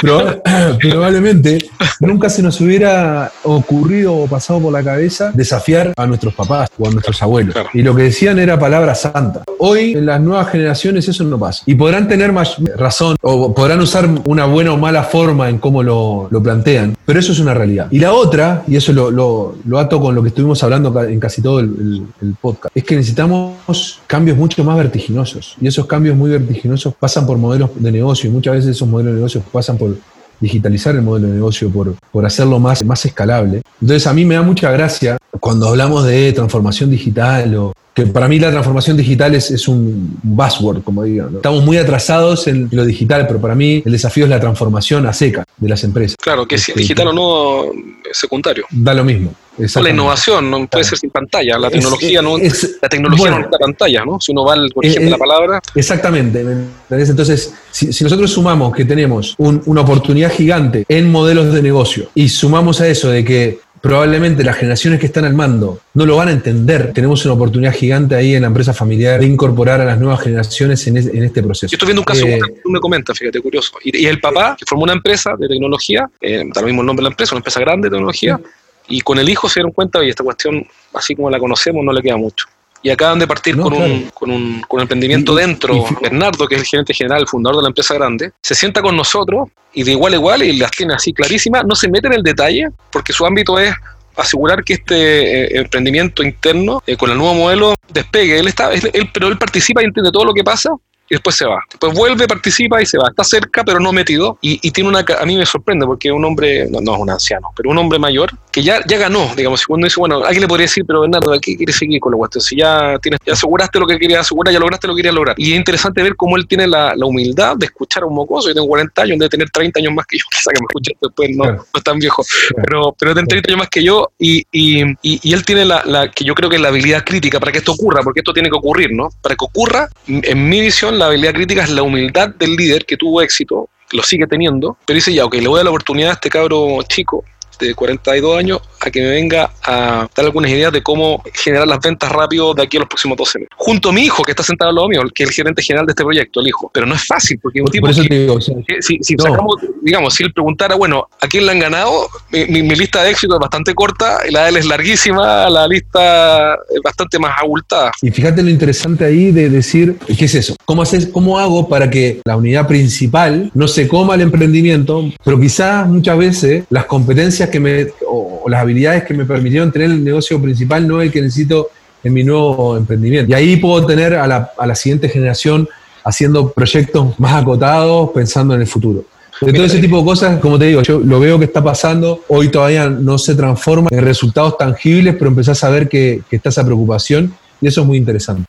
probablemente 0.81 1.59
nunca 2.01 2.29
se 2.29 2.43
nos 2.43 2.61
hubiera 2.61 3.31
ocurrido 3.43 4.15
o 4.15 4.27
pasado 4.27 4.61
por 4.61 4.73
la 4.73 4.83
cabeza 4.83 5.31
desafiar 5.35 5.93
a 5.97 6.07
nuestros 6.07 6.35
papás 6.35 6.69
o 6.79 6.87
a 6.87 6.91
nuestros 6.91 7.23
abuelos. 7.23 7.55
Claro. 7.55 7.71
Y 7.73 7.83
lo 7.83 7.95
que 7.95 8.05
decían 8.05 8.39
era 8.39 8.59
palabra 8.59 8.95
santa. 8.95 9.43
Hoy, 9.59 9.93
en 9.93 10.07
las 10.07 10.21
nuevas 10.21 10.51
generaciones, 10.51 11.09
eso 11.09 11.25
no 11.25 11.39
pasa. 11.39 11.63
Y 11.67 11.75
podrán 11.75 12.09
tener 12.09 12.33
más 12.33 12.57
razón 12.77 13.17
o 13.23 13.55
podrán 13.55 13.81
usar 13.81 14.00
una 14.25 14.47
buena 14.47 14.73
o 14.73 14.77
mala 14.77 15.05
forma 15.05 15.49
en 15.49 15.59
cómo 15.59 15.83
lo, 15.83 16.29
lo 16.31 16.43
plantean, 16.43 16.97
pero 17.05 17.21
eso 17.21 17.33
es 17.33 17.41
una 17.41 17.55
realidad. 17.55 17.89
Y 17.91 17.99
la 17.99 18.13
otra, 18.13 18.65
y 18.67 18.77
eso 18.77 18.93
lo, 18.93 19.11
lo, 19.11 19.57
lo 19.65 19.79
ato 19.79 20.01
con 20.01 20.15
lo 20.15 20.23
que 20.23 20.29
estuvimos 20.29 20.63
hablando 20.63 21.03
en 21.03 21.21
casi 21.21 21.43
todo 21.43 21.61
el, 21.61 22.07
podcast, 22.41 22.77
es 22.77 22.85
que 22.85 22.97
necesitamos 22.97 24.01
cambios 24.07 24.37
mucho 24.37 24.63
más 24.65 24.77
vertiginosos. 24.77 25.57
Y 25.61 25.67
esos 25.67 25.87
cambios 25.87 26.17
muy 26.17 26.31
vertiginosos 26.31 26.95
pasan 26.95 27.27
por 27.27 27.39
modelos 27.39 27.71
de 27.75 27.93
negocio 27.93 28.29
y 28.31 28.33
muchas 28.33 28.55
veces 28.55 28.77
esos 28.77 28.89
modelos 28.89 29.13
de 29.13 29.17
negocio 29.17 29.43
pasan 29.53 29.77
por 29.77 29.97
digitalizar 30.41 30.95
el 30.95 31.03
modelo 31.03 31.29
de 31.29 31.35
negocio, 31.35 31.71
por, 31.71 31.95
por 32.11 32.25
hacerlo 32.25 32.59
más, 32.59 32.85
más 32.85 33.05
escalable. 33.05 33.63
Entonces 33.81 34.07
a 34.07 34.13
mí 34.13 34.25
me 34.25 34.35
da 34.35 34.43
mucha 34.43 34.71
gracia 34.71 35.19
cuando 35.39 35.69
hablamos 35.69 36.05
de 36.05 36.33
transformación 36.33 36.91
digital 36.91 37.55
o 37.57 37.73
que 38.05 38.13
para 38.13 38.29
mí 38.29 38.39
la 38.39 38.51
transformación 38.51 38.97
digital 38.97 39.35
es, 39.35 39.51
es 39.51 39.69
un 39.69 40.19
buzzword, 40.23 40.83
como 40.83 41.05
digo. 41.05 41.29
¿no? 41.31 41.37
Estamos 41.39 41.65
muy 41.65 41.77
atrasados 41.77 42.47
en 42.47 42.69
lo 42.73 42.85
digital, 42.85 43.27
pero 43.27 43.41
para 43.41 43.55
mí 43.55 43.83
el 43.85 43.93
desafío 43.93 44.25
es 44.25 44.31
la 44.31 44.41
transformación 44.41 45.07
a 45.07 45.13
seca 45.13 45.45
de 45.57 45.69
las 45.69 45.85
empresas. 45.85 46.17
Claro, 46.21 46.47
que 46.47 46.59
si 46.59 46.73
digital 46.73 47.09
o 47.09 47.13
no, 47.13 47.65
es 48.09 48.17
secundario. 48.17 48.65
Da 48.71 48.95
lo 48.95 49.05
mismo. 49.05 49.35
La 49.59 49.91
innovación 49.91 50.51
no 50.51 50.57
puede 50.59 50.69
claro. 50.69 50.85
ser 50.85 50.99
sin 50.99 51.11
pantalla, 51.11 51.59
la 51.59 51.71
tecnología 51.71 52.21
es, 52.21 52.25
no 52.25 52.39
es, 52.39 52.79
la 52.81 52.89
tecnología 52.89 53.23
bueno, 53.23 53.39
no 53.41 53.45
es 53.45 53.51
la 53.53 53.59
pantalla, 53.59 54.05
¿no? 54.05 54.21
Si 54.21 54.33
uno 54.33 54.45
va 54.45 54.55
al 54.55 54.71
origen 54.75 55.03
eh, 55.03 55.05
de 55.05 55.11
la 55.11 55.19
palabra. 55.19 55.61
Exactamente. 55.75 56.45
Entonces, 56.89 57.53
si, 57.71 57.93
si 57.93 58.05
nosotros 58.05 58.31
sumamos 58.31 58.75
que 58.75 58.85
tenemos 58.85 59.35
un, 59.39 59.61
una 59.67 59.83
oportunidad 59.83 60.33
gigante 60.33 60.85
en 60.89 61.11
modelos 61.11 61.53
de 61.53 61.63
negocio 61.63 62.09
y 62.15 62.29
sumamos 62.29 62.81
a 62.81 62.89
eso 62.89 63.11
de 63.11 63.25
que 63.25 63.61
probablemente 63.81 64.45
las 64.45 64.57
generaciones 64.57 65.01
que 65.01 65.07
están 65.07 65.25
al 65.25 65.35
mando 65.35 65.81
no 65.95 66.07
lo 66.07 66.17
van 66.17 66.29
a 66.29 66.33
entender. 66.33 66.93
Tenemos 66.93 67.25
una 67.25 67.35
oportunidad 67.35 67.73
gigante 67.73 68.15
ahí 68.15 68.35
en 68.35 68.43
la 68.43 68.49
empresa 68.49 68.73
familiar 68.75 69.21
de 69.21 69.27
incorporar 69.27 69.81
a 69.81 69.85
las 69.85 69.99
nuevas 69.99 70.21
generaciones 70.21 70.87
en, 70.87 70.97
es, 70.99 71.07
en 71.07 71.23
este 71.23 71.43
proceso. 71.43 71.71
Yo 71.71 71.77
estoy 71.77 71.87
viendo 71.87 72.03
un 72.03 72.05
caso 72.05 72.27
eh, 72.27 72.39
que 72.47 72.61
tú 72.63 72.71
me 72.71 72.81
comentas, 72.81 73.19
fíjate, 73.19 73.41
curioso. 73.41 73.73
Y, 73.83 74.03
y, 74.03 74.07
el 74.07 74.21
papá, 74.21 74.57
que 74.59 74.65
formó 74.67 74.85
una 74.85 74.93
empresa 74.93 75.35
de 75.39 75.49
tecnología, 75.49 76.09
eh, 76.21 76.45
da 76.53 76.61
lo 76.61 76.67
mismo 76.67 76.83
el 76.83 76.87
nombre 76.87 77.03
de 77.03 77.09
la 77.09 77.13
empresa, 77.13 77.35
una 77.35 77.41
empresa 77.41 77.61
grande 77.61 77.89
de 77.89 77.93
tecnología, 77.93 78.41
y 78.89 79.01
con 79.01 79.19
el 79.19 79.29
hijo 79.29 79.49
se 79.49 79.61
dieron 79.61 79.73
cuenta, 79.73 80.05
y 80.05 80.11
esta 80.11 80.25
cuestión, 80.25 80.67
así 80.95 81.15
como 81.15 81.31
la 81.31 81.39
conocemos, 81.39 81.85
no 81.85 81.93
le 81.93 82.03
queda 82.03 82.17
mucho 82.17 82.47
y 82.83 82.91
acaban 82.91 83.19
de 83.19 83.27
partir 83.27 83.57
no, 83.57 83.65
con, 83.65 83.75
claro. 83.75 83.93
un, 83.93 84.11
con, 84.11 84.31
un, 84.31 84.61
con, 84.63 84.79
un, 84.79 84.83
emprendimiento 84.83 85.33
y, 85.39 85.43
dentro. 85.43 85.75
Y, 85.75 86.03
Bernardo, 86.03 86.47
que 86.47 86.55
es 86.55 86.63
el 86.63 86.67
gerente 86.67 86.95
general, 86.95 87.21
el 87.21 87.29
fundador 87.29 87.57
de 87.57 87.63
la 87.63 87.69
empresa 87.69 87.95
grande, 87.95 88.33
se 88.43 88.55
sienta 88.55 88.83
con 88.83 88.97
nosotros 88.97 89.49
y 89.73 89.83
de 89.83 89.93
igual 89.93 90.15
a 90.15 90.17
igual, 90.17 90.43
y 90.43 90.57
las 90.57 90.71
tiene 90.71 90.95
así 90.95 91.13
clarísimas, 91.13 91.65
no 91.65 91.75
se 91.75 91.89
mete 91.89 92.09
en 92.09 92.15
el 92.15 92.23
detalle, 92.23 92.69
porque 92.91 93.13
su 93.13 93.25
ámbito 93.25 93.59
es 93.59 93.73
asegurar 94.17 94.65
que 94.65 94.75
este 94.75 95.57
eh, 95.57 95.61
emprendimiento 95.61 96.23
interno 96.23 96.83
eh, 96.87 96.97
con 96.97 97.11
el 97.11 97.19
nuevo 97.19 97.35
modelo 97.35 97.75
despegue. 97.93 98.39
Él 98.39 98.49
está, 98.49 98.73
él, 98.73 98.91
él, 98.93 99.11
pero 99.13 99.29
él 99.29 99.39
participa 99.39 99.83
y 99.83 99.87
entiende 99.87 100.11
todo 100.11 100.25
lo 100.25 100.35
que 100.35 100.43
pasa 100.43 100.71
y 101.11 101.17
después 101.17 101.35
se 101.35 101.45
va. 101.45 101.61
Después 101.69 101.93
vuelve, 101.93 102.29
participa 102.29 102.81
y 102.81 102.87
se 102.87 102.97
va. 102.97 103.09
Está 103.09 103.25
cerca, 103.25 103.65
pero 103.65 103.81
no 103.81 103.93
metido. 103.93 104.39
Y, 104.41 104.61
y 104.63 104.71
tiene 104.71 104.89
una. 104.89 105.01
A 105.01 105.27
mí 105.27 105.37
me 105.37 105.45
sorprende 105.45 105.85
porque 105.85 106.13
un 106.13 106.25
hombre, 106.25 106.69
no, 106.71 106.81
no, 106.81 106.95
es 106.95 107.01
un 107.01 107.11
anciano, 107.11 107.49
pero 107.57 107.71
un 107.71 107.79
hombre 107.79 107.99
mayor 107.99 108.31
que 108.53 108.63
ya, 108.63 108.81
ya 108.87 108.97
ganó. 108.97 109.29
Digamos, 109.37 109.61
si 109.61 109.67
uno 109.69 109.85
dice, 109.85 109.99
bueno, 109.99 110.25
alguien 110.25 110.43
le 110.43 110.49
podría 110.49 110.67
decir, 110.67 110.85
pero 110.87 111.01
Bernardo, 111.01 111.33
¿qué 111.41 111.57
quieres 111.57 111.77
seguir 111.77 111.99
con 111.99 112.13
la 112.13 112.19
cuestión? 112.19 112.43
Si 112.43 112.57
ya, 112.57 112.97
tienes, 113.03 113.19
ya 113.27 113.33
aseguraste 113.33 113.81
lo 113.81 113.89
que 113.89 113.99
querías 113.99 114.21
asegurar, 114.21 114.55
ya 114.55 114.61
lograste 114.61 114.87
lo 114.87 114.95
que 114.95 114.99
querías 114.99 115.15
lograr. 115.15 115.35
Y 115.37 115.51
es 115.51 115.59
interesante 115.59 116.01
ver 116.01 116.15
cómo 116.15 116.37
él 116.37 116.47
tiene 116.47 116.69
la, 116.69 116.95
la 116.95 117.07
humildad 117.07 117.57
de 117.57 117.67
escuchar 117.67 118.05
a 118.05 118.07
un 118.07 118.15
mocoso. 118.15 118.49
Yo 118.49 118.55
tengo 118.55 118.69
40 118.69 119.03
años, 119.03 119.19
de 119.19 119.29
tener 119.29 119.51
30 119.51 119.81
años 119.81 119.93
más 119.93 120.07
que 120.07 120.17
yo. 120.17 120.25
Quizá 120.31 120.53
que 120.53 120.61
me 120.61 120.67
escuche 120.67 120.93
después, 121.01 121.31
no, 121.37 121.45
no 121.45 121.65
es 121.75 121.83
tan 121.83 121.99
viejo. 121.99 122.25
Pero, 122.55 122.95
pero 122.97 123.15
tiene 123.15 123.27
30 123.27 123.51
años 123.51 123.59
más 123.59 123.69
que 123.69 123.83
yo 123.83 124.13
y, 124.17 124.45
y, 124.53 124.85
y, 125.03 125.21
y 125.23 125.33
él 125.33 125.45
tiene 125.45 125.65
la, 125.65 125.83
la, 125.85 126.09
que 126.09 126.23
yo 126.25 126.37
creo 126.37 126.49
que 126.49 126.55
es 126.55 126.63
la 126.63 126.69
habilidad 126.69 127.05
crítica 127.05 127.41
para 127.41 127.51
que 127.51 127.59
esto 127.59 127.73
ocurra, 127.73 128.01
porque 128.03 128.21
esto 128.21 128.33
tiene 128.33 128.49
que 128.49 128.57
ocurrir, 128.57 128.93
¿no? 128.93 129.09
Para 129.21 129.35
que 129.35 129.45
ocurra, 129.45 129.89
en 130.07 130.49
mi 130.49 130.61
visión, 130.61 131.00
la 131.01 131.07
habilidad 131.07 131.33
crítica 131.33 131.65
es 131.65 131.71
la 131.71 131.83
humildad 131.83 132.29
del 132.29 132.55
líder 132.55 132.85
que 132.85 132.97
tuvo 132.97 133.23
éxito, 133.23 133.71
lo 133.93 134.03
sigue 134.03 134.27
teniendo, 134.27 134.77
pero 134.87 134.95
dice 134.95 135.13
ya, 135.13 135.25
ok, 135.25 135.35
le 135.37 135.49
voy 135.49 135.57
a 135.57 135.59
dar 135.59 135.65
la 135.65 135.71
oportunidad 135.71 136.11
a 136.11 136.15
este 136.15 136.29
cabro 136.29 136.79
chico 136.83 137.25
de 137.59 137.75
42 137.75 138.39
años 138.39 138.61
a 138.81 138.91
que 138.91 139.01
me 139.01 139.11
venga 139.11 139.53
a 139.63 140.09
dar 140.15 140.27
algunas 140.27 140.51
ideas 140.51 140.73
de 140.73 140.83
cómo 140.83 141.23
generar 141.35 141.69
las 141.69 141.81
ventas 141.81 142.11
rápido 142.11 142.55
de 142.55 142.63
aquí 142.63 142.77
a 142.77 142.81
los 142.81 142.89
próximos 142.89 143.17
12 143.17 143.39
meses. 143.41 143.55
Junto 143.57 143.91
a 143.91 143.93
mi 143.93 144.03
hijo, 144.03 144.23
que 144.23 144.33
está 144.33 144.43
sentado 144.43 144.71
al 144.71 144.77
lado 144.77 144.89
mío, 144.89 145.03
que 145.15 145.25
es 145.25 145.29
el 145.29 145.35
gerente 145.35 145.63
general 145.63 145.87
de 145.87 145.93
este 145.93 146.05
proyecto, 146.05 146.41
el 146.41 146.49
hijo. 146.49 146.71
Pero 146.73 146.87
no 146.87 146.95
es 146.95 147.07
fácil, 147.07 147.39
porque 147.41 147.61
un 147.61 147.69
tipo. 147.69 147.83
Por 147.83 147.91
eso 147.91 148.03
que, 148.03 148.09
te 148.09 148.19
digo, 148.21 148.35
o 148.35 148.41
sea, 148.41 148.57
que, 148.67 148.83
si, 148.83 148.99
si 149.03 149.15
no. 149.15 149.25
sacamos, 149.25 149.57
digamos, 149.83 150.15
si 150.15 150.25
él 150.25 150.33
preguntara, 150.33 150.75
bueno, 150.75 151.09
¿a 151.21 151.27
quién 151.27 151.47
le 151.47 151.53
han 151.53 151.59
ganado? 151.59 152.09
Mi, 152.31 152.47
mi, 152.47 152.63
mi, 152.63 152.75
lista 152.75 153.03
de 153.03 153.11
éxito 153.11 153.35
es 153.35 153.41
bastante 153.41 153.75
corta, 153.75 154.19
la 154.31 154.45
de 154.45 154.51
él 154.51 154.57
es 154.57 154.67
larguísima, 154.67 155.51
la 155.51 155.67
lista 155.67 156.55
es 156.55 156.81
bastante 156.83 157.19
más 157.19 157.39
abultada. 157.39 157.93
Y 158.03 158.11
fíjate 158.11 158.43
lo 158.43 158.51
interesante 158.51 159.05
ahí 159.05 159.33
de 159.33 159.51
decir, 159.51 159.97
¿qué 160.19 160.25
es 160.25 160.35
eso? 160.35 160.57
¿Cómo, 160.65 160.83
haces, 160.83 161.07
¿Cómo 161.07 161.39
hago 161.39 161.69
para 161.69 161.91
que 161.91 162.21
la 162.25 162.37
unidad 162.37 162.67
principal 162.67 163.51
no 163.55 163.69
se 163.69 163.89
coma 163.89 164.15
el 164.15 164.23
emprendimiento, 164.23 165.11
pero 165.25 165.41
quizás 165.41 165.87
muchas 165.89 166.17
veces 166.19 166.65
las 166.71 166.87
competencias 166.87 167.49
que 167.51 167.61
me 167.61 167.89
o, 168.07 168.43
o, 168.45 168.49
las 168.49 168.65
habilidades 168.71 169.05
que 169.05 169.15
me 169.15 169.25
permitieron 169.25 169.73
tener 169.73 169.91
el 169.91 170.05
negocio 170.05 170.41
principal 170.41 170.87
no 170.87 171.03
el 171.03 171.11
que 171.11 171.21
necesito 171.21 171.71
en 172.03 172.13
mi 172.13 172.25
nuevo 172.25 172.77
emprendimiento. 172.77 173.31
Y 173.31 173.35
ahí 173.35 173.57
puedo 173.57 173.85
tener 173.85 174.15
a 174.15 174.27
la, 174.27 174.51
a 174.57 174.67
la 174.67 174.75
siguiente 174.75 175.09
generación 175.09 175.69
haciendo 176.05 176.51
proyectos 176.51 177.19
más 177.19 177.35
acotados, 177.35 178.11
pensando 178.15 178.55
en 178.55 178.63
el 178.63 178.67
futuro. 178.67 179.05
De 179.41 179.53
todo 179.53 179.65
ese 179.65 179.79
tipo 179.79 179.99
de 179.99 180.05
cosas, 180.05 180.39
como 180.39 180.59
te 180.59 180.67
digo, 180.67 180.83
yo 180.83 181.01
lo 181.01 181.19
veo 181.19 181.39
que 181.39 181.47
está 181.47 181.63
pasando, 181.65 182.23
hoy 182.29 182.49
todavía 182.49 182.89
no 182.89 183.17
se 183.17 183.35
transforma 183.35 183.89
en 183.91 184.03
resultados 184.03 184.59
tangibles, 184.59 185.15
pero 185.15 185.29
empezás 185.31 185.65
a 185.65 185.71
ver 185.71 185.89
que, 185.89 186.23
que 186.29 186.37
está 186.37 186.51
esa 186.51 186.65
preocupación 186.65 187.33
y 187.61 187.67
eso 187.67 187.81
es 187.81 187.87
muy 187.87 187.97
interesante. 187.97 188.45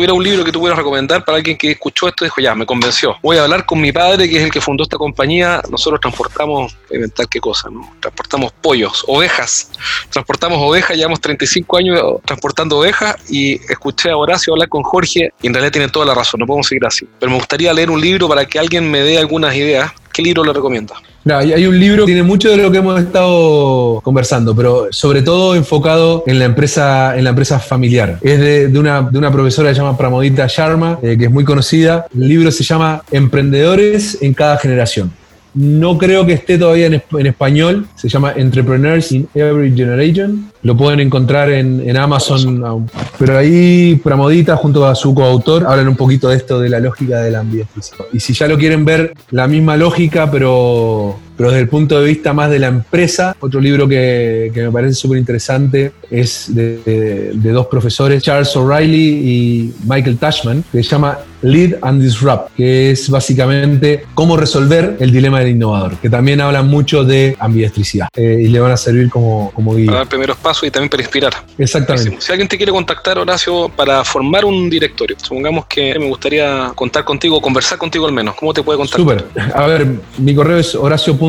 Hubiera 0.00 0.12
un 0.12 0.22
libro 0.22 0.44
que 0.44 0.52
tú 0.52 0.60
pudieras 0.60 0.78
recomendar 0.78 1.24
para 1.24 1.38
alguien 1.38 1.56
que 1.56 1.72
escuchó 1.72 2.08
esto 2.08 2.24
y 2.24 2.26
dijo, 2.26 2.40
ya, 2.40 2.54
me 2.54 2.66
convenció. 2.66 3.16
Voy 3.22 3.36
a 3.36 3.44
hablar 3.44 3.64
con 3.66 3.80
mi 3.80 3.92
padre, 3.92 4.28
que 4.28 4.38
es 4.38 4.44
el 4.44 4.50
que 4.50 4.60
fundó 4.60 4.84
esta 4.84 4.96
compañía. 4.96 5.62
Nosotros 5.70 6.00
transportamos, 6.00 6.76
inventar 6.90 7.28
qué 7.28 7.40
cosa, 7.40 7.68
¿no? 7.70 7.90
Transportamos 8.00 8.52
pollos, 8.52 9.04
ovejas. 9.06 9.70
Transportamos 10.10 10.58
ovejas, 10.60 10.96
llevamos 10.96 11.20
35 11.20 11.76
años 11.76 12.00
transportando 12.24 12.78
ovejas 12.78 13.16
y 13.30 13.54
escuché 13.70 14.10
a 14.10 14.16
Horacio 14.16 14.52
hablar 14.52 14.68
con 14.68 14.82
Jorge 14.82 15.30
y 15.40 15.46
en 15.46 15.54
realidad 15.54 15.72
tiene 15.72 15.88
toda 15.88 16.06
la 16.06 16.14
razón, 16.14 16.40
no 16.40 16.46
podemos 16.46 16.66
seguir 16.66 16.86
así. 16.86 17.06
Pero 17.18 17.30
me 17.30 17.38
gustaría 17.38 17.72
leer 17.72 17.90
un 17.90 18.00
libro 18.00 18.28
para 18.28 18.46
que 18.46 18.58
alguien 18.58 18.90
me 18.90 19.00
dé 19.00 19.18
algunas 19.18 19.54
ideas. 19.54 19.92
¿Qué 20.12 20.22
libro 20.22 20.44
le 20.44 20.52
recomienda? 20.52 20.94
Hay 21.34 21.66
un 21.66 21.78
libro 21.78 22.04
que 22.04 22.12
tiene 22.12 22.22
mucho 22.22 22.50
de 22.50 22.56
lo 22.56 22.70
que 22.70 22.78
hemos 22.78 23.00
estado 23.00 24.00
conversando, 24.02 24.54
pero 24.54 24.88
sobre 24.90 25.22
todo 25.22 25.54
enfocado 25.54 26.22
en 26.26 26.38
la 26.38 26.44
empresa, 26.44 27.16
en 27.16 27.24
la 27.24 27.30
empresa 27.30 27.58
familiar. 27.58 28.18
Es 28.22 28.38
de, 28.72 28.78
una, 28.78 29.32
profesora 29.32 29.70
que 29.70 29.74
se 29.74 29.80
llama 29.80 29.96
Pramodita 29.96 30.46
Sharma, 30.48 30.98
eh, 31.02 31.16
que 31.18 31.24
es 31.24 31.30
muy 31.30 31.44
conocida. 31.44 32.06
El 32.14 32.28
libro 32.28 32.50
se 32.50 32.62
llama 32.62 33.02
Emprendedores 33.10 34.18
en 34.20 34.34
cada 34.34 34.56
generación. 34.58 35.12
No 35.56 35.96
creo 35.96 36.26
que 36.26 36.34
esté 36.34 36.58
todavía 36.58 36.86
en, 36.86 37.26
español. 37.26 37.86
Se 37.94 38.10
llama 38.10 38.34
Entrepreneurs 38.36 39.10
in 39.10 39.26
Every 39.34 39.74
Generation. 39.74 40.52
Lo 40.62 40.76
pueden 40.76 41.00
encontrar 41.00 41.48
en, 41.50 41.96
Amazon. 41.96 42.86
Pero 43.18 43.38
ahí 43.38 43.96
Pramodita 44.04 44.54
junto 44.56 44.86
a 44.86 44.94
su 44.94 45.14
coautor 45.14 45.64
hablan 45.66 45.88
un 45.88 45.96
poquito 45.96 46.28
de 46.28 46.36
esto 46.36 46.60
de 46.60 46.68
la 46.68 46.78
lógica 46.78 47.22
del 47.22 47.36
ambiente. 47.36 47.72
Y 48.12 48.20
si 48.20 48.34
ya 48.34 48.46
lo 48.48 48.58
quieren 48.58 48.84
ver, 48.84 49.14
la 49.30 49.48
misma 49.48 49.78
lógica, 49.78 50.30
pero 50.30 51.16
pero 51.36 51.50
desde 51.50 51.62
el 51.62 51.68
punto 51.68 52.00
de 52.00 52.06
vista 52.06 52.32
más 52.32 52.50
de 52.50 52.58
la 52.58 52.68
empresa, 52.68 53.36
otro 53.40 53.60
libro 53.60 53.86
que, 53.86 54.50
me 54.54 54.70
parece 54.70 54.94
súper 54.94 55.18
interesante 55.18 55.92
es 56.10 56.54
de, 56.54 57.32
dos 57.34 57.66
profesores, 57.66 58.22
Charles 58.22 58.54
O'Reilly 58.56 58.96
y 58.96 59.74
Michael 59.84 60.18
Tashman, 60.18 60.64
que 60.72 60.82
se 60.82 60.88
llama 60.88 61.18
Lead 61.42 61.76
and 61.82 62.02
Disrupt, 62.02 62.54
que 62.56 62.90
es 62.90 63.08
básicamente 63.10 64.04
cómo 64.14 64.36
resolver 64.36 64.96
el 64.98 65.12
dilema 65.12 65.40
del 65.40 65.50
innovador, 65.50 65.96
que 65.96 66.10
también 66.10 66.40
habla 66.40 66.62
mucho 66.62 67.04
de 67.04 67.36
ambidiestricidad 67.38 68.08
eh, 68.14 68.38
y 68.42 68.48
le 68.48 68.58
van 68.58 68.72
a 68.72 68.76
servir 68.76 69.10
como, 69.10 69.52
como 69.52 69.74
guía. 69.74 69.86
Para 69.86 69.98
dar 69.98 70.08
primeros 70.08 70.36
pasos 70.38 70.64
y 70.66 70.70
también 70.70 70.90
para 70.90 71.02
inspirar. 71.02 71.34
Exactamente. 71.58 72.16
Si 72.18 72.32
alguien 72.32 72.48
te 72.48 72.56
quiere 72.56 72.72
contactar, 72.72 73.18
Horacio, 73.18 73.68
para 73.68 74.02
formar 74.04 74.44
un 74.44 74.68
directorio, 74.70 75.16
supongamos 75.22 75.66
que 75.66 75.98
me 75.98 76.08
gustaría 76.08 76.72
contar 76.74 77.04
contigo, 77.04 77.40
conversar 77.40 77.78
contigo 77.78 78.06
al 78.06 78.12
menos, 78.12 78.34
¿cómo 78.34 78.52
te 78.52 78.62
puede 78.62 78.78
contactar? 78.78 79.00
Súper. 79.00 79.52
A 79.54 79.66
ver, 79.66 79.86
mi 80.18 80.34
correo 80.34 80.58
es 80.58 80.74
horacio.arredondo 80.74 81.25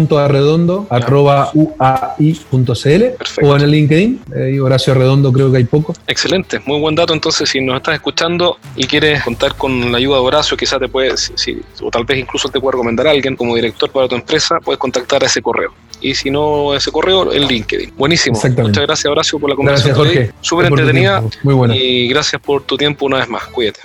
arroba 0.90 1.52
uai.cl 1.54 3.04
o 3.42 3.56
en 3.56 3.62
el 3.62 3.72
LinkedIn, 3.72 4.22
eh, 4.36 4.60
Horacio 4.60 4.94
Arredondo 4.94 5.32
creo 5.32 5.52
que 5.52 5.58
hay 5.58 5.64
poco. 5.64 5.94
Excelente, 6.08 6.62
muy 6.66 6.80
buen 6.80 6.96
dato. 6.96 7.14
Entonces, 7.14 7.50
si 7.50 7.62
nos 7.62 7.78
estás 7.78 7.96
escuchando 7.96 8.58
y 8.76 8.86
quieres 8.86 9.24
contar 9.24 9.56
con 9.56 9.92
la 9.92 9.98
ayuda 9.98 10.18
de 10.18 10.24
Horacio, 10.24 10.58
quizás 10.58 10.80
te 10.80 10.88
puede, 10.88 11.16
si, 11.18 11.62
o 11.82 11.90
tal 11.90 12.06
vez 12.06 12.20
incluso 12.20 12.50
te 12.50 12.60
puede 12.60 12.74
recomendar 12.74 13.08
a 13.08 13.12
alguien 13.12 13.36
como 13.36 13.56
director 13.56 13.90
para 13.90 14.08
tu 14.08 14.16
empresa, 14.16 14.60
puedes 14.64 14.80
contactar 14.80 15.24
a 15.24 15.28
ese 15.28 15.42
correo. 15.42 15.74
Y 16.00 16.14
si 16.14 16.30
no, 16.30 16.76
ese 16.76 16.92
correo, 16.92 17.32
el 17.32 17.48
LinkedIn. 17.48 17.94
Buenísimo. 17.98 18.38
Muchas 18.38 18.86
gracias, 18.86 19.06
Horacio, 19.06 19.40
por 19.40 19.50
la 19.50 19.56
conversación. 19.56 19.96
Gracias, 19.96 20.16
Jorge. 20.16 20.34
Súper 20.42 20.68
entretenida. 20.68 21.24
Muy 21.42 21.56
buena. 21.56 21.76
Y 21.76 22.08
gracias 22.08 22.42
por 22.42 22.64
tu 22.64 22.78
tiempo 22.78 23.06
una 23.06 23.18
vez 23.18 23.30
más. 23.30 23.44
Cuídate. 23.48 23.80